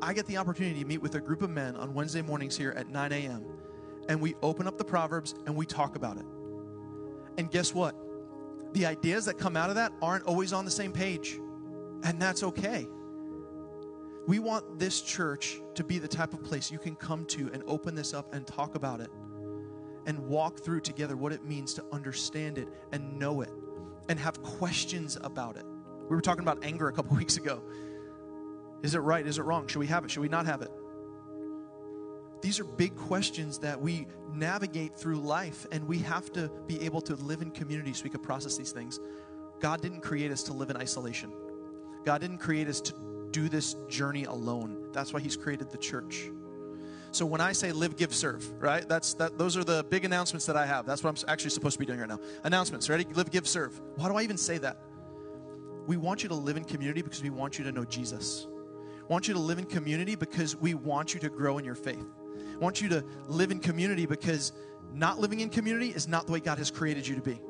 I 0.00 0.12
get 0.12 0.26
the 0.26 0.36
opportunity 0.36 0.80
to 0.80 0.86
meet 0.86 1.02
with 1.02 1.14
a 1.14 1.20
group 1.20 1.42
of 1.42 1.50
men 1.50 1.76
on 1.76 1.94
Wednesday 1.94 2.22
mornings 2.22 2.56
here 2.56 2.72
at 2.76 2.88
9 2.88 3.12
a.m. 3.12 3.44
And 4.08 4.20
we 4.20 4.34
open 4.42 4.66
up 4.66 4.78
the 4.78 4.84
Proverbs 4.84 5.34
and 5.46 5.54
we 5.54 5.66
talk 5.66 5.96
about 5.96 6.16
it. 6.16 6.24
And 7.36 7.50
guess 7.50 7.74
what? 7.74 7.94
The 8.72 8.86
ideas 8.86 9.26
that 9.26 9.38
come 9.38 9.56
out 9.56 9.70
of 9.70 9.76
that 9.76 9.92
aren't 10.00 10.24
always 10.24 10.52
on 10.52 10.64
the 10.64 10.70
same 10.70 10.92
page. 10.92 11.38
And 12.04 12.20
that's 12.20 12.42
okay. 12.42 12.86
We 14.28 14.40
want 14.40 14.78
this 14.78 15.00
church 15.00 15.58
to 15.74 15.82
be 15.82 15.98
the 15.98 16.06
type 16.06 16.34
of 16.34 16.44
place 16.44 16.70
you 16.70 16.78
can 16.78 16.96
come 16.96 17.24
to 17.28 17.50
and 17.50 17.62
open 17.66 17.94
this 17.94 18.12
up 18.12 18.34
and 18.34 18.46
talk 18.46 18.74
about 18.74 19.00
it 19.00 19.08
and 20.04 20.18
walk 20.18 20.60
through 20.60 20.82
together 20.82 21.16
what 21.16 21.32
it 21.32 21.46
means 21.46 21.72
to 21.74 21.84
understand 21.92 22.58
it 22.58 22.68
and 22.92 23.18
know 23.18 23.40
it 23.40 23.48
and 24.10 24.18
have 24.18 24.42
questions 24.42 25.16
about 25.22 25.56
it. 25.56 25.64
We 26.10 26.14
were 26.14 26.20
talking 26.20 26.42
about 26.42 26.62
anger 26.62 26.88
a 26.88 26.92
couple 26.92 27.16
weeks 27.16 27.38
ago. 27.38 27.62
Is 28.82 28.94
it 28.94 28.98
right? 28.98 29.26
Is 29.26 29.38
it 29.38 29.44
wrong? 29.44 29.66
Should 29.66 29.78
we 29.78 29.86
have 29.86 30.04
it? 30.04 30.10
Should 30.10 30.20
we 30.20 30.28
not 30.28 30.44
have 30.44 30.60
it? 30.60 30.70
These 32.42 32.60
are 32.60 32.64
big 32.64 32.96
questions 32.96 33.58
that 33.60 33.80
we 33.80 34.08
navigate 34.34 34.94
through 34.94 35.20
life, 35.20 35.66
and 35.72 35.88
we 35.88 36.00
have 36.00 36.30
to 36.34 36.50
be 36.66 36.82
able 36.82 37.00
to 37.00 37.14
live 37.14 37.40
in 37.40 37.50
community 37.50 37.94
so 37.94 38.04
we 38.04 38.10
can 38.10 38.20
process 38.20 38.58
these 38.58 38.72
things. 38.72 39.00
God 39.58 39.80
didn't 39.80 40.02
create 40.02 40.30
us 40.30 40.42
to 40.44 40.52
live 40.52 40.68
in 40.68 40.76
isolation. 40.76 41.32
God 42.04 42.20
didn't 42.20 42.38
create 42.38 42.68
us 42.68 42.82
to 42.82 43.07
do 43.30 43.48
this 43.48 43.74
journey 43.88 44.24
alone. 44.24 44.90
That's 44.92 45.12
why 45.12 45.20
he's 45.20 45.36
created 45.36 45.70
the 45.70 45.78
church. 45.78 46.30
So 47.10 47.24
when 47.24 47.40
I 47.40 47.52
say 47.52 47.72
live, 47.72 47.96
give, 47.96 48.14
serve, 48.14 48.50
right? 48.60 48.86
That's 48.86 49.14
that 49.14 49.38
those 49.38 49.56
are 49.56 49.64
the 49.64 49.84
big 49.84 50.04
announcements 50.04 50.46
that 50.46 50.56
I 50.56 50.66
have. 50.66 50.84
That's 50.86 51.02
what 51.02 51.10
I'm 51.10 51.30
actually 51.30 51.50
supposed 51.50 51.74
to 51.74 51.78
be 51.78 51.86
doing 51.86 52.00
right 52.00 52.08
now. 52.08 52.20
Announcements, 52.44 52.88
ready? 52.88 53.06
Live, 53.14 53.30
give, 53.30 53.48
serve. 53.48 53.80
Why 53.96 54.08
do 54.08 54.16
I 54.16 54.22
even 54.22 54.36
say 54.36 54.58
that? 54.58 54.78
We 55.86 55.96
want 55.96 56.22
you 56.22 56.28
to 56.28 56.34
live 56.34 56.58
in 56.58 56.64
community 56.64 57.00
because 57.00 57.22
we 57.22 57.30
want 57.30 57.58
you 57.58 57.64
to 57.64 57.72
know 57.72 57.84
Jesus. 57.84 58.46
We 58.46 59.06
want 59.06 59.26
you 59.26 59.34
to 59.34 59.40
live 59.40 59.58
in 59.58 59.64
community 59.64 60.16
because 60.16 60.54
we 60.54 60.74
want 60.74 61.14
you 61.14 61.20
to 61.20 61.30
grow 61.30 61.56
in 61.56 61.64
your 61.64 61.74
faith. 61.74 62.04
We 62.36 62.56
want 62.56 62.82
you 62.82 62.90
to 62.90 63.04
live 63.26 63.50
in 63.50 63.58
community 63.58 64.04
because 64.04 64.52
not 64.92 65.18
living 65.18 65.40
in 65.40 65.48
community 65.48 65.88
is 65.88 66.06
not 66.06 66.26
the 66.26 66.32
way 66.32 66.40
God 66.40 66.58
has 66.58 66.70
created 66.70 67.06
you 67.06 67.14
to 67.14 67.22
be. 67.22 67.40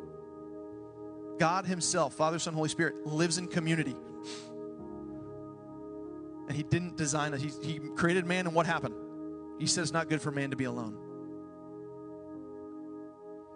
God 1.38 1.66
Himself, 1.66 2.14
Father, 2.14 2.38
Son, 2.38 2.54
Holy 2.54 2.68
Spirit, 2.68 3.06
lives 3.06 3.38
in 3.38 3.48
community. 3.48 3.96
And 6.48 6.56
he 6.56 6.62
didn't 6.62 6.96
design 6.96 7.34
it. 7.34 7.40
He, 7.40 7.52
he 7.62 7.78
created 7.78 8.26
man, 8.26 8.46
and 8.46 8.54
what 8.54 8.66
happened? 8.66 8.94
He 9.58 9.66
said 9.66 9.82
it's 9.82 9.92
not 9.92 10.08
good 10.08 10.22
for 10.22 10.30
man 10.30 10.50
to 10.50 10.56
be 10.56 10.64
alone. 10.64 10.96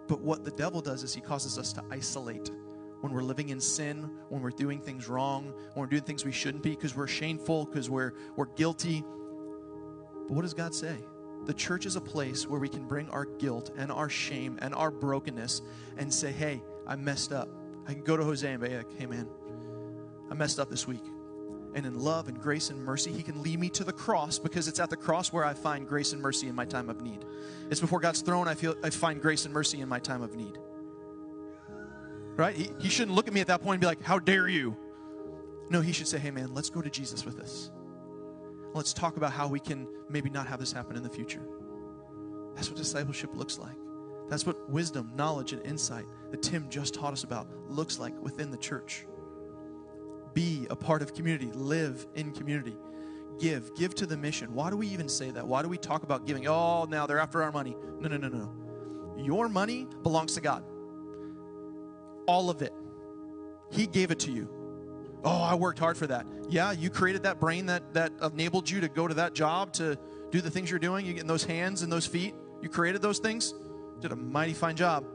But 0.07 0.21
what 0.21 0.45
the 0.45 0.51
devil 0.51 0.79
does 0.79 1.03
is 1.03 1.13
he 1.13 1.21
causes 1.21 1.57
us 1.57 1.73
to 1.73 1.83
isolate 1.89 2.51
when 3.01 3.11
we're 3.11 3.23
living 3.23 3.49
in 3.49 3.59
sin, 3.59 4.09
when 4.29 4.41
we're 4.41 4.51
doing 4.51 4.79
things 4.79 5.09
wrong, 5.09 5.53
when 5.73 5.81
we're 5.81 5.87
doing 5.87 6.03
things 6.03 6.23
we 6.23 6.31
shouldn't 6.31 6.63
be 6.63 6.69
because 6.69 6.95
we're 6.95 7.07
shameful, 7.07 7.65
because 7.65 7.89
we're, 7.89 8.13
we're 8.35 8.45
guilty. 8.45 9.03
But 10.27 10.35
what 10.35 10.43
does 10.43 10.53
God 10.53 10.75
say? 10.75 10.95
The 11.45 11.53
church 11.53 11.85
is 11.85 11.95
a 11.95 12.01
place 12.01 12.47
where 12.47 12.59
we 12.59 12.69
can 12.69 12.87
bring 12.87 13.09
our 13.09 13.25
guilt 13.25 13.71
and 13.75 13.91
our 13.91 14.07
shame 14.07 14.57
and 14.61 14.73
our 14.75 14.91
brokenness 14.91 15.61
and 15.97 16.13
say, 16.13 16.31
hey, 16.31 16.61
I 16.87 16.95
messed 16.95 17.33
up. 17.33 17.49
I 17.87 17.93
can 17.93 18.03
go 18.03 18.15
to 18.15 18.23
Jose 18.23 18.49
and 18.49 18.61
be 18.61 18.69
like, 18.69 18.97
hey, 18.97 19.05
man, 19.05 19.27
I 20.29 20.35
messed 20.35 20.59
up 20.59 20.69
this 20.69 20.87
week 20.87 21.03
and 21.75 21.85
in 21.85 21.99
love 21.99 22.27
and 22.27 22.39
grace 22.39 22.69
and 22.69 22.83
mercy, 22.83 23.11
He 23.11 23.23
can 23.23 23.41
lead 23.41 23.59
me 23.59 23.69
to 23.69 23.83
the 23.83 23.93
cross 23.93 24.39
because 24.39 24.67
it's 24.67 24.79
at 24.79 24.89
the 24.89 24.97
cross 24.97 25.31
where 25.31 25.45
I 25.45 25.53
find 25.53 25.87
grace 25.87 26.13
and 26.13 26.21
mercy 26.21 26.47
in 26.47 26.55
my 26.55 26.65
time 26.65 26.89
of 26.89 27.01
need. 27.01 27.25
It's 27.69 27.81
before 27.81 27.99
God's 27.99 28.21
throne 28.21 28.47
I 28.47 28.55
feel 28.55 28.75
I 28.83 28.89
find 28.89 29.21
grace 29.21 29.45
and 29.45 29.53
mercy 29.53 29.81
in 29.81 29.89
my 29.89 29.99
time 29.99 30.21
of 30.21 30.35
need. 30.35 30.57
Right? 32.35 32.55
He, 32.55 32.69
he 32.79 32.89
shouldn't 32.89 33.15
look 33.15 33.27
at 33.27 33.33
me 33.33 33.41
at 33.41 33.47
that 33.47 33.61
point 33.61 33.75
and 33.75 33.81
be 33.81 33.87
like, 33.87 34.01
How 34.01 34.19
dare 34.19 34.47
you? 34.47 34.77
No, 35.69 35.81
he 35.81 35.91
should 35.91 36.07
say, 36.07 36.19
Hey 36.19 36.31
man, 36.31 36.53
let's 36.53 36.69
go 36.69 36.81
to 36.81 36.89
Jesus 36.89 37.25
with 37.25 37.37
this. 37.37 37.71
Let's 38.73 38.93
talk 38.93 39.17
about 39.17 39.31
how 39.31 39.47
we 39.47 39.59
can 39.59 39.87
maybe 40.09 40.29
not 40.29 40.47
have 40.47 40.59
this 40.59 40.71
happen 40.71 40.97
in 40.97 41.03
the 41.03 41.09
future. 41.09 41.43
That's 42.55 42.69
what 42.69 42.77
discipleship 42.77 43.31
looks 43.33 43.57
like. 43.59 43.75
That's 44.29 44.45
what 44.45 44.69
wisdom, 44.69 45.11
knowledge, 45.15 45.53
and 45.53 45.63
insight 45.65 46.05
that 46.31 46.41
Tim 46.41 46.69
just 46.69 46.93
taught 46.93 47.13
us 47.13 47.23
about 47.23 47.47
looks 47.69 47.99
like 47.99 48.19
within 48.21 48.51
the 48.51 48.57
church 48.57 49.05
be 50.33 50.67
a 50.69 50.75
part 50.75 51.01
of 51.01 51.13
community, 51.13 51.51
live 51.53 52.05
in 52.15 52.31
community, 52.31 52.75
give, 53.39 53.75
give 53.75 53.95
to 53.95 54.05
the 54.05 54.17
mission. 54.17 54.53
Why 54.53 54.69
do 54.69 54.77
we 54.77 54.87
even 54.87 55.09
say 55.09 55.31
that? 55.31 55.47
Why 55.47 55.61
do 55.61 55.67
we 55.67 55.77
talk 55.77 56.03
about 56.03 56.25
giving? 56.25 56.47
Oh, 56.47 56.85
now 56.85 57.05
they're 57.05 57.19
after 57.19 57.43
our 57.43 57.51
money. 57.51 57.75
No, 57.99 58.09
no, 58.09 58.17
no, 58.17 58.27
no. 58.27 58.53
Your 59.17 59.47
money 59.49 59.87
belongs 60.01 60.33
to 60.35 60.41
God. 60.41 60.63
All 62.25 62.49
of 62.49 62.61
it. 62.61 62.73
He 63.71 63.87
gave 63.87 64.11
it 64.11 64.19
to 64.19 64.31
you. 64.31 64.49
Oh, 65.23 65.41
I 65.41 65.55
worked 65.55 65.79
hard 65.79 65.97
for 65.97 66.07
that. 66.07 66.25
Yeah, 66.49 66.71
you 66.71 66.89
created 66.89 67.23
that 67.23 67.39
brain 67.39 67.65
that, 67.67 67.93
that 67.93 68.11
enabled 68.21 68.69
you 68.69 68.81
to 68.81 68.89
go 68.89 69.07
to 69.07 69.13
that 69.15 69.33
job, 69.33 69.71
to 69.73 69.97
do 70.31 70.41
the 70.41 70.49
things 70.49 70.69
you're 70.69 70.79
doing. 70.79 71.05
You 71.05 71.13
get 71.13 71.27
those 71.27 71.43
hands 71.43 71.81
and 71.81 71.91
those 71.91 72.05
feet. 72.05 72.33
You 72.61 72.69
created 72.69 73.01
those 73.01 73.19
things. 73.19 73.53
Did 74.01 74.11
a 74.11 74.15
mighty 74.15 74.53
fine 74.53 74.75
job. 74.75 75.05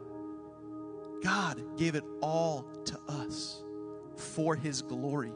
God 1.23 1.63
gave 1.77 1.95
it 1.95 2.05
all 2.23 2.63
to 2.87 2.99
us 3.09 3.63
for 4.19 4.55
His 4.55 4.83
glory. 4.83 5.33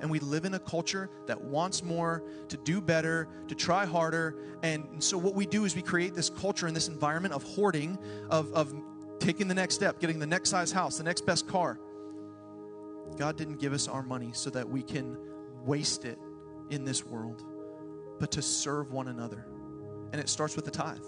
And 0.00 0.10
we 0.10 0.18
live 0.18 0.44
in 0.44 0.54
a 0.54 0.58
culture 0.58 1.08
that 1.26 1.40
wants 1.40 1.82
more, 1.82 2.22
to 2.48 2.56
do 2.58 2.80
better, 2.80 3.28
to 3.48 3.54
try 3.54 3.86
harder. 3.86 4.36
And 4.62 5.02
so, 5.02 5.16
what 5.16 5.34
we 5.34 5.46
do 5.46 5.64
is 5.64 5.74
we 5.74 5.82
create 5.82 6.14
this 6.14 6.28
culture 6.28 6.66
and 6.66 6.76
this 6.76 6.88
environment 6.88 7.32
of 7.32 7.42
hoarding, 7.42 7.98
of, 8.28 8.52
of 8.52 8.74
taking 9.18 9.48
the 9.48 9.54
next 9.54 9.76
step, 9.76 10.00
getting 10.00 10.18
the 10.18 10.26
next 10.26 10.50
size 10.50 10.72
house, 10.72 10.98
the 10.98 11.04
next 11.04 11.24
best 11.24 11.48
car. 11.48 11.78
God 13.16 13.36
didn't 13.36 13.60
give 13.60 13.72
us 13.72 13.88
our 13.88 14.02
money 14.02 14.30
so 14.32 14.50
that 14.50 14.68
we 14.68 14.82
can 14.82 15.16
waste 15.64 16.04
it 16.04 16.18
in 16.70 16.84
this 16.84 17.04
world, 17.04 17.42
but 18.18 18.30
to 18.32 18.42
serve 18.42 18.92
one 18.92 19.08
another. 19.08 19.46
And 20.12 20.20
it 20.20 20.28
starts 20.28 20.56
with 20.56 20.64
the 20.64 20.70
tithe. 20.70 20.98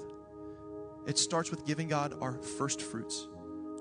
It 1.06 1.18
starts 1.18 1.50
with 1.50 1.66
giving 1.66 1.88
God 1.88 2.14
our 2.20 2.38
first 2.38 2.80
fruits 2.80 3.28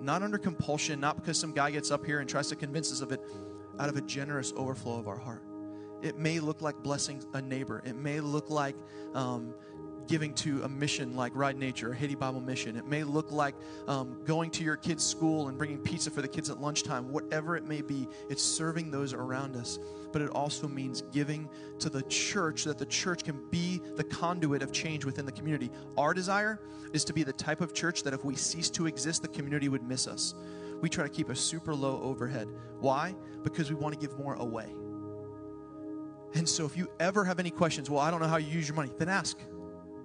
not 0.01 0.23
under 0.23 0.37
compulsion, 0.37 0.99
not 0.99 1.15
because 1.17 1.39
some 1.39 1.53
guy 1.53 1.71
gets 1.71 1.91
up 1.91 2.05
here 2.05 2.19
and 2.19 2.29
tries 2.29 2.49
to 2.49 2.55
convince 2.55 2.91
us 2.91 3.01
of 3.01 3.11
it, 3.11 3.21
out 3.79 3.89
of 3.89 3.97
a 3.97 4.01
generous 4.01 4.53
overflow 4.55 4.97
of 4.97 5.07
our 5.07 5.17
heart. 5.17 5.43
It 6.01 6.17
may 6.17 6.39
look 6.39 6.61
like 6.61 6.75
blessing 6.83 7.23
a 7.33 7.41
neighbor. 7.41 7.81
It 7.85 7.95
may 7.95 8.19
look 8.19 8.49
like 8.49 8.75
um, 9.13 9.53
giving 10.07 10.33
to 10.35 10.63
a 10.63 10.69
mission 10.69 11.15
like 11.15 11.31
Ride 11.35 11.57
Nature 11.57 11.91
or 11.91 11.93
Haiti 11.93 12.15
Bible 12.15 12.41
Mission. 12.41 12.75
It 12.75 12.85
may 12.85 13.03
look 13.03 13.31
like 13.31 13.55
um, 13.87 14.17
going 14.25 14.51
to 14.51 14.63
your 14.63 14.75
kids' 14.75 15.05
school 15.05 15.47
and 15.47 15.57
bringing 15.57 15.79
pizza 15.79 16.11
for 16.11 16.21
the 16.21 16.27
kids 16.27 16.49
at 16.49 16.59
lunchtime. 16.59 17.09
Whatever 17.09 17.55
it 17.55 17.65
may 17.65 17.81
be, 17.81 18.07
it's 18.29 18.43
serving 18.43 18.91
those 18.91 19.13
around 19.13 19.55
us. 19.55 19.79
But 20.11 20.21
it 20.21 20.29
also 20.29 20.67
means 20.67 21.03
giving 21.11 21.49
to 21.79 21.89
the 21.89 22.03
church 22.03 22.63
so 22.63 22.69
that 22.69 22.77
the 22.77 22.85
church 22.85 23.23
can 23.23 23.41
be 23.49 23.81
the 23.95 24.03
conduit 24.03 24.61
of 24.61 24.71
change 24.71 25.05
within 25.05 25.25
the 25.25 25.31
community. 25.31 25.69
Our 25.97 26.13
desire 26.13 26.61
is 26.93 27.03
to 27.05 27.13
be 27.13 27.23
the 27.23 27.33
type 27.33 27.61
of 27.61 27.73
church 27.73 28.03
that 28.03 28.13
if 28.13 28.23
we 28.23 28.35
cease 28.35 28.69
to 28.71 28.87
exist, 28.87 29.21
the 29.21 29.27
community 29.27 29.69
would 29.69 29.83
miss 29.83 30.07
us. 30.07 30.35
We 30.81 30.89
try 30.89 31.03
to 31.03 31.09
keep 31.09 31.29
a 31.29 31.35
super 31.35 31.73
low 31.73 32.01
overhead. 32.01 32.47
Why? 32.79 33.15
Because 33.43 33.69
we 33.69 33.75
want 33.75 33.93
to 33.93 33.99
give 33.99 34.17
more 34.17 34.35
away. 34.35 34.73
And 36.35 36.47
so 36.47 36.65
if 36.65 36.75
you 36.75 36.89
ever 36.99 37.23
have 37.23 37.39
any 37.39 37.49
questions, 37.49 37.89
well, 37.89 38.01
I 38.01 38.11
don't 38.11 38.19
know 38.19 38.27
how 38.27 38.37
you 38.37 38.49
use 38.49 38.67
your 38.67 38.75
money, 38.75 38.91
then 38.97 39.07
ask. 39.07 39.37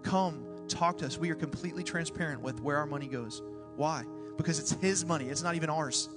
Come, 0.02 0.44
talk 0.68 0.98
to 0.98 1.06
us. 1.06 1.18
We 1.18 1.30
are 1.30 1.34
completely 1.34 1.82
transparent 1.82 2.40
with 2.40 2.60
where 2.60 2.76
our 2.76 2.86
money 2.86 3.06
goes. 3.06 3.42
Why? 3.76 4.04
Because 4.36 4.58
it's 4.58 4.72
his 4.72 5.04
money, 5.04 5.26
it's 5.26 5.42
not 5.42 5.54
even 5.54 5.70
ours. 5.70 6.08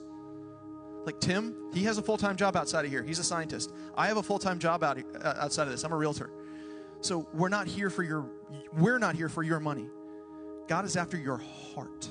Like 1.05 1.19
Tim, 1.19 1.55
he 1.73 1.83
has 1.83 1.97
a 1.97 2.01
full 2.01 2.17
time 2.17 2.37
job 2.37 2.55
outside 2.55 2.85
of 2.85 2.91
here. 2.91 3.03
He's 3.03 3.19
a 3.19 3.23
scientist. 3.23 3.73
I 3.95 4.07
have 4.07 4.17
a 4.17 4.23
full 4.23 4.39
time 4.39 4.59
job 4.59 4.83
out, 4.83 4.97
uh, 4.97 5.33
outside 5.37 5.63
of 5.63 5.71
this. 5.71 5.83
I'm 5.83 5.91
a 5.91 5.97
realtor. 5.97 6.29
So 7.01 7.27
we're 7.33 7.49
not 7.49 7.67
here 7.67 7.89
for 7.89 8.03
your 8.03 8.25
we're 8.77 8.99
not 8.99 9.15
here 9.15 9.27
for 9.27 9.43
your 9.43 9.59
money. 9.59 9.89
God 10.67 10.85
is 10.85 10.95
after 10.95 11.17
your 11.17 11.41
heart. 11.75 12.09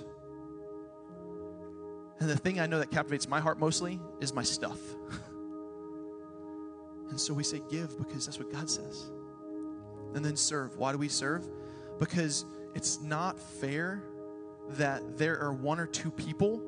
And 2.20 2.28
the 2.28 2.36
thing 2.36 2.60
I 2.60 2.66
know 2.66 2.78
that 2.78 2.90
captivates 2.90 3.26
my 3.26 3.40
heart 3.40 3.58
mostly 3.58 3.98
is 4.20 4.34
my 4.34 4.42
stuff. 4.42 4.78
and 7.08 7.18
so 7.18 7.32
we 7.32 7.42
say 7.42 7.62
give 7.70 7.96
because 7.98 8.26
that's 8.26 8.38
what 8.38 8.52
God 8.52 8.68
says. 8.68 9.10
And 10.14 10.22
then 10.24 10.36
serve. 10.36 10.76
Why 10.76 10.92
do 10.92 10.98
we 10.98 11.08
serve? 11.08 11.48
Because 12.03 12.44
it's 12.74 13.00
not 13.00 13.38
fair 13.38 14.03
that 14.70 15.18
there 15.18 15.38
are 15.38 15.53
one 15.53 15.78
or 15.78 15.86
two 15.86 16.11
people 16.11 16.61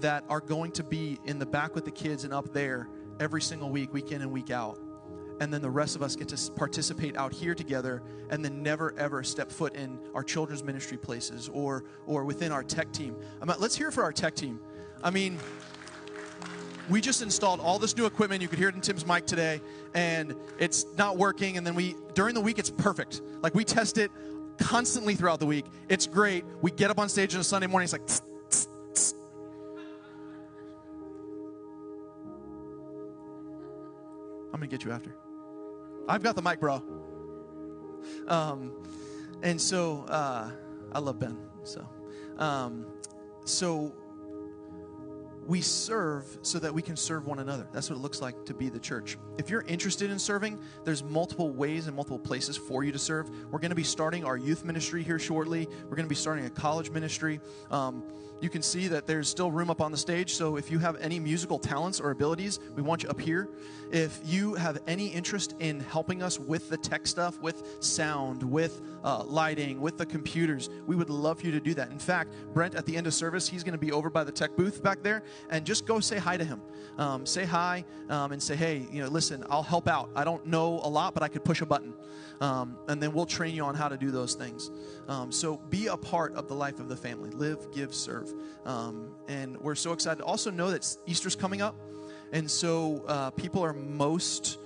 that 0.00 0.22
are 0.28 0.38
going 0.38 0.70
to 0.72 0.84
be 0.84 1.18
in 1.24 1.38
the 1.38 1.46
back 1.46 1.74
with 1.74 1.86
the 1.86 1.90
kids 1.90 2.24
and 2.24 2.34
up 2.34 2.52
there 2.52 2.86
every 3.18 3.40
single 3.40 3.70
week, 3.70 3.94
week 3.94 4.12
in 4.12 4.20
and 4.20 4.30
week 4.30 4.50
out. 4.50 4.78
And 5.40 5.50
then 5.50 5.62
the 5.62 5.70
rest 5.70 5.96
of 5.96 6.02
us 6.02 6.14
get 6.14 6.28
to 6.28 6.52
participate 6.52 7.16
out 7.16 7.32
here 7.32 7.54
together 7.54 8.02
and 8.28 8.44
then 8.44 8.62
never 8.62 8.92
ever 8.98 9.22
step 9.22 9.50
foot 9.50 9.74
in 9.74 9.98
our 10.14 10.22
children's 10.22 10.62
ministry 10.62 10.98
places 10.98 11.48
or, 11.54 11.84
or 12.04 12.26
within 12.26 12.52
our 12.52 12.62
tech 12.62 12.92
team. 12.92 13.16
let's 13.58 13.76
hear 13.76 13.90
for 13.90 14.02
our 14.02 14.12
tech 14.12 14.34
team. 14.34 14.60
I 15.02 15.08
mean, 15.08 15.38
we 16.90 17.00
just 17.00 17.22
installed 17.22 17.60
all 17.60 17.78
this 17.78 17.96
new 17.96 18.04
equipment. 18.04 18.42
You 18.42 18.48
could 18.48 18.58
hear 18.58 18.68
it 18.68 18.74
in 18.74 18.82
Tim's 18.82 19.06
mic 19.06 19.26
today, 19.26 19.62
and 19.94 20.36
it's 20.58 20.84
not 20.98 21.16
working. 21.16 21.56
And 21.56 21.66
then 21.66 21.74
we, 21.74 21.96
during 22.12 22.34
the 22.34 22.40
week, 22.42 22.58
it's 22.58 22.70
perfect. 22.70 23.22
Like 23.40 23.54
we 23.54 23.64
test 23.64 23.96
it 23.96 24.10
constantly 24.58 25.14
throughout 25.14 25.40
the 25.40 25.46
week. 25.46 25.66
It's 25.88 26.06
great. 26.06 26.44
We 26.62 26.70
get 26.70 26.90
up 26.90 26.98
on 26.98 27.08
stage 27.08 27.34
on 27.34 27.40
a 27.40 27.44
Sunday 27.44 27.66
morning. 27.66 27.84
It's 27.84 27.92
like, 27.92 28.06
tss, 28.06 28.22
tss, 28.50 28.68
tss. 28.94 29.14
I'm 34.52 34.60
gonna 34.60 34.66
get 34.66 34.84
you 34.84 34.92
after. 34.92 35.14
I've 36.08 36.22
got 36.22 36.36
the 36.36 36.42
mic, 36.42 36.60
bro. 36.60 36.82
Um, 38.28 38.72
and 39.42 39.60
so 39.60 40.04
uh, 40.08 40.50
I 40.92 40.98
love 40.98 41.18
Ben. 41.18 41.36
So, 41.64 41.86
um, 42.38 42.86
so 43.44 43.92
we 45.46 45.60
serve 45.60 46.38
so 46.42 46.58
that 46.58 46.72
we 46.72 46.82
can 46.82 46.96
serve 46.96 47.26
one 47.26 47.38
another. 47.38 47.66
That's 47.72 47.88
what 47.88 47.96
it 47.96 48.02
looks 48.02 48.20
like 48.20 48.44
to 48.46 48.54
be 48.54 48.68
the 48.68 48.80
church. 48.80 49.16
If 49.38 49.48
you're 49.48 49.62
interested 49.62 50.10
in 50.10 50.18
serving, 50.18 50.58
there's 50.84 51.04
multiple 51.04 51.50
ways 51.50 51.86
and 51.86 51.94
multiple 51.94 52.18
places 52.18 52.56
for 52.56 52.84
you 52.84 52.92
to 52.92 52.98
serve. 52.98 53.30
We're 53.50 53.60
going 53.60 53.70
to 53.70 53.76
be 53.76 53.84
starting 53.84 54.24
our 54.24 54.36
youth 54.36 54.64
ministry 54.64 55.02
here 55.02 55.18
shortly. 55.18 55.68
We're 55.84 55.96
going 55.96 56.06
to 56.06 56.08
be 56.08 56.14
starting 56.14 56.46
a 56.46 56.50
college 56.50 56.90
ministry. 56.90 57.40
Um, 57.70 58.02
you 58.40 58.50
can 58.50 58.60
see 58.60 58.88
that 58.88 59.06
there's 59.06 59.28
still 59.28 59.50
room 59.50 59.70
up 59.70 59.80
on 59.80 59.90
the 59.90 59.96
stage. 59.96 60.34
So 60.34 60.56
if 60.56 60.70
you 60.70 60.78
have 60.78 60.96
any 61.00 61.18
musical 61.18 61.58
talents 61.58 62.00
or 62.00 62.10
abilities, 62.10 62.60
we 62.74 62.82
want 62.82 63.02
you 63.02 63.08
up 63.08 63.20
here. 63.20 63.48
If 63.90 64.20
you 64.24 64.54
have 64.54 64.78
any 64.86 65.06
interest 65.06 65.54
in 65.58 65.80
helping 65.80 66.22
us 66.22 66.38
with 66.38 66.68
the 66.68 66.76
tech 66.76 67.06
stuff, 67.06 67.40
with 67.40 67.82
sound, 67.82 68.42
with 68.42 68.82
uh, 69.04 69.22
lighting, 69.24 69.80
with 69.80 69.96
the 69.96 70.04
computers, 70.04 70.68
we 70.86 70.96
would 70.96 71.08
love 71.08 71.40
for 71.40 71.46
you 71.46 71.52
to 71.52 71.60
do 71.60 71.72
that. 71.74 71.90
In 71.90 71.98
fact, 71.98 72.34
Brent, 72.52 72.74
at 72.74 72.84
the 72.84 72.96
end 72.96 73.06
of 73.06 73.14
service, 73.14 73.48
he's 73.48 73.64
going 73.64 73.72
to 73.72 73.78
be 73.78 73.92
over 73.92 74.10
by 74.10 74.24
the 74.24 74.32
tech 74.32 74.54
booth 74.56 74.82
back 74.82 75.02
there, 75.02 75.22
and 75.50 75.64
just 75.64 75.86
go 75.86 76.00
say 76.00 76.18
hi 76.18 76.36
to 76.36 76.44
him. 76.44 76.60
Um, 76.98 77.26
say 77.26 77.44
hi 77.44 77.84
um, 78.08 78.32
and 78.32 78.42
say, 78.42 78.56
hey, 78.56 78.86
you 78.90 79.02
know, 79.02 79.08
listen, 79.08 79.44
I'll 79.50 79.62
help 79.62 79.86
out. 79.86 80.10
I 80.14 80.24
don't 80.24 80.46
know 80.46 80.80
a 80.82 80.88
lot, 80.88 81.12
but 81.12 81.22
I 81.22 81.28
could 81.28 81.44
push 81.44 81.60
a 81.60 81.66
button. 81.66 81.92
Um, 82.40 82.78
and 82.88 83.02
then 83.02 83.12
we'll 83.12 83.26
train 83.26 83.54
you 83.54 83.64
on 83.64 83.74
how 83.74 83.88
to 83.88 83.96
do 83.96 84.10
those 84.10 84.34
things. 84.34 84.70
Um, 85.08 85.30
so 85.30 85.56
be 85.56 85.88
a 85.88 85.96
part 85.96 86.34
of 86.34 86.48
the 86.48 86.54
life 86.54 86.80
of 86.80 86.88
the 86.88 86.96
family. 86.96 87.30
Live, 87.30 87.70
give, 87.72 87.94
serve. 87.94 88.32
Um, 88.64 89.10
and 89.28 89.58
we're 89.58 89.74
so 89.74 89.92
excited. 89.92 90.22
Also 90.22 90.50
know 90.50 90.70
that 90.70 90.96
Easter's 91.06 91.36
coming 91.36 91.60
up. 91.60 91.76
And 92.32 92.50
so 92.50 93.04
uh, 93.06 93.30
people 93.30 93.62
are 93.62 93.72
most 93.72 94.58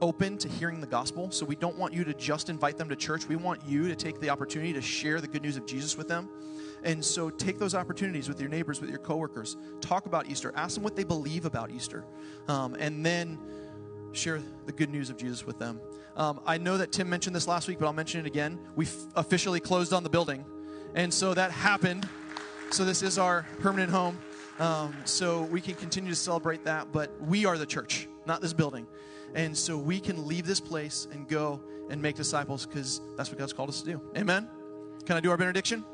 open 0.00 0.38
to 0.38 0.48
hearing 0.48 0.80
the 0.80 0.86
gospel. 0.86 1.30
So 1.30 1.44
we 1.44 1.56
don't 1.56 1.76
want 1.76 1.94
you 1.94 2.04
to 2.04 2.14
just 2.14 2.48
invite 2.48 2.78
them 2.78 2.88
to 2.88 2.96
church. 2.96 3.26
We 3.26 3.36
want 3.36 3.64
you 3.66 3.88
to 3.88 3.96
take 3.96 4.20
the 4.20 4.30
opportunity 4.30 4.72
to 4.72 4.82
share 4.82 5.20
the 5.20 5.28
good 5.28 5.42
news 5.42 5.56
of 5.56 5.66
Jesus 5.66 5.96
with 5.96 6.08
them. 6.08 6.28
And 6.84 7.04
so 7.04 7.30
take 7.30 7.58
those 7.58 7.74
opportunities 7.74 8.28
with 8.28 8.40
your 8.40 8.48
neighbors, 8.48 8.80
with 8.80 8.90
your 8.90 8.98
coworkers. 8.98 9.56
Talk 9.80 10.06
about 10.06 10.28
Easter. 10.28 10.52
Ask 10.54 10.74
them 10.74 10.84
what 10.84 10.96
they 10.96 11.04
believe 11.04 11.44
about 11.44 11.70
Easter. 11.70 12.04
Um, 12.46 12.74
and 12.78 13.04
then 13.04 13.38
share 14.12 14.40
the 14.66 14.72
good 14.72 14.90
news 14.90 15.10
of 15.10 15.16
Jesus 15.16 15.46
with 15.46 15.58
them. 15.58 15.80
Um, 16.16 16.40
I 16.46 16.58
know 16.58 16.78
that 16.78 16.92
Tim 16.92 17.08
mentioned 17.08 17.36
this 17.36 17.46
last 17.46 17.68
week, 17.68 17.78
but 17.78 17.86
I'll 17.86 17.92
mention 17.92 18.20
it 18.20 18.26
again. 18.26 18.58
We 18.74 18.86
f- 18.86 19.06
officially 19.14 19.60
closed 19.60 19.92
on 19.92 20.02
the 20.02 20.10
building. 20.10 20.44
And 20.94 21.12
so 21.12 21.34
that 21.34 21.50
happened. 21.50 22.08
So 22.70 22.84
this 22.84 23.02
is 23.02 23.18
our 23.18 23.46
permanent 23.60 23.90
home. 23.90 24.18
Um, 24.58 24.94
so 25.04 25.42
we 25.42 25.60
can 25.60 25.74
continue 25.74 26.10
to 26.10 26.16
celebrate 26.16 26.64
that, 26.64 26.90
but 26.90 27.10
we 27.22 27.46
are 27.46 27.56
the 27.56 27.66
church, 27.66 28.08
not 28.26 28.40
this 28.40 28.52
building. 28.52 28.86
And 29.34 29.56
so 29.56 29.78
we 29.78 30.00
can 30.00 30.26
leave 30.26 30.46
this 30.46 30.58
place 30.58 31.06
and 31.12 31.28
go 31.28 31.60
and 31.90 32.02
make 32.02 32.16
disciples 32.16 32.66
because 32.66 33.00
that's 33.16 33.30
what 33.30 33.38
God's 33.38 33.52
called 33.52 33.68
us 33.68 33.82
to 33.82 33.92
do. 33.92 34.02
Amen? 34.16 34.48
Can 35.06 35.16
I 35.16 35.20
do 35.20 35.30
our 35.30 35.36
benediction? 35.36 35.84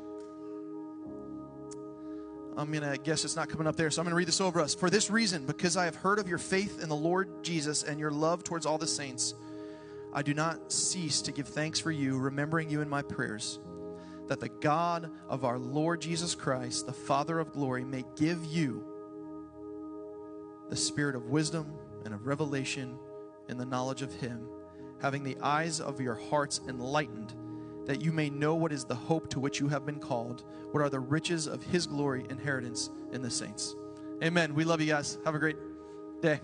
I'm 2.57 2.71
going 2.71 2.89
to 2.89 2.97
guess 2.97 3.25
it's 3.25 3.35
not 3.35 3.49
coming 3.49 3.67
up 3.67 3.75
there. 3.75 3.91
So 3.91 4.01
I'm 4.01 4.05
going 4.05 4.11
to 4.11 4.17
read 4.17 4.27
this 4.27 4.39
over 4.39 4.61
us. 4.61 4.73
For 4.73 4.89
this 4.89 5.09
reason, 5.09 5.45
because 5.45 5.75
I 5.75 5.85
have 5.85 5.95
heard 5.95 6.19
of 6.19 6.27
your 6.27 6.37
faith 6.37 6.81
in 6.81 6.87
the 6.87 6.95
Lord 6.95 7.43
Jesus 7.43 7.83
and 7.83 7.99
your 7.99 8.11
love 8.11 8.43
towards 8.43 8.65
all 8.65 8.77
the 8.77 8.87
saints, 8.87 9.33
I 10.13 10.21
do 10.21 10.33
not 10.33 10.71
cease 10.71 11.21
to 11.23 11.33
give 11.33 11.49
thanks 11.49 11.79
for 11.79 11.91
you, 11.91 12.17
remembering 12.17 12.69
you 12.69 12.81
in 12.81 12.89
my 12.89 13.01
prayers, 13.01 13.59
that 14.27 14.39
the 14.39 14.49
God 14.49 15.11
of 15.27 15.43
our 15.43 15.59
Lord 15.59 15.99
Jesus 15.99 16.33
Christ, 16.33 16.85
the 16.85 16.93
Father 16.93 17.39
of 17.39 17.51
glory, 17.51 17.83
may 17.83 18.05
give 18.15 18.45
you 18.45 18.85
the 20.69 20.75
spirit 20.77 21.15
of 21.15 21.25
wisdom 21.25 21.73
and 22.05 22.13
of 22.13 22.25
revelation 22.25 22.97
in 23.49 23.57
the 23.57 23.65
knowledge 23.65 24.01
of 24.01 24.13
Him, 24.13 24.47
having 25.01 25.23
the 25.23 25.37
eyes 25.41 25.81
of 25.81 25.99
your 25.99 26.15
hearts 26.15 26.61
enlightened 26.67 27.35
that 27.85 28.01
you 28.01 28.11
may 28.11 28.29
know 28.29 28.55
what 28.55 28.71
is 28.71 28.85
the 28.85 28.95
hope 28.95 29.29
to 29.29 29.39
which 29.39 29.59
you 29.59 29.67
have 29.67 29.85
been 29.85 29.99
called, 29.99 30.43
what 30.71 30.81
are 30.81 30.89
the 30.89 30.99
riches 30.99 31.47
of 31.47 31.63
his 31.63 31.87
glory 31.87 32.25
inheritance 32.29 32.89
in 33.11 33.21
the 33.21 33.29
saints. 33.29 33.75
Amen. 34.23 34.53
We 34.53 34.63
love 34.63 34.81
you 34.81 34.87
guys. 34.87 35.17
Have 35.25 35.35
a 35.35 35.39
great 35.39 35.57
day. 36.21 36.39